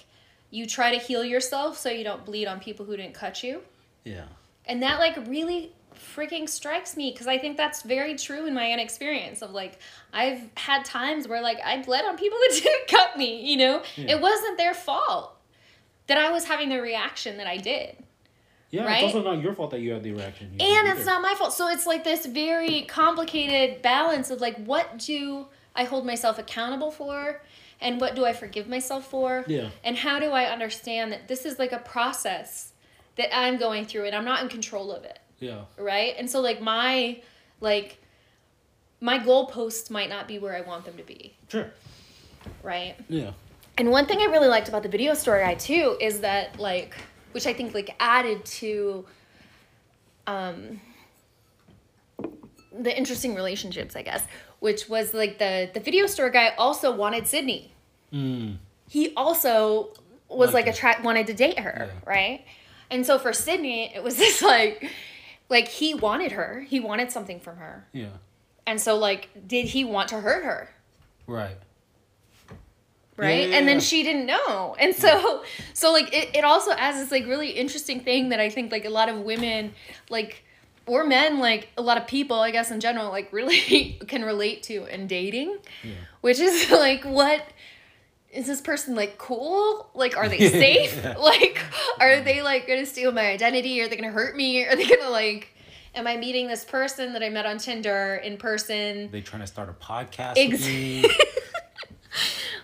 you 0.51 0.65
try 0.65 0.97
to 0.97 0.97
heal 0.97 1.23
yourself 1.23 1.77
so 1.77 1.89
you 1.89 2.03
don't 2.03 2.25
bleed 2.25 2.47
on 2.47 2.59
people 2.59 2.85
who 2.85 2.97
didn't 2.97 3.13
cut 3.13 3.43
you. 3.43 3.61
Yeah. 4.03 4.25
And 4.65 4.81
that 4.81 4.99
like 4.99 5.15
really 5.27 5.73
freaking 6.15 6.47
strikes 6.47 6.95
me 6.95 7.11
because 7.11 7.27
I 7.27 7.37
think 7.37 7.57
that's 7.57 7.81
very 7.83 8.15
true 8.15 8.45
in 8.45 8.53
my 8.53 8.71
own 8.71 8.79
experience 8.79 9.41
of 9.41 9.51
like 9.51 9.79
I've 10.13 10.41
had 10.55 10.85
times 10.85 11.27
where 11.27 11.41
like 11.41 11.59
I 11.63 11.81
bled 11.81 12.05
on 12.05 12.17
people 12.17 12.37
that 12.49 12.59
didn't 12.63 12.87
cut 12.87 13.17
me, 13.17 13.45
you 13.51 13.57
know? 13.57 13.83
Yeah. 13.95 14.15
It 14.15 14.21
wasn't 14.21 14.57
their 14.57 14.73
fault 14.73 15.35
that 16.07 16.17
I 16.17 16.31
was 16.31 16.45
having 16.45 16.69
the 16.69 16.81
reaction 16.81 17.37
that 17.37 17.47
I 17.47 17.57
did. 17.57 17.97
Yeah, 18.71 18.85
Right? 18.85 19.03
it's 19.03 19.15
also 19.15 19.27
not 19.27 19.41
your 19.43 19.53
fault 19.53 19.71
that 19.71 19.81
you 19.81 19.91
had 19.91 20.03
the 20.03 20.11
reaction. 20.11 20.55
And 20.59 20.87
it's 20.89 21.05
not 21.05 21.21
my 21.21 21.33
fault. 21.33 21.53
So 21.53 21.67
it's 21.69 21.85
like 21.85 22.03
this 22.03 22.25
very 22.25 22.83
complicated 22.83 23.81
balance 23.81 24.29
of 24.29 24.41
like 24.41 24.55
what 24.63 24.99
do 24.99 25.47
I 25.75 25.83
hold 25.83 26.05
myself 26.05 26.39
accountable 26.39 26.91
for 26.91 27.41
and 27.81 27.99
what 28.01 28.15
do 28.15 28.25
I 28.25 28.33
forgive 28.33 28.67
myself 28.67 29.09
for? 29.09 29.43
Yeah. 29.47 29.69
And 29.83 29.97
how 29.97 30.19
do 30.19 30.31
I 30.31 30.45
understand 30.45 31.11
that 31.11 31.27
this 31.27 31.45
is 31.45 31.57
like 31.59 31.71
a 31.71 31.79
process 31.79 32.73
that 33.15 33.35
I'm 33.37 33.57
going 33.57 33.85
through 33.85 34.05
and 34.05 34.15
I'm 34.15 34.25
not 34.25 34.41
in 34.43 34.49
control 34.49 34.91
of 34.91 35.03
it. 35.03 35.19
Yeah. 35.39 35.61
right? 35.77 36.13
And 36.17 36.29
so 36.29 36.41
like 36.41 36.61
my 36.61 37.21
like 37.61 37.97
my 39.01 39.17
goalposts 39.19 39.89
might 39.89 40.09
not 40.09 40.27
be 40.27 40.37
where 40.39 40.53
I 40.55 40.61
want 40.61 40.83
them 40.83 40.97
to 40.97 41.03
be, 41.03 41.33
Sure. 41.47 41.71
right? 42.63 42.95
Yeah. 43.07 43.31
And 43.77 43.91
one 43.91 44.05
thing 44.05 44.19
I 44.19 44.25
really 44.25 44.49
liked 44.49 44.67
about 44.67 44.83
the 44.83 44.89
video 44.89 45.13
store 45.13 45.39
guy 45.39 45.55
too 45.55 45.95
is 46.01 46.19
that 46.21 46.59
like 46.59 46.95
which 47.31 47.47
I 47.47 47.53
think 47.53 47.73
like 47.73 47.95
added 47.99 48.43
to 48.45 49.05
um 50.27 50.81
the 52.77 52.95
interesting 52.97 53.35
relationships, 53.35 53.95
I 53.95 54.01
guess, 54.03 54.25
which 54.59 54.89
was 54.89 55.13
like 55.13 55.39
the 55.39 55.69
the 55.73 55.79
video 55.79 56.05
store 56.07 56.29
guy 56.29 56.53
also 56.57 56.93
wanted 56.95 57.27
Sidney. 57.27 57.73
Mm. 58.13 58.57
He 58.87 59.13
also 59.15 59.93
was 60.27 60.53
like 60.53 60.65
Liked 60.65 60.77
attract 60.77 61.03
wanted 61.03 61.27
to 61.27 61.33
date 61.33 61.59
her, 61.59 61.89
Yeah. 61.91 62.09
right? 62.09 62.45
And 62.91 63.05
so 63.05 63.17
for 63.19 63.33
Sidney, 63.33 63.93
it 63.95 64.03
was 64.03 64.17
this 64.23 64.41
like 64.41 64.89
like 65.49 65.67
he 65.67 65.93
wanted 65.93 66.33
her. 66.33 66.65
He 66.67 66.79
wanted 66.79 67.11
something 67.11 67.39
from 67.39 67.57
her. 67.57 67.87
Yeah. 67.93 68.07
And 68.67 68.79
so 68.79 68.97
like 68.97 69.29
did 69.47 69.65
he 69.67 69.83
want 69.83 70.09
to 70.09 70.19
hurt 70.21 70.43
her? 70.43 70.69
Right. 71.27 71.57
Right? 73.17 73.49
Yeah, 73.49 73.57
and 73.57 73.67
then 73.67 73.77
yeah. 73.77 73.81
she 73.81 74.03
didn't 74.03 74.25
know. 74.27 74.75
And 74.79 74.95
so 74.95 75.43
so 75.73 75.91
like 75.91 76.13
it, 76.13 76.35
it 76.35 76.43
also 76.43 76.71
adds 76.71 76.99
this 76.99 77.11
like 77.11 77.25
really 77.25 77.49
interesting 77.49 77.99
thing 78.01 78.29
that 78.29 78.39
I 78.39 78.49
think 78.49 78.71
like 78.71 78.85
a 78.85 78.89
lot 78.89 79.09
of 79.09 79.19
women 79.19 79.73
like 80.09 80.43
or 80.89 81.05
men 81.05 81.39
like 81.39 81.69
a 81.77 81.81
lot 81.81 81.97
of 81.97 82.07
people 82.07 82.39
I 82.39 82.51
guess 82.51 82.71
in 82.71 82.79
general 82.79 83.09
like 83.09 83.31
really 83.33 83.99
can 84.07 84.23
relate 84.23 84.63
to 84.63 84.85
in 84.93 85.07
dating. 85.07 85.57
Yeah. 85.83 85.91
Which 86.21 86.39
is 86.39 86.69
like 86.71 87.03
what 87.05 87.45
is 88.31 88.45
this 88.45 88.61
person 88.61 88.95
like 88.95 89.17
cool? 89.17 89.89
Like, 89.93 90.15
are 90.15 90.29
they 90.29 90.49
safe? 90.49 90.95
Yeah. 91.03 91.17
Like, 91.17 91.59
are 91.99 92.21
they 92.21 92.41
like 92.41 92.67
gonna 92.67 92.85
steal 92.85 93.11
my 93.11 93.27
identity? 93.27 93.81
Are 93.81 93.87
they 93.87 93.95
gonna 93.95 94.11
hurt 94.11 94.35
me? 94.35 94.65
Are 94.65 94.75
they 94.75 94.87
gonna 94.87 95.09
like, 95.09 95.53
am 95.95 96.05
I 96.05 96.17
meeting 96.17 96.47
this 96.47 96.63
person 96.63 97.13
that 97.13 97.23
I 97.23 97.29
met 97.29 97.45
on 97.45 97.57
Tinder 97.57 98.21
in 98.23 98.37
person? 98.37 99.09
They 99.11 99.21
trying 99.21 99.41
to 99.41 99.47
start 99.47 99.69
a 99.69 99.73
podcast 99.73 100.33
Ex- 100.37 100.51
with 100.51 100.67
me. 100.67 101.05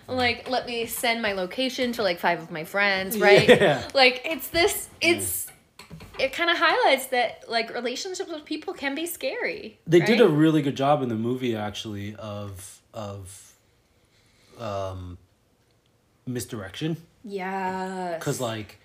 Like, 0.08 0.48
let 0.48 0.66
me 0.66 0.86
send 0.86 1.20
my 1.20 1.32
location 1.32 1.92
to 1.92 2.02
like 2.02 2.20
five 2.20 2.40
of 2.40 2.50
my 2.50 2.62
friends, 2.64 3.18
right? 3.18 3.48
Yeah. 3.48 3.82
Like, 3.92 4.22
it's 4.24 4.48
this, 4.48 4.88
it's, 5.00 5.45
it 6.18 6.32
kind 6.32 6.50
of 6.50 6.56
highlights 6.58 7.06
that 7.08 7.44
like 7.48 7.72
relationships 7.74 8.30
with 8.30 8.44
people 8.44 8.72
can 8.74 8.94
be 8.94 9.06
scary. 9.06 9.78
They 9.86 10.00
did 10.00 10.20
a 10.20 10.28
really 10.28 10.62
good 10.62 10.76
job 10.76 11.02
in 11.02 11.08
the 11.08 11.14
movie 11.14 11.54
actually 11.56 12.14
of 12.16 12.80
of 12.94 13.52
um 14.58 15.18
misdirection 16.26 16.96
Yes. 17.24 18.18
because 18.18 18.40
like 18.40 18.78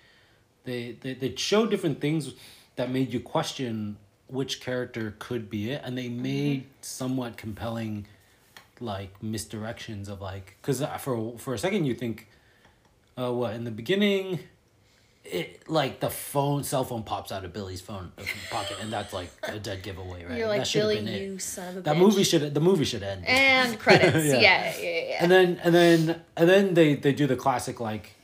they, 0.64 0.96
they 1.00 1.14
they 1.14 1.34
show 1.36 1.66
different 1.66 2.00
things 2.00 2.34
that 2.76 2.90
made 2.90 3.12
you 3.12 3.20
question 3.20 3.96
which 4.28 4.60
character 4.60 5.14
could 5.18 5.48
be 5.50 5.70
it 5.70 5.82
and 5.84 5.96
they 5.96 6.08
made 6.08 6.66
somewhat 6.80 7.36
compelling 7.36 8.06
like 8.80 9.20
misdirections 9.22 10.08
of 10.08 10.20
like 10.20 10.56
because 10.60 10.82
for 11.00 11.36
for 11.38 11.54
a 11.54 11.58
second 11.58 11.84
you 11.84 11.94
think 11.94 12.28
uh 13.16 13.32
what 13.32 13.54
in 13.54 13.64
the 13.64 13.70
beginning 13.70 14.40
it 15.24 15.68
like 15.68 16.00
the 16.00 16.10
phone 16.10 16.64
cell 16.64 16.82
phone 16.84 17.02
pops 17.04 17.30
out 17.30 17.44
of 17.44 17.52
billy's 17.52 17.80
phone 17.80 18.10
uh, 18.18 18.22
pocket 18.50 18.76
and 18.80 18.92
that's 18.92 19.12
like 19.12 19.30
a 19.44 19.58
dead 19.58 19.80
giveaway 19.82 20.24
right 20.24 20.36
You're 20.36 20.48
that 20.48 20.58
like, 20.58 20.66
have 20.66 20.72
Billy, 20.72 20.96
been 20.96 21.08
it 21.08 21.22
you 21.22 21.38
son 21.38 21.68
of 21.68 21.76
a 21.76 21.80
that 21.82 21.94
bitch. 21.96 21.98
movie 22.00 22.24
should 22.24 22.52
the 22.54 22.60
movie 22.60 22.84
should 22.84 23.02
end 23.04 23.24
And 23.26 23.78
credits. 23.84 24.26
Yeah. 24.26 24.40
yeah. 24.40 24.74
yeah, 24.80 25.04
yeah, 25.08 25.16
and 25.20 25.30
then 25.30 25.60
and 25.62 25.72
then 25.74 26.20
and 26.36 26.48
then 26.48 26.74
they 26.74 26.96
they 26.96 27.12
do 27.12 27.26
the 27.28 27.36
classic 27.36 27.78
like 27.78 28.14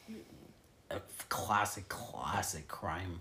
uh, 0.91 0.99
classic 1.29 1.89
classic 1.89 2.67
crime 2.69 3.21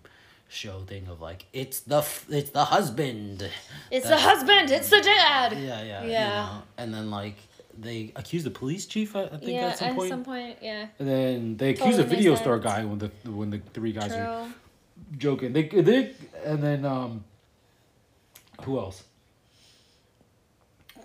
show 0.50 0.80
thing 0.82 1.08
of 1.08 1.22
like 1.22 1.46
it's 1.54 1.82
the 1.82 1.98
f- 2.00 2.26
it's 2.30 2.50
the 2.52 2.66
husband 2.66 3.48
It's 3.92 4.08
the 4.08 4.18
husband. 4.18 4.72
It's 4.72 4.90
the 4.90 5.02
dad. 5.02 5.54
yeah 5.54 5.84
yeah 5.84 6.04
you 6.04 6.12
Yeah. 6.12 6.30
know? 6.30 6.62
and 6.78 6.94
then 6.94 7.12
like 7.12 7.36
they 7.80 8.12
accuse 8.16 8.44
the 8.44 8.50
police 8.50 8.86
chief 8.86 9.16
I, 9.16 9.24
I 9.24 9.28
think 9.30 9.44
yeah, 9.44 9.68
at 9.68 9.78
some 9.78 9.96
point 9.96 10.26
point, 10.26 10.58
yeah. 10.62 10.88
and 11.00 11.08
then 11.08 11.58
they 11.58 11.70
accuse 11.70 11.98
Totally 11.98 12.04
a 12.14 12.18
video 12.18 12.36
store 12.36 12.60
guy 12.60 12.84
when 12.86 13.00
the 13.00 13.12
when 13.30 13.50
the 13.50 13.60
three 13.74 13.92
guys 13.94 14.12
are 14.14 14.48
joking 15.18 15.54
they 15.54 15.64
they 15.68 16.14
and 16.46 16.62
then 16.64 16.86
um 16.86 17.24
who 18.64 18.80
else 18.80 19.04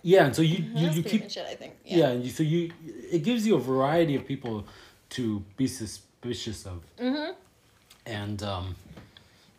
yeah 0.03 0.25
and 0.27 0.35
so 0.35 0.43
you 0.43 0.64
you, 0.75 0.91
you 0.91 1.03
keep 1.03 1.23
much 1.23 1.37
it, 1.37 1.47
I 1.49 1.55
think. 1.55 1.75
yeah, 1.85 2.09
and 2.09 2.25
you, 2.25 2.31
so 2.31 2.43
you 2.43 2.73
it 3.11 3.23
gives 3.23 3.47
you 3.47 3.55
a 3.57 3.61
variety 3.61 4.16
of 4.16 4.27
people 4.27 4.66
to 5.11 5.45
be 5.57 5.66
suspicious 5.66 6.66
of 6.66 6.83
Mm-hmm. 6.99 7.33
and 8.07 8.43
um 8.43 8.75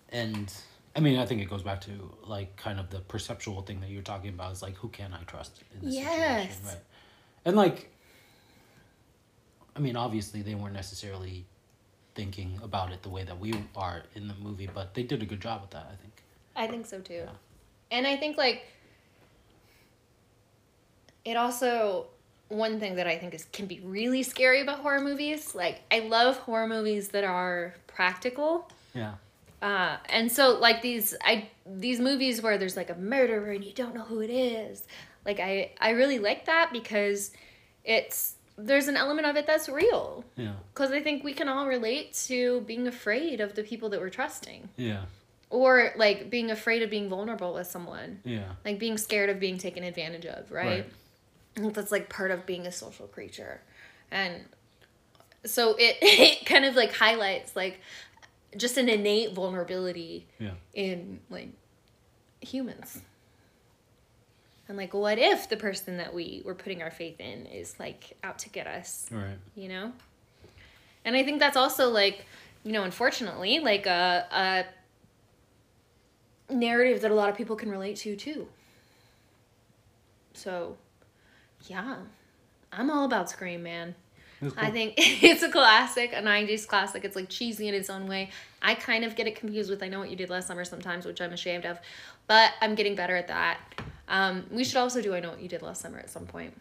and 0.10 0.54
i 0.96 1.00
mean 1.00 1.20
i 1.20 1.26
think 1.26 1.42
it 1.42 1.50
goes 1.50 1.62
back 1.64 1.82
to 1.82 1.92
like 2.26 2.56
kind 2.56 2.80
of 2.80 2.90
the 2.90 3.00
perceptual 3.00 3.62
thing 3.62 3.80
that 3.82 3.90
you're 3.90 4.02
talking 4.02 4.30
about 4.30 4.52
is 4.52 4.62
like 4.62 4.76
who 4.76 4.88
can 4.90 5.14
i 5.14 5.24
trust 5.24 5.62
in 5.74 5.86
this 5.88 5.96
situation 5.98 6.20
Yes. 6.20 6.62
right 6.66 6.78
and 7.46 7.56
like 7.56 7.90
i 9.76 9.80
mean 9.80 9.96
obviously 9.96 10.42
they 10.42 10.56
weren't 10.56 10.74
necessarily 10.74 11.46
thinking 12.16 12.60
about 12.64 12.92
it 12.92 13.02
the 13.02 13.10
way 13.10 13.24
that 13.24 13.40
we 13.40 13.54
are 13.76 14.04
in 14.16 14.28
the 14.28 14.36
movie 14.36 14.70
but 14.72 14.94
they 14.94 15.04
did 15.04 15.22
a 15.22 15.26
good 15.26 15.42
job 15.42 15.62
with 15.62 15.72
that 15.72 15.88
i 15.92 15.96
think 15.96 16.14
I 16.56 16.68
think 16.68 16.86
so 16.86 17.00
too. 17.00 17.24
And 17.92 18.06
I 18.08 18.16
think 18.16 18.38
like 18.38 18.66
it 21.26 21.36
also 21.38 22.08
one 22.50 22.80
thing 22.80 22.96
that 22.96 23.08
I 23.08 23.18
think 23.18 23.34
is 23.34 23.46
can 23.46 23.66
be 23.66 23.80
really 23.84 24.24
scary 24.24 24.62
about 24.62 24.80
horror 24.80 25.02
movies. 25.02 25.56
Like 25.56 25.82
I 25.92 26.00
love 26.00 26.38
horror 26.38 26.68
movies 26.68 27.10
that 27.10 27.24
are 27.24 27.76
practical. 27.88 28.70
yeah 28.94 29.14
Uh, 29.62 29.98
and 30.10 30.32
so 30.32 30.60
like 30.60 30.82
these 30.82 31.16
I 31.24 31.50
these 31.66 32.00
movies 32.00 32.42
where 32.42 32.58
there's 32.58 32.78
like 32.78 32.90
a 32.90 32.96
murderer 32.96 33.52
and 33.52 33.64
you 33.64 33.74
don't 33.74 33.96
know 33.96 34.04
who 34.04 34.22
it 34.22 34.30
is. 34.30 34.86
Like 35.26 35.40
I 35.40 35.72
I 35.80 35.92
really 35.92 36.20
like 36.20 36.46
that 36.46 36.72
because 36.72 37.32
it's 37.84 38.36
there's 38.58 38.88
an 38.88 38.96
element 38.98 39.26
of 39.28 39.36
it 39.36 39.48
that's 39.48 39.68
real. 39.68 40.24
yeah 40.36 40.54
Because 40.74 40.92
I 40.92 41.02
think 41.02 41.24
we 41.24 41.34
can 41.34 41.48
all 41.48 41.66
relate 41.68 42.14
to 42.28 42.62
being 42.62 42.88
afraid 42.88 43.42
of 43.42 43.56
the 43.56 43.64
people 43.64 43.90
that 43.90 44.00
we're 44.00 44.10
trusting. 44.12 44.70
yeah 44.78 45.06
Or 45.50 45.92
like 45.96 46.30
being 46.30 46.52
afraid 46.52 46.84
of 46.84 46.90
being 46.92 47.10
vulnerable 47.10 47.54
with 47.56 47.68
someone. 47.68 48.20
yeah 48.24 48.52
Like 48.64 48.78
being 48.80 48.98
scared 48.98 49.30
of 49.32 49.40
being 49.40 49.58
taken 49.58 49.84
advantage 49.84 50.26
of, 50.28 50.52
right? 50.52 50.86
Right. 51.58 51.74
That's 51.74 51.92
like 51.92 52.10
part 52.10 52.32
of 52.32 52.46
being 52.46 52.68
a 52.68 52.72
social 52.72 53.08
creature. 53.08 53.62
And 54.12 54.44
so 55.46 55.76
it, 55.80 55.98
it 56.02 56.46
kind 56.46 56.64
of 56.66 56.76
like 56.76 56.94
highlights 56.94 57.56
like 57.56 57.80
just 58.56 58.78
an 58.78 58.88
innate 58.88 59.34
vulnerability 59.34 60.28
yeah 60.40 60.52
in 60.76 61.20
like 61.32 61.50
humans. 62.42 63.02
And 64.68 64.78
like 64.78 64.94
what 64.94 65.20
if 65.20 65.50
the 65.50 65.58
person 65.58 65.98
that 65.98 66.14
we 66.14 66.42
were 66.46 66.56
putting 66.56 66.82
our 66.82 66.92
faith 66.92 67.20
in 67.20 67.46
is 67.48 67.80
like 67.80 68.16
out 68.24 68.40
to 68.40 68.50
get 68.50 68.68
us? 68.68 69.08
right. 69.12 69.38
You 69.56 69.70
know? 69.70 69.92
And 71.06 71.16
i 71.18 71.24
think 71.24 71.40
that's 71.40 71.58
also 71.58 71.90
like 71.90 72.26
you 72.64 72.72
know 72.72 72.84
unfortunately 72.84 73.60
like 73.60 73.86
a, 73.86 74.66
a 76.50 76.54
narrative 76.54 77.02
that 77.02 77.12
a 77.12 77.14
lot 77.14 77.30
of 77.30 77.36
people 77.36 77.56
can 77.56 77.70
relate 77.70 77.98
to 77.98 78.16
too. 78.16 78.48
So 80.34 80.78
yeah. 81.68 81.98
I'm 82.72 82.90
all 82.90 83.06
about 83.06 83.30
scream 83.30 83.64
man. 83.64 83.96
That's 84.42 84.56
i 84.58 84.72
think 84.72 84.96
it's 84.98 85.44
a 85.44 85.52
classic 85.52 86.14
a 86.14 86.22
90s 86.22 86.66
classic. 86.66 87.04
It's 87.04 87.16
like 87.16 87.30
cheesy 87.30 87.68
in 87.68 87.74
its 87.74 87.90
own 87.90 88.08
way. 88.08 88.32
I 88.62 88.76
kind 88.76 89.04
of 89.04 89.16
get 89.16 89.28
it 89.28 89.36
confused 89.36 89.70
with 89.70 89.84
i 89.84 89.90
know 89.90 90.00
what 90.00 90.10
you 90.10 90.16
did 90.16 90.30
last 90.30 90.48
summer 90.48 90.64
sometimes 90.64 91.06
which 91.06 91.20
i'm 91.20 91.34
ashamed 91.34 91.66
of. 91.66 91.80
But 92.28 92.54
i'm 92.62 92.76
getting 92.76 92.96
better 92.96 93.18
at 93.18 93.28
that 93.28 93.60
um, 94.08 94.46
we 94.52 94.64
should 94.64 94.78
also 94.78 95.02
do 95.02 95.14
i 95.16 95.20
know 95.20 95.30
what 95.30 95.42
you 95.42 95.48
did 95.50 95.62
last 95.62 95.82
summer 95.82 96.00
at 96.00 96.10
some 96.10 96.26
point 96.26 96.54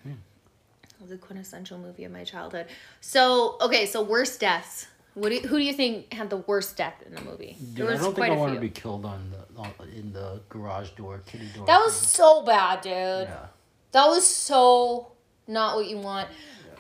it 1.03 1.03
was 1.03 1.11
a 1.11 1.17
quintessential 1.19 1.79
movie 1.79 2.05
of 2.05 2.13
my 2.13 2.23
childhood. 2.23 2.67
So 3.01 3.57
okay, 3.61 3.87
so 3.87 4.03
worst 4.03 4.39
deaths. 4.39 4.87
What 5.15 5.31
do 5.31 5.35
you, 5.35 5.41
who 5.43 5.59
do 5.59 5.65
you 5.65 5.73
think 5.73 6.13
had 6.13 6.31
the 6.31 6.37
worst 6.39 6.77
death 6.77 6.95
in 7.05 7.13
the 7.15 7.21
movie? 7.23 7.57
Dude, 7.75 7.91
I 7.91 7.97
don't 7.97 8.15
think 8.15 8.29
I 8.29 8.37
want 8.37 8.55
to 8.55 8.61
be 8.61 8.69
killed 8.71 9.05
on 9.05 9.33
the 9.33 9.59
on, 9.61 9.73
in 9.97 10.13
the 10.13 10.41
garage 10.49 10.91
door, 10.91 11.21
kitty 11.27 11.47
door. 11.57 11.67
That 11.67 11.81
was 11.81 11.99
thing. 11.99 12.07
so 12.09 12.45
bad, 12.45 12.83
dude. 12.83 12.93
yeah. 12.93 13.47
That 13.91 14.07
was 14.07 14.25
so 14.25 15.11
not 15.49 15.75
what 15.75 15.89
you 15.89 15.99
want. 15.99 16.29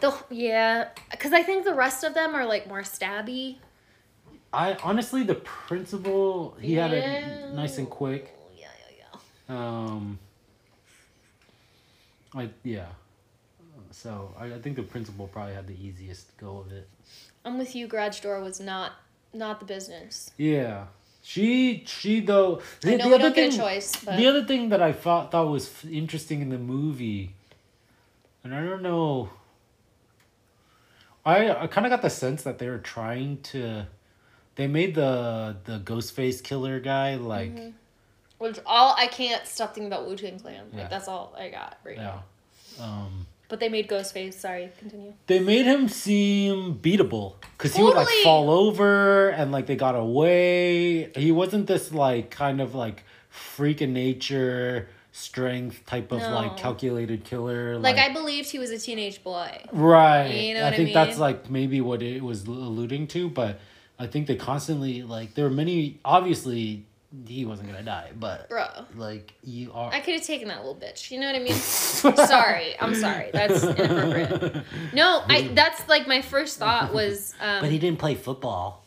The 0.01 0.15
yeah, 0.31 0.91
because 1.11 1.33
I 1.33 1.43
think 1.43 1.65
the 1.65 1.75
rest 1.75 2.05
of 2.05 2.15
them 2.15 2.37
are 2.37 2.47
like 2.47 2.69
more 2.69 2.83
stabby. 2.83 3.57
I 4.53 4.75
honestly, 4.85 5.25
the 5.25 5.35
principal, 5.35 6.57
he 6.61 6.75
had 6.75 6.93
Yeah. 6.93 6.99
it 6.99 7.55
nice 7.55 7.77
and 7.79 7.91
quick. 7.91 8.33
Yeah, 8.57 8.69
yeah, 8.89 9.07
yeah. 9.49 9.57
Um, 9.59 10.19
I 12.35 12.51
yeah. 12.62 12.87
So 13.91 14.35
I, 14.39 14.47
I 14.55 14.59
think 14.61 14.76
the 14.76 14.83
principal 14.83 15.28
probably 15.28 15.55
had 15.55 15.66
the 15.66 15.74
easiest 15.74 16.37
go 16.39 16.59
of 16.59 16.72
it. 16.72 16.89
I'm 17.45 17.59
with 17.59 17.74
you. 17.74 17.87
Garage 17.87 18.20
door 18.20 18.41
was 18.41 18.59
not 18.61 18.93
not 19.35 19.61
the 19.61 19.66
business. 19.66 20.30
Yeah, 20.39 20.87
she 21.22 21.85
she 21.87 22.20
though. 22.20 22.62
The, 22.80 22.95
I 22.95 22.97
know 22.97 23.05
the 23.05 23.09
we 23.11 23.14
other 23.14 23.22
don't 23.24 23.35
get 23.35 23.49
a 23.49 23.51
thing, 23.51 23.61
choice, 23.61 23.97
but 24.05 24.16
the 24.16 24.26
other 24.26 24.45
thing 24.45 24.70
that 24.70 24.80
I 24.83 24.93
thought 24.93 25.30
thought 25.30 25.49
was 25.49 25.66
f- 25.68 25.85
interesting 25.91 26.41
in 26.41 26.49
the 26.49 26.59
movie, 26.59 27.35
and 28.45 28.55
I 28.55 28.62
don't 28.64 28.83
know. 28.83 29.30
I 31.24 31.51
I 31.51 31.66
kind 31.66 31.87
of 31.87 31.91
got 31.91 32.03
the 32.03 32.11
sense 32.11 32.43
that 32.45 32.59
they 32.59 32.68
were 32.68 32.78
trying 32.78 33.43
to, 33.53 33.87
they 34.57 34.66
made 34.66 34.95
the 34.95 35.57
the 35.64 35.78
Ghostface 35.80 36.43
killer 36.43 36.80
guy 36.80 37.16
like 37.16 37.55
Mm-hmm. 37.55 37.70
Which 38.43 38.59
all 38.66 38.95
I 38.99 39.07
can't 39.07 39.47
stop 39.47 39.74
thinking 39.74 39.86
about 39.93 40.07
Wu 40.07 40.16
Tang 40.16 40.38
Clan. 40.38 40.64
Like 40.72 40.82
Yeah. 40.82 40.88
that's 40.88 41.09
all 41.09 41.34
I 41.38 41.49
got 41.49 41.78
right 41.84 41.97
yeah, 41.97 42.20
now. 42.78 42.84
um. 42.84 43.26
But 43.49 43.61
they 43.61 43.68
made 43.68 43.86
Ghostface. 43.86 44.32
Sorry, 44.34 44.70
continue. 44.78 45.12
They 45.26 45.38
made 45.38 45.66
him 45.66 45.86
seem 45.86 46.76
beatable 46.78 47.34
because 47.59 47.76
he 47.76 47.82
would 47.82 47.95
like 47.97 48.09
fall 48.24 48.49
over 48.51 49.28
and 49.28 49.53
like 49.53 49.66
they 49.66 49.76
got 49.76 49.95
away. 49.95 51.11
He 51.12 51.32
wasn't 51.32 51.66
this 51.66 51.93
like 51.93 52.30
kind 52.30 52.62
of 52.62 52.74
like 52.74 53.05
freak 53.28 53.82
of 53.82 53.90
nature 53.90 54.88
strength 55.12 55.84
type 55.84 56.11
of 56.12 56.20
No. 56.20 56.34
like 56.34 56.57
calculated 56.57 57.24
killer. 57.24 57.78
Like, 57.78 57.99
I 57.99 58.11
believed 58.14 58.51
he 58.51 58.59
was 58.59 58.70
a 58.70 58.78
teenage 58.78 59.22
boy. 59.22 59.51
right. 59.70 60.28
You 60.28 60.55
know 60.55 60.61
I 60.61 60.64
what 60.64 60.72
I 60.72 60.76
think 60.76 60.95
that's 60.95 61.18
like 61.18 61.51
maybe 61.51 61.82
what 61.82 62.01
it 62.03 62.22
was 62.22 62.47
alluding 62.47 63.07
to, 63.09 63.28
but 63.28 63.61
I 63.99 64.07
think 64.07 64.26
they 64.28 64.36
constantly 64.36 65.03
like 65.03 65.34
there 65.34 65.45
were 65.45 65.51
many 65.55 66.01
obviously 66.07 66.86
he 67.27 67.45
wasn't 67.45 67.69
gonna 67.69 67.83
die, 67.83 68.11
but 68.19 68.49
Bro. 68.49 68.67
like 68.97 69.35
you 69.43 69.73
are 69.73 69.93
I 69.93 70.01
could 70.01 70.15
have 70.15 70.23
taken 70.25 70.49
that 70.49 70.59
little 70.65 70.75
bitch. 70.75 71.11
You 71.11 71.21
know 71.21 71.27
what 71.27 71.37
I 71.37 71.41
mean? 71.41 71.53
sorry. 72.27 72.79
I'm 72.81 72.95
sorry. 72.95 73.31
That's 73.33 73.63
inappropriate. 73.65 74.65
No, 74.95 75.23
I 75.29 75.51
that's 75.55 75.89
like 75.89 76.07
my 76.07 76.23
first 76.23 76.59
thought 76.59 76.93
was 76.95 77.35
um 77.41 77.61
But 77.61 77.71
he 77.71 77.79
didn't 77.79 77.99
play 77.99 78.15
football. 78.15 78.85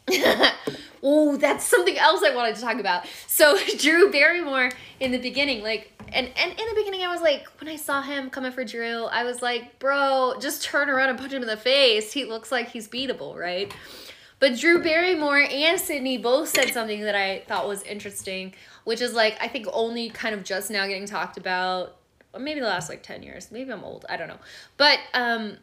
Oh, 1.08 1.38
that's 1.38 1.64
something 1.64 1.98
else 2.00 2.24
I 2.24 2.34
wanted 2.34 2.56
to 2.56 2.62
talk 2.62 2.80
about. 2.80 3.06
So 3.28 3.58
Drew 3.78 4.12
Barrymore 4.12 4.72
in 5.00 5.12
the 5.12 5.20
beginning, 5.20 5.62
like, 5.62 5.92
and 6.12 6.28
and 6.36 6.52
in 6.52 6.68
the 6.68 6.74
beginning, 6.76 7.04
I 7.04 7.12
was 7.12 7.22
like, 7.22 7.46
when 7.60 7.70
I 7.70 7.76
saw 7.76 8.02
him 8.02 8.32
coming 8.32 8.52
for 8.52 8.64
Drew, 8.64 9.06
I 9.06 9.24
was 9.24 9.44
like, 9.44 9.78
bro, 9.78 10.34
just 10.40 10.64
turn 10.64 10.90
around 10.90 11.10
and 11.10 11.20
punch 11.20 11.32
him 11.32 11.44
in 11.44 11.48
the 11.48 11.58
face. 11.58 12.12
He 12.12 12.26
looks 12.26 12.52
like 12.52 12.70
he's 12.70 12.88
beatable, 12.88 13.36
right? 13.36 13.72
But 14.46 14.60
Drew 14.60 14.82
Barrymore 14.82 15.40
and 15.40 15.80
Sidney 15.80 16.18
both 16.18 16.50
said 16.50 16.72
something 16.72 17.02
that 17.02 17.16
I 17.16 17.44
thought 17.48 17.68
was 17.68 17.82
interesting, 17.84 18.54
which 18.84 19.02
is 19.02 19.14
like 19.14 19.38
I 19.42 19.48
think 19.48 19.66
only 19.74 20.10
kind 20.10 20.36
of 20.36 20.44
just 20.44 20.70
now 20.70 20.86
getting 20.86 21.08
talked 21.08 21.38
about, 21.38 21.98
or 22.32 22.40
maybe 22.40 22.60
the 22.60 22.68
last 22.68 22.90
like 22.90 23.02
ten 23.02 23.24
years. 23.24 23.52
Maybe 23.52 23.72
I'm 23.72 23.84
old. 23.84 24.06
I 24.08 24.18
don't 24.18 24.28
know. 24.28 24.40
But 24.78 25.00
um, 25.14 25.58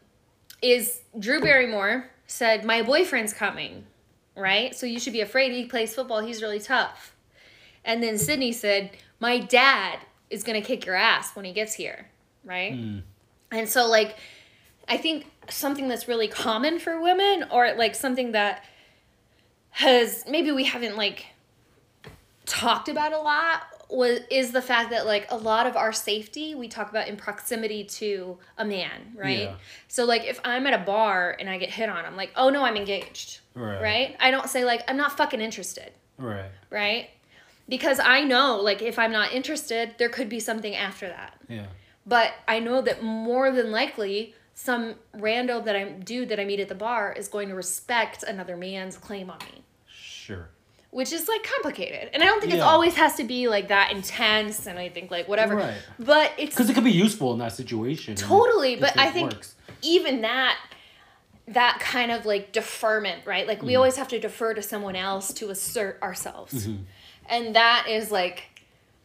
is 0.63 1.03
Drew 1.19 1.41
Barrymore 1.41 2.11
said 2.27 2.65
my 2.65 2.83
boyfriend's 2.83 3.33
coming 3.33 3.85
right? 4.37 4.75
So 4.75 4.87
you 4.87 4.99
should 4.99 5.13
be 5.13 5.21
afraid. 5.21 5.53
He 5.53 5.67
plays 5.67 5.95
football. 5.95 6.21
He's 6.21 6.43
really 6.43 6.61
tough. 6.61 7.15
And 7.85 8.03
then 8.03 8.19
Sidney 8.19 8.53
said, 8.53 8.91
My 9.21 9.39
dad 9.39 9.99
is 10.31 10.43
going 10.43 10.61
to 10.61 10.67
kick 10.67 10.87
your 10.87 10.95
ass 10.95 11.35
when 11.35 11.45
he 11.45 11.53
gets 11.53 11.75
here, 11.75 12.07
right? 12.45 12.73
Mm. 12.73 13.03
And 13.51 13.69
so, 13.69 13.87
like, 13.87 14.17
I 14.89 14.97
think 14.97 15.27
something 15.49 15.89
that's 15.89 16.09
really 16.09 16.29
common 16.29 16.79
for 16.79 17.01
women, 17.01 17.47
or 17.51 17.75
like 17.75 17.95
something 17.95 18.33
that 18.33 18.65
has 19.73 20.25
maybe 20.29 20.53
we 20.53 20.65
haven't 20.65 20.97
like 20.97 21.27
talked 22.47 22.89
about 22.89 23.13
a 23.13 23.19
lot 23.19 23.63
was 23.89 24.21
is 24.31 24.53
the 24.53 24.63
fact 24.63 24.91
that 24.91 25.07
like 25.07 25.27
a 25.31 25.37
lot 25.37 25.67
of 25.67 25.77
our 25.77 25.93
safety 25.93 26.55
we 26.55 26.67
talk 26.69 26.89
about 26.91 27.09
in 27.09 27.17
proximity 27.17 27.85
to 27.85 28.39
a 28.57 28.65
man, 28.65 29.13
right? 29.15 29.41
Yeah. 29.41 29.55
So 29.89 30.05
like 30.05 30.25
if 30.25 30.41
I'm 30.45 30.67
at 30.67 30.73
a 30.75 30.83
bar 30.85 31.37
and 31.39 31.49
I 31.49 31.59
get 31.59 31.71
hit 31.71 31.89
on, 31.91 32.05
I'm 32.05 32.17
like, 32.17 32.33
"Oh 32.37 32.49
no, 32.49 32.65
I'm 32.65 32.77
engaged." 32.77 33.41
Right. 33.55 33.81
Right? 33.83 34.17
I 34.19 34.31
don't 34.31 34.49
say 34.49 34.65
like 34.65 34.83
I'm 34.89 34.97
not 34.97 35.17
fucking 35.17 35.41
interested, 35.41 35.93
Right. 36.17 36.51
right? 36.71 37.11
Because 37.69 38.01
I 38.01 38.23
know 38.23 38.57
like 38.63 38.81
if 38.83 38.99
I'm 38.99 39.13
not 39.13 39.33
interested, 39.33 39.95
there 39.99 40.09
could 40.09 40.29
be 40.29 40.41
something 40.41 40.75
after 40.75 41.09
that. 41.09 41.35
Yeah. 41.49 41.67
But 42.07 42.33
I 42.49 42.59
know 42.61 42.81
that 42.83 43.03
more 43.03 43.51
than 43.53 43.71
likely 43.71 44.35
some 44.63 44.95
rando 45.17 45.65
that 45.65 45.75
I 45.75 45.85
dude 45.85 46.29
that 46.29 46.39
I 46.39 46.45
meet 46.45 46.61
at 46.61 46.69
the 46.69 46.75
bar 46.77 47.13
is 47.13 47.27
going 47.29 47.49
to 47.49 47.55
respect 47.55 48.23
another 48.23 48.57
man's 48.57 48.97
claim 48.97 49.29
on 49.29 49.39
me 49.51 49.63
Sure. 49.87 50.49
which 50.91 51.11
is 51.13 51.27
like 51.27 51.43
complicated. 51.43 52.11
And 52.15 52.23
I 52.23 52.27
don't 52.27 52.41
think 52.41 52.53
it 52.55 52.61
always 52.61 52.95
has 52.95 53.17
to 53.17 53.25
be 53.25 53.49
like 53.49 53.69
that 53.69 53.91
intense 53.91 54.67
and 54.67 54.79
I 54.79 54.89
think 54.89 55.11
like 55.11 55.27
whatever. 55.27 55.57
Right. 55.57 55.75
But 55.99 56.33
it's 56.39 56.55
Because 56.55 56.71
it 56.71 56.75
could 56.75 56.85
be 56.85 56.93
useful 56.93 57.33
in 57.33 57.39
that 57.41 57.53
situation. 57.53 58.15
totally, 58.15 58.77
but 58.77 58.97
I 58.99 59.11
think 59.11 59.33
works. 59.33 59.55
even 59.83 60.21
that 60.23 60.57
that 61.49 61.81
kind 61.81 62.13
of 62.13 62.25
like 62.25 62.53
deferment, 62.53 63.27
right? 63.27 63.49
Like 63.49 63.63
we 63.63 63.75
always 63.75 63.97
have 63.97 64.07
to 64.09 64.19
defer 64.21 64.55
to 64.55 64.63
someone 64.63 64.95
else 64.95 65.33
to 65.35 65.51
assert 65.51 66.01
ourselves. 66.01 66.55
Mm-hmm. 66.69 66.83
And 67.29 67.57
that 67.57 67.87
is 67.89 68.13
like 68.13 68.45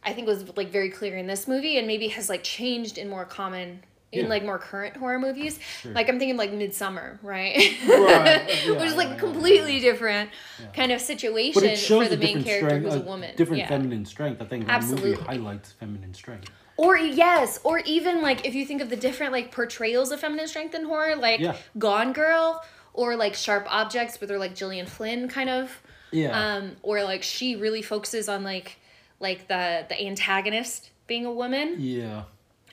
I 0.04 0.12
think 0.12 0.28
was 0.28 0.56
like 0.56 0.70
very 0.70 0.90
clear 0.90 1.16
in 1.16 1.26
this 1.26 1.48
movie 1.48 1.78
and 1.78 1.86
maybe 1.88 2.08
has 2.08 2.28
like 2.28 2.44
changed 2.44 2.96
in 2.96 3.08
more 3.08 3.24
common 3.24 3.82
in 4.12 4.24
Yeah. 4.24 4.28
like 4.28 4.44
more 4.44 4.58
current 4.58 4.96
horror 4.96 5.18
movies. 5.18 5.58
Sure. 5.82 5.92
Like 5.92 6.08
I'm 6.08 6.18
thinking 6.18 6.36
like 6.36 6.52
Midsommar, 6.52 7.18
right? 7.22 7.56
Right, 7.56 7.76
yeah, 7.86 8.70
Which 8.70 8.82
is 8.82 8.96
like 8.96 9.08
yeah, 9.10 9.16
completely 9.16 9.80
different 9.80 10.30
kind 10.74 10.92
of 10.92 11.00
situation 11.00 11.60
But 11.62 11.70
it 11.70 11.76
shows 11.76 12.04
for 12.08 12.16
the 12.16 12.16
main 12.16 12.42
character 12.42 12.68
strength, 12.68 12.84
who's 12.84 12.94
a 12.94 13.00
woman. 13.00 13.36
different 13.36 13.68
feminine 13.68 14.04
strength. 14.06 14.40
I 14.40 14.46
think 14.46 14.66
the 14.66 14.72
Absolutely. 14.72 15.10
movie 15.12 15.22
highlights 15.22 15.72
feminine 15.72 16.14
strength. 16.14 16.50
Or 16.76 16.96
yes, 16.96 17.58
or 17.64 17.80
even 17.80 18.22
like 18.22 18.46
if 18.46 18.54
you 18.54 18.64
think 18.64 18.80
of 18.80 18.88
the 18.88 18.96
different 18.96 19.32
like 19.32 19.52
portrayals 19.52 20.10
of 20.12 20.20
feminine 20.20 20.46
strength 20.48 20.74
in 20.74 20.84
horror, 20.84 21.16
like. 21.16 21.40
Gone 21.76 22.12
Girl 22.12 22.62
or 22.94 23.14
like 23.16 23.34
Sharp 23.34 23.66
Objects, 23.70 24.20
where 24.20 24.26
they're 24.28 24.38
like 24.38 24.54
Gillian 24.56 24.86
Flynn 24.86 25.28
kind 25.28 25.48
of, 25.50 25.80
Yeah. 26.12 26.30
um, 26.56 26.76
or 26.82 27.02
like 27.04 27.22
she 27.22 27.54
really 27.56 27.82
focuses 27.82 28.28
on 28.28 28.42
like 28.42 28.76
like 29.20 29.48
the 29.48 29.84
the 29.88 30.00
antagonist 30.06 30.90
being 31.06 31.24
a 31.26 31.32
woman 31.32 31.76
yeah. 31.78 32.24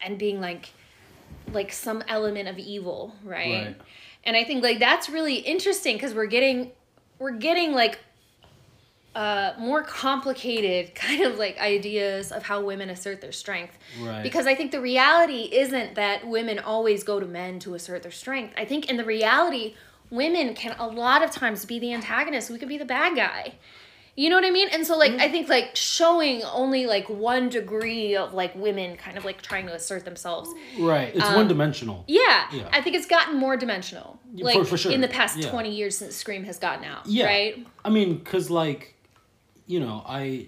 and 0.04 0.18
being 0.18 0.40
like 0.42 0.70
like 1.52 1.72
some 1.72 2.04
element 2.08 2.48
of 2.48 2.58
evil, 2.58 3.14
right? 3.24 3.66
Right. 3.68 3.82
And 4.24 4.36
I 4.36 4.44
think 4.44 4.64
like 4.64 4.80
that's 4.80 5.10
really 5.10 5.36
interesting 5.36 5.96
because 5.96 6.14
we're 6.14 6.26
getting 6.26 6.72
we're 7.20 7.32
getting 7.32 7.74
like 7.74 8.00
uh 9.14 9.54
more 9.58 9.84
complicated 9.84 10.94
kind 10.96 11.22
of 11.22 11.38
like 11.38 11.58
ideas 11.60 12.32
of 12.32 12.44
how 12.44 12.62
women 12.62 12.90
assert 12.90 13.22
their 13.22 13.32
strength. 13.32 13.78
Right. 14.02 14.24
Because 14.24 14.48
I 14.48 14.56
think 14.56 14.72
the 14.72 14.82
reality 14.82 15.50
isn't 15.52 15.96
that 15.96 16.28
women 16.28 16.60
always 16.60 17.04
go 17.04 17.20
to 17.20 17.26
men 17.26 17.60
to 17.60 17.76
assert 17.76 18.04
their 18.04 18.12
strength. 18.12 18.54
I 18.58 18.66
think 18.66 18.90
in 18.90 18.98
the 18.98 19.06
reality, 19.06 19.76
women 20.10 20.56
can 20.56 20.76
a 20.80 20.88
lot 20.88 21.24
of 21.24 21.32
times 21.32 21.66
be 21.66 21.80
the 21.80 21.94
antagonist. 21.94 22.50
We 22.50 22.58
could 22.58 22.70
be 22.70 22.78
the 22.78 22.86
bad 22.86 23.16
guy. 23.16 23.56
You 24.18 24.30
know 24.30 24.38
what 24.38 24.46
I 24.46 24.50
mean? 24.52 24.70
And 24.72 24.88
so 24.88 24.98
like 24.98 25.12
Mm-hmm. 25.12 25.22
I 25.22 25.30
think 25.30 25.50
like 25.50 25.76
showing 25.76 26.42
only 26.44 26.86
like 26.86 27.10
one 27.10 27.50
degree 27.50 28.16
of 28.16 28.34
like 28.34 28.56
women 28.56 28.96
kind 28.96 29.18
of 29.18 29.26
like 29.26 29.42
trying 29.42 29.68
to 29.68 29.74
assert 29.74 30.06
themselves. 30.06 30.50
Right. 30.80 31.14
It's 31.16 31.24
Um, 31.26 31.36
one 31.36 31.48
dimensional. 31.48 32.06
Yeah, 32.08 32.48
Yeah. 32.54 32.70
I 32.72 32.82
think 32.82 32.96
it's 32.96 33.06
gotten 33.08 33.38
more 33.38 33.58
dimensional. 33.58 34.20
Like 34.34 34.58
for- 34.60 34.66
for 34.66 34.78
sure. 34.78 34.92
in 34.94 35.02
the 35.02 35.08
past 35.10 35.38
Yeah. 35.38 35.50
20 35.50 35.70
years 35.76 35.98
since 35.98 36.16
Scream 36.16 36.44
has 36.46 36.58
gotten 36.60 36.86
out, 36.86 37.06
Yeah. 37.08 37.26
right? 37.26 37.68
I 37.84 37.90
mean, 37.90 38.22
cause 38.22 38.50
like, 38.50 38.96
you 39.68 39.80
know, 39.80 40.04
I, 40.08 40.48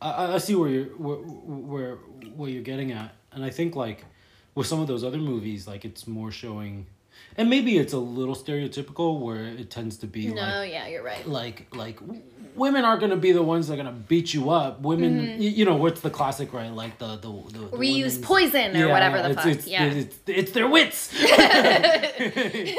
I, 0.00 0.34
I 0.34 0.38
see 0.38 0.54
where 0.54 0.68
you're 0.68 0.84
where, 0.96 1.16
where 1.16 1.96
where 2.36 2.50
you're 2.50 2.62
getting 2.62 2.92
at, 2.92 3.14
and 3.32 3.44
I 3.44 3.50
think 3.50 3.74
like, 3.74 4.04
with 4.54 4.66
some 4.66 4.80
of 4.80 4.86
those 4.88 5.02
other 5.04 5.18
movies, 5.18 5.66
like 5.66 5.84
it's 5.84 6.06
more 6.06 6.30
showing, 6.30 6.86
and 7.36 7.48
maybe 7.48 7.78
it's 7.78 7.92
a 7.94 7.98
little 7.98 8.34
stereotypical 8.34 9.18
where 9.20 9.44
it 9.44 9.70
tends 9.70 9.96
to 9.98 10.06
be 10.06 10.28
No, 10.28 10.42
like 10.42 10.70
yeah, 10.72 10.86
you're 10.88 11.02
right. 11.02 11.26
like 11.26 11.74
like 11.74 11.98
women 12.54 12.84
aren't 12.84 13.00
gonna 13.00 13.16
be 13.16 13.32
the 13.32 13.42
ones 13.42 13.68
that 13.68 13.74
are 13.74 13.76
gonna 13.76 13.92
beat 13.92 14.34
you 14.34 14.50
up. 14.50 14.80
Women, 14.80 15.18
y 15.18 15.34
you, 15.36 15.64
know, 15.64 15.76
what's 15.76 16.00
the 16.00 16.10
classic, 16.10 16.52
right? 16.52 16.72
Like 16.72 16.98
the 16.98 17.16
the, 17.16 17.30
the, 17.30 17.58
the 17.58 17.70
Mm-hmm. 17.70 17.76
Reuse 17.76 18.22
poison 18.22 18.76
or 18.76 18.88
whatever 18.88 19.18
the 19.22 19.30
it's, 19.30 19.36
fuck. 19.36 19.46
It's, 19.46 19.66
yeah. 19.66 19.84
it's, 19.84 20.16
it's 20.26 20.52
their 20.52 20.68
wits. 20.68 21.08
they 21.20 22.76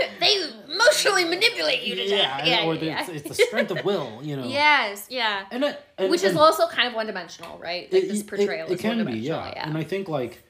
emotionally 0.70 1.26
manipulate 1.26 1.84
you 1.84 1.96
to 1.96 2.04
yeah, 2.04 2.38
death. 2.38 2.48
Yeah, 2.48 2.66
or 2.66 2.74
yeah, 2.76 2.80
the, 2.80 2.86
yeah. 2.86 3.00
It's, 3.02 3.10
it's 3.10 3.38
the 3.38 3.44
strength 3.46 3.72
of 3.72 3.84
will. 3.84 4.20
You 4.24 4.36
know. 4.38 4.46
Yes, 4.46 5.08
yeah. 5.10 5.46
And, 5.52 5.66
I, 5.66 5.78
and 5.98 6.10
Which 6.12 6.24
is 6.24 6.32
and- 6.32 6.40
also 6.40 6.68
kind 6.68 6.88
of 6.88 6.94
one 6.94 7.08
dimensional, 7.08 7.58
right? 7.58 7.92
Like 7.92 8.04
it- 8.04 8.08
this 8.10 8.22
it- 8.22 8.28
portrayal 8.28 8.70
it, 8.70 8.74
is 8.76 8.82
can 8.82 9.04
be, 9.06 9.20
yeah. 9.20 9.52
Yeah. 9.56 9.68
And 9.68 9.78
I 9.78 9.84
think 9.84 10.08
like, 10.08 10.44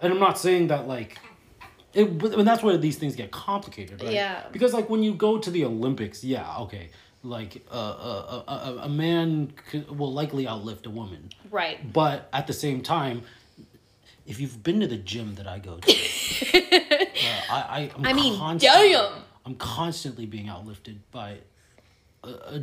and 0.00 0.12
I'm 0.12 0.20
not 0.20 0.38
saying 0.38 0.68
that 0.68 0.86
like, 0.88 1.18
it. 1.92 2.06
And 2.08 2.46
that's 2.46 2.62
where 2.62 2.76
these 2.76 2.96
things 2.98 3.16
get 3.16 3.30
complicated, 3.30 4.02
right? 4.02 4.12
Yeah. 4.12 4.44
Because 4.52 4.72
like 4.72 4.88
when 4.88 5.02
you 5.02 5.14
go 5.14 5.38
to 5.38 5.50
the 5.50 5.64
Olympics, 5.64 6.22
yeah, 6.22 6.58
okay, 6.58 6.90
like 7.22 7.64
uh, 7.70 7.76
a 7.76 8.44
a 8.48 8.52
a, 8.52 8.76
a 8.84 8.88
man 8.88 9.52
could, 9.70 9.96
will 9.98 10.12
likely 10.12 10.44
outlift 10.46 10.86
a 10.86 10.90
woman, 10.90 11.30
right. 11.50 11.92
but 11.92 12.28
at 12.32 12.46
the 12.46 12.52
same 12.52 12.82
time. 12.82 13.22
If 14.26 14.38
you've 14.38 14.62
been 14.62 14.78
to 14.78 14.86
the 14.86 14.98
gym 14.98 15.34
that 15.36 15.48
I 15.48 15.58
go 15.58 15.78
to, 15.78 15.90
uh, 15.92 15.96
I, 17.50 17.58
I, 17.58 17.90
I'm 17.96 18.06
I 18.06 18.12
mean, 18.12 18.38
constantly, 18.38 18.92
damn. 18.92 19.12
I'm 19.44 19.54
constantly 19.56 20.24
being 20.26 20.46
outlifted 20.46 20.98
by 21.10 21.38
a, 22.22 22.28
a, 22.28 22.62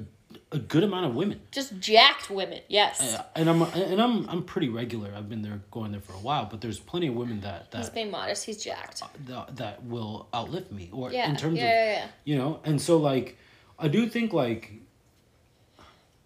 a 0.53 0.60
good 0.60 0.84
amount 0.84 1.08
of 1.08 1.16
women. 1.16 1.41
Just 1.51 1.78
jacked 1.80 2.30
women. 2.30 2.62
Yes. 2.70 2.99
Yeah, 3.01 3.24
and 3.36 3.49
I'm 3.49 3.62
and 3.64 4.01
I'm 4.01 4.30
I'm 4.30 4.43
pretty 4.43 4.70
regular. 4.70 5.12
I've 5.14 5.28
been 5.28 5.41
there 5.41 5.60
going 5.72 5.91
there 5.91 5.99
for 5.99 6.14
a 6.14 6.20
while, 6.20 6.45
but 6.45 6.62
there's 6.62 6.80
plenty 6.80 7.08
of 7.08 7.16
women 7.16 7.41
that 7.41 7.72
that 7.72 7.80
He's 7.80 7.89
being 7.89 8.12
modest. 8.12 8.45
He's 8.45 8.64
jacked. 8.64 9.01
that, 9.28 9.58
that 9.58 9.84
will 9.84 10.28
outlift 10.34 10.72
me 10.72 10.89
or 10.93 11.12
Yeah. 11.12 11.30
in 11.30 11.36
terms 11.36 11.58
yeah, 11.58 11.66
of 11.66 11.70
yeah, 11.70 11.93
yeah. 11.93 12.08
you 12.24 12.38
know. 12.38 12.62
And 12.64 12.82
so 12.82 12.97
like 12.97 13.38
I 13.80 13.88
do 13.88 14.08
think 14.08 14.34
like 14.34 14.74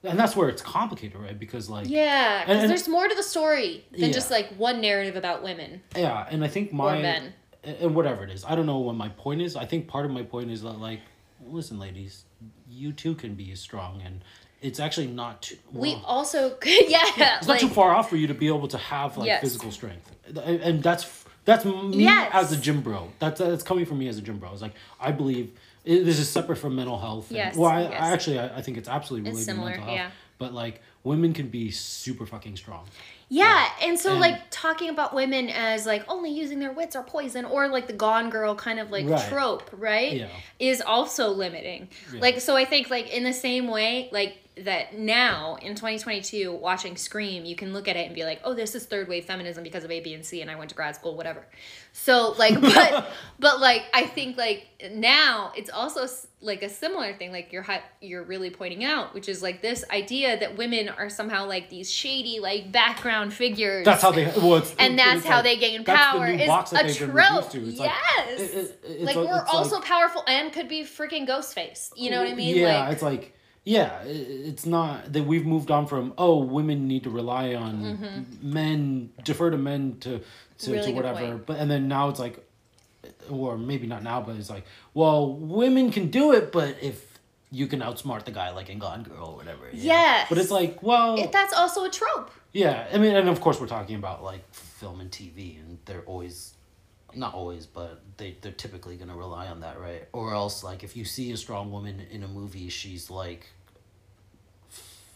and 0.03 0.17
that's 0.17 0.35
where 0.35 0.49
it's 0.49 0.63
complicated, 0.63 1.19
right? 1.19 1.37
Because 1.37 1.69
like 1.69 1.87
Yeah, 1.89 2.45
because 2.45 2.67
there's 2.69 2.87
more 2.87 3.07
to 3.07 3.13
the 3.15 3.21
story 3.23 3.85
than 3.91 4.01
Yeah. 4.09 4.11
just 4.11 4.31
like 4.31 4.47
one 4.57 4.81
narrative 4.81 5.15
about 5.15 5.43
women. 5.43 5.81
yeah, 5.95 6.25
and 6.29 6.43
I 6.43 6.47
think 6.47 6.73
my 6.73 6.97
or 6.97 7.01
men. 7.01 7.33
and 7.63 7.93
whatever 7.95 8.23
it 8.23 8.31
is, 8.31 8.43
I 8.43 8.55
don't 8.55 8.65
know 8.65 8.79
what 8.79 8.95
my 8.95 9.09
point 9.09 9.41
is. 9.41 9.55
I 9.55 9.65
think 9.65 9.87
part 9.87 10.05
of 10.05 10.11
my 10.11 10.23
point 10.23 10.49
is 10.49 10.63
that 10.63 10.79
like 10.79 11.01
listen, 11.45 11.79
ladies, 11.79 12.23
you 12.69 12.93
too 12.93 13.15
can 13.15 13.33
be 13.35 13.53
strong 13.55 14.01
and 14.05 14.23
it's 14.61 14.79
actually 14.79 15.07
not 15.07 15.41
too 15.41 15.57
We 15.73 15.93
wrong. 15.93 16.03
also, 16.05 16.49
yeah, 16.65 17.01
it's 17.39 17.47
like 17.47 17.61
not 17.61 17.67
too 17.67 17.73
far 17.73 17.93
off 17.95 18.09
for 18.09 18.15
you 18.15 18.27
to 18.27 18.33
be 18.35 18.47
able 18.47 18.67
to 18.69 18.77
have 18.77 19.17
like 19.17 19.27
Yes. 19.27 19.41
physical 19.41 19.71
strength 19.71 20.11
and, 20.27 20.37
and 20.61 20.83
that's 20.83 21.25
that's 21.45 21.65
me 21.65 22.03
Yes. 22.03 22.29
as 22.33 22.51
a 22.51 22.57
gym 22.57 22.81
bro 22.81 23.09
that's 23.19 23.39
that's 23.39 23.63
coming 23.63 23.85
from 23.85 23.97
me 23.97 24.07
as 24.07 24.17
a 24.19 24.21
gym 24.21 24.37
bro 24.37 24.51
it's 24.53 24.61
like 24.61 24.75
i 24.99 25.11
believe 25.11 25.51
it, 25.85 26.03
this 26.05 26.19
is 26.19 26.29
separate 26.29 26.57
from 26.57 26.75
mental 26.75 26.97
health 26.99 27.29
and- 27.29 27.37
Yes, 27.37 27.55
well 27.55 27.69
I, 27.71 27.81
yes. 27.81 28.01
I 28.01 28.13
actually 28.13 28.39
I, 28.39 28.57
I 28.57 28.61
think 28.61 28.77
it's 28.77 28.89
absolutely 28.89 29.31
It's 29.31 29.43
similar, 29.45 29.71
to 29.71 29.77
mental 29.79 29.95
health 29.95 30.09
yeah. 30.09 30.11
but 30.37 30.53
like 30.53 30.81
women 31.03 31.33
can 31.33 31.47
be 31.49 31.71
super 31.71 32.25
fucking 32.27 32.55
strong 32.57 32.85
Yeah, 33.29 33.67
and 33.81 33.97
so 33.99 34.11
And- 34.11 34.19
like 34.19 34.39
talking 34.51 34.89
about 34.89 35.15
women 35.15 35.49
as 35.49 35.85
like 35.85 36.03
only 36.07 36.29
using 36.31 36.59
their 36.59 36.71
wits 36.73 36.95
or 36.95 37.01
poison 37.03 37.45
or 37.45 37.67
like 37.69 37.87
the 37.87 37.93
gone 37.93 38.29
girl 38.29 38.53
kind 38.55 38.79
of 38.79 38.91
like 38.91 39.07
Right. 39.07 39.29
trope, 39.29 39.69
right? 39.73 40.13
Yeah. 40.13 40.27
Is 40.59 40.81
also 40.81 41.29
limiting. 41.29 41.87
Yeah. 42.13 42.19
Like 42.21 42.41
so 42.41 42.55
I 42.55 42.65
think 42.65 42.89
like 42.89 43.09
in 43.09 43.23
the 43.23 43.33
same 43.33 43.67
way 43.67 44.09
like 44.11 44.37
that 44.57 44.97
now 44.97 45.57
in 45.61 45.75
2022 45.75 46.51
watching 46.51 46.97
Scream, 46.97 47.45
you 47.45 47.55
can 47.55 47.73
look 47.73 47.87
at 47.87 47.95
it 47.95 48.05
and 48.05 48.13
be 48.15 48.23
like, 48.25 48.41
"Oh, 48.43 48.53
this 48.53 48.75
is 48.75 48.85
third 48.85 49.07
wave 49.07 49.25
feminism 49.25 49.63
because 49.63 49.83
of 49.83 49.91
A, 49.91 49.99
B, 50.01 50.13
and 50.13 50.25
C 50.25 50.41
and 50.41 50.51
I 50.51 50.55
went 50.55 50.69
to 50.69 50.75
grad 50.75 50.95
school, 50.95 51.15
whatever." 51.15 51.45
So 51.93 52.35
like 52.37 52.59
but 52.61 53.11
but 53.39 53.59
like 53.59 53.83
I 53.93 54.05
think 54.05 54.37
like 54.37 54.67
now 54.91 55.51
it's 55.55 55.69
also 55.69 56.05
like 56.41 56.63
a 56.63 56.69
similar 56.69 57.13
thing 57.13 57.31
like 57.31 57.53
you're 57.53 57.65
you're 58.01 58.23
really 58.23 58.49
pointing 58.49 58.83
out, 58.83 59.13
which 59.13 59.29
is 59.29 59.41
like 59.41 59.61
this 59.61 59.85
idea 59.89 60.39
that 60.39 60.57
women 60.57 60.89
are 60.89 61.09
somehow 61.09 61.45
like 61.47 61.69
these 61.69 61.91
shady 61.91 62.39
like 62.39 62.71
background 62.71 63.33
figures. 63.33 63.85
That's 63.85 64.01
how 64.01 64.11
they. 64.11 64.25
Well, 64.25 64.55
it's, 64.55 64.75
and 64.77 64.97
that's 64.97 65.19
it's 65.19 65.25
how 65.27 65.35
like- 65.37 65.43
they 65.45 65.57
gain 65.57 65.83
the 65.83 65.93
power. 65.93 66.27
new 66.27 66.43
Is 66.43 66.49
a 66.49 66.93
trope. 66.93 67.55
It's 67.55 67.79
yes. 67.79 67.79
Like, 67.79 68.39
it- 68.39 68.55
it- 68.55 68.79
it's 68.83 69.03
like 69.03 69.15
a- 69.15 69.19
we're 69.23 69.41
it's 69.41 69.49
also 69.53 69.75
like- 69.77 69.85
powerful 69.85 70.23
and 70.27 70.51
could 70.51 70.67
be 70.67 70.81
freaking 70.83 71.27
Ghostface. 71.27 71.91
You 71.95 72.11
know 72.11 72.21
what 72.21 72.31
I 72.31 72.35
mean? 72.35 72.57
Yeah, 72.57 72.89
it's 72.89 73.01
like 73.01 73.33
yeah, 73.63 74.01
it's 74.03 74.65
not 74.65 75.13
that 75.13 75.23
we've 75.23 75.45
moved 75.45 75.69
on 75.71 75.85
from 75.87 76.13
oh 76.17 76.37
women 76.37 76.87
need 76.87 77.03
to 77.03 77.09
rely 77.09 77.53
on 77.53 78.25
men 78.41 79.11
defer 79.23 79.49
to 79.51 79.57
men 79.57 79.97
to 80.01 80.19
to, 80.19 80.23
Mm-hmm. 80.23 80.71
Really 80.73 80.85
to 80.87 80.91
whatever, 80.93 81.37
but 81.37 81.57
and 81.57 81.69
then 81.71 81.87
now 81.87 82.09
it's 82.09 82.19
like, 82.19 82.45
or 83.29 83.57
maybe 83.57 83.87
not 83.87 84.03
now, 84.03 84.21
but 84.21 84.35
it's 84.35 84.49
like 84.49 84.65
well 84.93 85.33
women 85.33 85.91
can 85.91 86.09
do 86.11 86.33
it, 86.33 86.51
but 86.51 86.75
if 86.81 87.19
you 87.51 87.67
can 87.67 87.81
outsmart 87.81 88.23
the 88.25 88.31
guy 88.31 88.51
like 88.51 88.69
in 88.69 88.79
Gone 88.79 89.03
Girl 89.03 89.25
or 89.25 89.35
whatever. 89.35 89.65
Yeah. 89.73 90.25
But 90.29 90.37
it's 90.37 90.51
like 90.51 90.81
well 90.83 91.19
it, 91.19 91.31
that's 91.31 91.53
also 91.53 91.83
a 91.85 91.89
trope. 91.89 92.31
yeah, 92.53 92.87
I 92.93 92.97
mean, 92.97 93.15
and 93.15 93.27
of 93.27 93.41
course 93.41 93.59
we're 93.59 93.67
talking 93.67 93.95
about 93.95 94.23
like 94.23 94.43
film 94.53 95.01
and 95.01 95.11
TV, 95.11 95.59
and 95.59 95.77
they're 95.85 96.01
always, 96.03 96.53
not 97.15 97.33
always, 97.33 97.65
but 97.65 98.01
they 98.17 98.37
they're 98.41 98.51
typically 98.51 98.95
gonna 98.97 99.15
rely 99.15 99.47
on 99.47 99.59
that, 99.61 99.79
right? 99.79 100.07
Or 100.13 100.33
else, 100.33 100.63
like, 100.63 100.83
if 100.83 100.95
you 100.97 101.05
see 101.05 101.31
a 101.31 101.37
strong 101.37 101.71
woman 101.71 102.01
in 102.11 102.23
a 102.23 102.27
movie, 102.27 102.69
she's 102.69 103.09
like, 103.09 103.47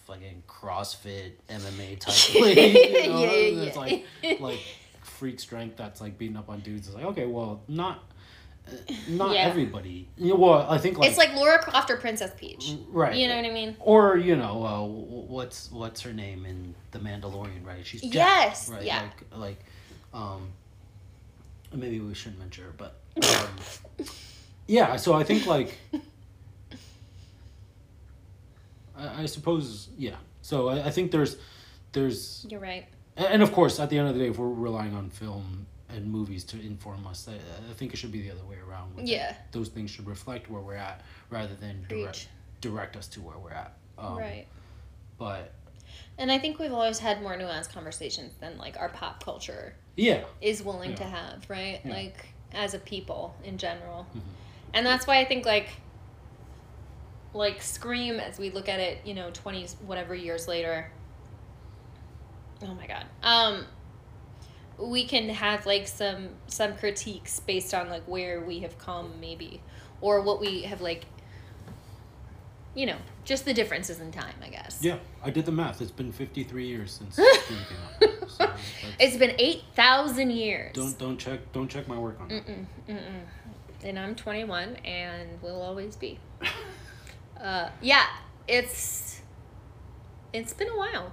fucking 0.05 0.43
CrossFit 0.47 1.31
MMA 1.49 1.99
type 1.99 2.35
lady, 2.41 2.61
you 2.79 3.07
know? 3.07 3.19
Yeah, 3.21 3.31
yeah, 3.31 3.61
It's 3.63 3.75
yeah. 3.75 3.81
like 3.81 4.39
like 4.39 4.59
freak 5.03 5.39
strength 5.39 5.77
that's 5.77 6.01
like 6.01 6.17
beating 6.17 6.37
up 6.37 6.49
on 6.49 6.59
dudes. 6.59 6.87
It's 6.87 6.95
like 6.95 7.05
okay, 7.05 7.25
well, 7.25 7.61
not. 7.67 8.03
uh, 8.67 8.71
Not 9.09 9.33
Yeah. 9.33 9.41
everybody. 9.47 10.07
You 10.17 10.29
know, 10.29 10.35
well, 10.35 10.67
I 10.69 10.77
think 10.77 10.97
like 10.99 11.09
it's 11.09 11.17
like 11.17 11.33
Laura 11.35 11.59
Croft 11.59 11.89
or 11.89 11.97
Princess 11.97 12.31
Peach. 12.37 12.73
right. 12.89 13.15
You 13.15 13.27
know 13.27 13.35
what 13.35 13.45
I 13.45 13.51
mean? 13.51 13.75
Or 13.79 14.17
you 14.17 14.35
know, 14.35 14.63
uh, 14.65 14.85
what's 14.85 15.71
what's 15.71 16.01
her 16.01 16.13
name 16.13 16.45
in 16.45 16.75
the 16.91 16.99
Mandalorian, 16.99 17.65
right? 17.65 17.85
She's 17.85 18.01
Jack, 18.01 18.11
Yes, 18.13 18.69
right? 18.69 18.83
yeah. 18.83 19.01
Like, 19.01 19.39
like, 19.39 19.65
um, 20.13 20.49
maybe 21.75 21.99
we 21.99 22.13
shouldn't 22.13 22.39
mention 22.39 22.65
her, 22.65 22.73
but 22.77 22.95
um, 23.17 24.05
yeah. 24.67 24.95
So 24.95 25.13
I 25.13 25.23
think 25.23 25.45
like, 25.45 25.77
I, 28.97 29.23
I 29.23 29.25
suppose 29.25 29.89
yeah. 29.97 30.15
So 30.41 30.69
I, 30.69 30.85
I 30.87 30.91
think 30.91 31.11
there's, 31.11 31.37
there's, 31.91 32.45
You're 32.49 32.59
right. 32.59 32.85
and 33.17 33.27
and 33.27 33.43
of 33.43 33.51
course, 33.51 33.79
at 33.79 33.89
the 33.89 33.97
end 33.97 34.07
of 34.07 34.13
the 34.15 34.21
day, 34.21 34.29
if 34.29 34.37
we're 34.37 34.47
relying 34.47 34.93
on 34.95 35.09
film 35.09 35.65
and 35.89 36.11
movies 36.11 36.43
to 36.45 36.59
inform 36.59 37.07
us, 37.07 37.27
I, 37.27 37.33
I 37.33 37.73
think 37.73 37.93
it 37.93 37.97
should 37.97 38.11
be 38.11 38.21
the 38.21 38.31
other 38.31 38.43
way 38.45 38.57
around. 38.67 38.95
with 38.95 39.05
it. 39.05 39.11
Yeah. 39.11 39.33
Those 39.51 39.69
things 39.69 39.89
should 39.91 40.07
reflect 40.07 40.49
where 40.49 40.61
we're 40.61 40.75
at 40.75 41.01
rather 41.29 41.55
than 41.55 41.85
direct, 41.87 42.27
direct 42.61 42.95
us 42.95 43.07
to 43.09 43.21
where 43.21 43.37
we're 43.37 43.51
at. 43.51 43.73
Um, 43.97 44.17
right. 44.17 44.45
But 45.17 45.53
And 46.17 46.31
I 46.31 46.37
think 46.37 46.59
we've 46.59 46.73
always 46.73 46.99
had 46.99 47.21
more 47.21 47.35
nuanced 47.37 47.71
conversations 47.73 48.33
than 48.39 48.57
like 48.57 48.77
our 48.77 48.89
pop 48.89 49.23
culture 49.23 49.75
yeah, 49.95 50.23
is 50.41 50.61
willing 50.63 50.95
to 50.95 51.03
have, 51.03 51.49
right? 51.49 51.79
Yeah. 51.83 51.91
Like 51.93 52.25
as 52.53 52.73
a 52.73 52.79
people 52.79 53.35
in 53.43 53.57
general. 53.57 54.07
Mhm. 54.15 54.21
And 54.73 54.85
that's 54.85 55.07
why 55.07 55.19
I 55.19 55.25
think 55.25 55.45
like 55.45 55.69
like 57.33 57.61
Scream 57.61 58.19
as 58.19 58.37
we 58.39 58.49
look 58.49 58.69
at 58.69 58.79
it, 58.79 58.99
you 59.05 59.13
know, 59.13 59.29
20 59.33 59.65
whatever 59.85 60.15
years 60.15 60.47
later. 60.47 60.89
Oh 62.61 62.73
my 62.73 62.87
god. 62.87 63.05
Um 63.23 63.65
we 64.77 65.05
can 65.05 65.29
have 65.29 65.65
like 65.65 65.87
some 65.87 66.29
some 66.47 66.75
critiques 66.75 67.39
based 67.39 67.73
on 67.73 67.89
like 67.89 68.03
where 68.07 68.41
we 68.41 68.59
have 68.59 68.77
come 68.77 69.19
maybe 69.21 69.61
or 70.01 70.21
what 70.21 70.39
we 70.39 70.63
have 70.63 70.81
like 70.81 71.05
you 72.73 72.85
know, 72.85 72.97
just 73.23 73.45
the 73.45 73.53
differences 73.53 74.01
in 74.01 74.11
time, 74.11 74.35
I 74.43 74.49
guess. 74.49 74.79
yeah. 74.81 74.97
I 75.23 75.29
did 75.29 75.45
the 75.45 75.51
math. 75.53 75.81
It's 75.81 75.91
been 75.91 76.11
fifty 76.11 76.43
three 76.43 76.67
years 76.67 76.91
since 76.91 77.15
Scream 77.43 77.59
came 77.69 78.09
out. 78.09 78.14
So 78.37 78.49
It's 78.99 79.17
been 79.17 79.35
8,000 79.37 80.29
years. 80.31 80.73
don't 80.73 80.97
don't 80.97 81.17
check 81.17 81.39
don't 81.53 81.67
check 81.69 81.87
my 81.87 81.97
work 81.97 82.19
on 82.21 82.27
that. 82.29 82.45
Mm-mm, 82.47 82.65
mm-mm. 82.89 83.21
And 83.83 83.99
I'm 83.99 84.15
21 84.15 84.77
and 84.85 85.41
will 85.41 85.61
always 85.61 85.95
be. 85.95 86.19
Uh, 87.39 87.69
yeah, 87.81 88.05
it's 88.47 89.21
it's 90.33 90.53
been 90.53 90.69
a 90.69 90.77
while. 90.77 91.11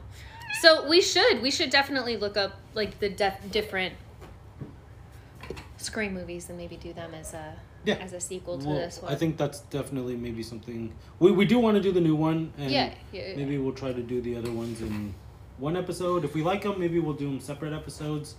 So 0.62 0.88
we 0.88 1.00
should 1.02 1.42
we 1.42 1.50
should 1.50 1.68
definitely 1.70 2.16
look 2.16 2.36
up 2.36 2.52
like 2.74 3.00
the 3.00 3.08
def- 3.10 3.50
different 3.50 3.94
Scream 5.78 6.14
movies 6.14 6.48
and 6.48 6.56
maybe 6.56 6.76
do 6.76 6.92
them 6.92 7.12
as 7.12 7.34
a 7.34 7.56
Yeah. 7.84 7.94
as 7.96 8.12
a 8.12 8.20
sequel 8.20 8.56
to 8.58 8.66
Well, 8.68 8.76
this 8.76 9.02
one. 9.02 9.12
I 9.12 9.16
think 9.16 9.36
that's 9.36 9.60
definitely 9.62 10.14
maybe 10.16 10.42
something 10.44 10.92
we, 11.18 11.32
we 11.32 11.44
do 11.44 11.58
want 11.58 11.74
to 11.76 11.82
do 11.82 11.90
the 11.90 12.00
new 12.00 12.14
one 12.14 12.52
and 12.56 12.70
Yeah, 12.70 12.94
yeah, 13.12 13.28
yeah. 13.30 13.36
maybe 13.36 13.58
we'll 13.58 13.74
try 13.74 13.92
to 13.92 14.02
do 14.02 14.20
the 14.20 14.36
other 14.36 14.52
ones 14.52 14.80
in 14.80 15.12
one 15.59 15.76
episode. 15.76 16.24
If 16.24 16.34
we 16.34 16.42
like 16.42 16.62
them, 16.62 16.78
maybe 16.78 16.98
we'll 16.98 17.14
do 17.14 17.26
them 17.26 17.40
separate 17.40 17.72
episodes. 17.72 18.34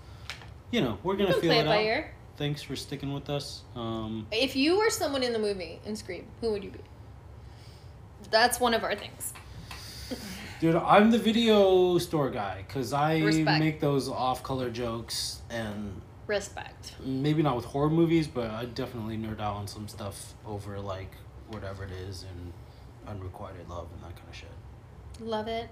You 0.71 0.81
know, 0.81 0.97
we're 1.03 1.15
gonna 1.15 1.33
feel 1.33 1.41
play 1.51 1.59
it 1.59 1.61
it 1.61 1.65
by 1.65 1.77
out. 1.77 1.83
ear. 1.83 2.11
Thanks 2.37 2.61
for 2.63 2.75
sticking 2.75 3.13
with 3.13 3.29
us. 3.29 3.61
Um, 3.75 4.25
If 4.31 4.55
you 4.55 4.77
were 4.79 4.89
someone 4.89 5.21
in 5.23 5.33
the 5.33 5.39
movie 5.39 5.79
in 5.85 5.95
Scream, 5.95 6.25
who 6.41 6.51
would 6.51 6.63
you 6.63 6.71
be? 6.71 6.79
That's 8.31 8.59
one 8.59 8.73
of 8.73 8.83
our 8.83 8.95
things. 8.95 9.33
Dude, 10.59 10.75
I'm 10.75 11.11
the 11.11 11.17
video 11.19 11.97
store 11.97 12.29
guy 12.29 12.63
because 12.67 12.93
I 12.93 13.19
Respect. 13.19 13.59
make 13.59 13.79
those 13.81 14.07
off-color 14.09 14.69
jokes, 14.71 15.41
and 15.49 16.01
Respect. 16.25 16.93
maybe 17.03 17.43
not 17.43 17.55
with 17.55 17.65
horror 17.65 17.89
movies, 17.89 18.27
but 18.27 18.49
I 18.49 18.65
definitely 18.65 19.17
nerd 19.17 19.39
out 19.41 19.55
on 19.55 19.67
some 19.67 19.87
stuff 19.87 20.33
over 20.45 20.79
like 20.79 21.11
whatever 21.49 21.83
it 21.83 21.91
is 21.91 22.23
and 22.23 22.53
unrequited 23.07 23.67
love 23.69 23.87
and 23.93 24.01
that 24.03 24.15
kind 24.15 24.29
of 24.29 24.35
shit. 24.35 24.49
Love 25.19 25.47
it. 25.47 25.69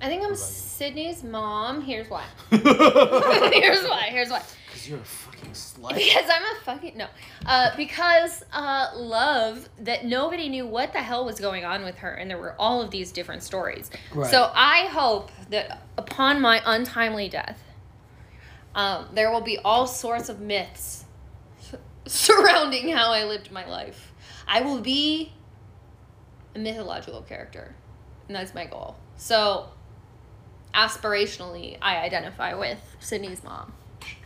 I 0.00 0.06
think 0.06 0.22
I'm 0.22 0.30
What 0.30 0.38
about 0.38 0.48
you? 0.48 0.54
Sidney's 0.54 1.24
mom. 1.24 1.82
Here's 1.82 2.08
why. 2.08 2.24
Here's 2.50 3.84
why. 3.84 4.08
Here's 4.10 4.30
why. 4.30 4.42
Because 4.66 4.88
you're 4.88 4.98
a 4.98 5.04
fucking 5.04 5.50
slut. 5.50 5.94
Because 5.94 6.30
I'm 6.32 6.42
a 6.42 6.60
fucking 6.64 6.96
no. 6.96 7.06
Uh, 7.46 7.70
because 7.76 8.44
uh, 8.52 8.90
love 8.94 9.68
that 9.80 10.04
nobody 10.04 10.48
knew 10.48 10.66
what 10.66 10.92
the 10.92 11.00
hell 11.00 11.24
was 11.24 11.40
going 11.40 11.64
on 11.64 11.84
with 11.84 11.96
her, 11.98 12.12
and 12.12 12.30
there 12.30 12.38
were 12.38 12.54
all 12.58 12.80
of 12.80 12.90
these 12.90 13.10
different 13.12 13.42
stories. 13.42 13.90
Right. 14.14 14.30
So 14.30 14.50
I 14.54 14.86
hope 14.86 15.30
that 15.50 15.82
upon 15.96 16.40
my 16.40 16.62
untimely 16.64 17.28
death, 17.28 17.60
um, 18.74 19.08
there 19.12 19.32
will 19.32 19.40
be 19.40 19.58
all 19.58 19.86
sorts 19.86 20.28
of 20.28 20.40
myths 20.40 21.04
surrounding 22.06 22.90
how 22.90 23.12
I 23.12 23.24
lived 23.24 23.50
my 23.50 23.66
life. 23.66 24.12
I 24.46 24.60
will 24.60 24.80
be 24.80 25.32
a 26.54 26.58
mythological 26.58 27.22
character, 27.22 27.74
and 28.28 28.36
that's 28.36 28.54
my 28.54 28.66
goal. 28.66 28.96
So, 29.16 29.68
aspirationally, 30.74 31.78
I 31.80 31.98
identify 31.98 32.54
with 32.54 32.78
Sidney's 33.00 33.42
mom. 33.42 33.72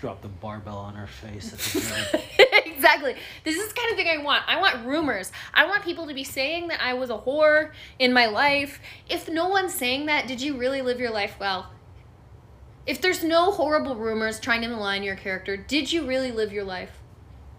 Drop 0.00 0.20
the 0.22 0.28
barbell 0.28 0.78
on 0.78 0.94
her 0.94 1.06
face 1.06 1.52
at 1.52 1.58
the 1.58 1.80
gym. 1.80 2.64
exactly. 2.66 3.16
This 3.44 3.56
is 3.56 3.68
the 3.68 3.74
kind 3.74 3.90
of 3.90 3.96
thing 3.96 4.08
I 4.08 4.22
want. 4.22 4.42
I 4.46 4.60
want 4.60 4.84
rumors. 4.84 5.32
I 5.54 5.66
want 5.66 5.82
people 5.84 6.06
to 6.06 6.14
be 6.14 6.24
saying 6.24 6.68
that 6.68 6.80
I 6.80 6.94
was 6.94 7.10
a 7.10 7.18
whore 7.18 7.70
in 7.98 8.12
my 8.12 8.26
life. 8.26 8.80
If 9.08 9.28
no 9.28 9.48
one's 9.48 9.74
saying 9.74 10.06
that, 10.06 10.26
did 10.26 10.40
you 10.40 10.56
really 10.56 10.82
live 10.82 11.00
your 11.00 11.10
life 11.10 11.36
well? 11.40 11.70
If 12.86 13.00
there's 13.00 13.22
no 13.22 13.52
horrible 13.52 13.94
rumors 13.94 14.40
trying 14.40 14.62
to 14.62 14.68
malign 14.68 15.02
your 15.02 15.16
character, 15.16 15.56
did 15.56 15.92
you 15.92 16.06
really 16.06 16.32
live 16.32 16.52
your 16.52 16.64
life? 16.64 16.90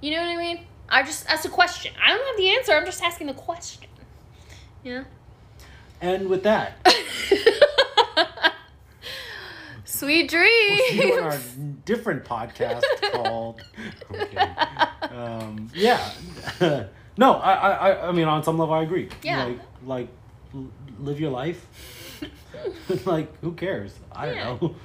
You 0.02 0.12
know 0.12 0.18
what 0.18 0.30
I 0.30 0.38
mean? 0.38 0.66
I 0.90 1.04
just 1.04 1.28
that's 1.28 1.46
a 1.46 1.50
question. 1.50 1.94
I 2.02 2.10
don't 2.10 2.26
have 2.26 2.38
the 2.38 2.50
answer. 2.50 2.74
I'm 2.74 2.86
just 2.86 3.02
asking 3.02 3.28
the 3.28 3.34
question. 3.34 3.90
Yeah. 4.84 5.06
and 6.02 6.28
with 6.30 6.44
that, 6.44 6.78
Sweet 10.00 10.28
we'll 10.70 10.78
see 10.90 11.08
you 11.08 11.14
on 11.18 11.24
our 11.24 11.30
dreams. 11.32 11.78
different 11.86 12.24
podcast 12.26 12.84
called. 13.14 13.62
I'm. 14.12 14.56
Um, 15.12 15.70
yeah. 15.74 16.12
no, 17.18 17.34
I, 17.36 17.54
I, 17.54 17.90
I- 17.92 18.08
I 18.10 18.12
mean, 18.12 18.28
on 18.28 18.44
some 18.44 18.58
level, 18.58 18.74
I 18.74 18.84
agree. 18.84 19.10
Yeah. 19.22 19.46
Like, 19.46 19.60
like, 19.86 20.08
live 21.00 21.20
your 21.20 21.32
life. 21.32 21.66
like, 23.06 23.38
who 23.42 23.54
cares? 23.54 23.94
I 24.12 24.26
don't 24.28 24.36
Yeah. 24.36 24.44
know. 24.46 24.76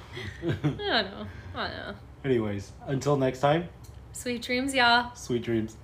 I 0.43 0.51
don't 0.51 0.77
know. 0.77 1.27
I 1.55 1.67
don't 1.67 1.77
know. 1.77 1.95
Anyways, 2.25 2.71
until 2.87 3.17
next 3.17 3.39
time, 3.39 3.69
Sweet 4.11 4.41
dreams, 4.41 4.73
y'all. 4.75 5.15
sweet 5.15 5.41
dreams. 5.43 5.77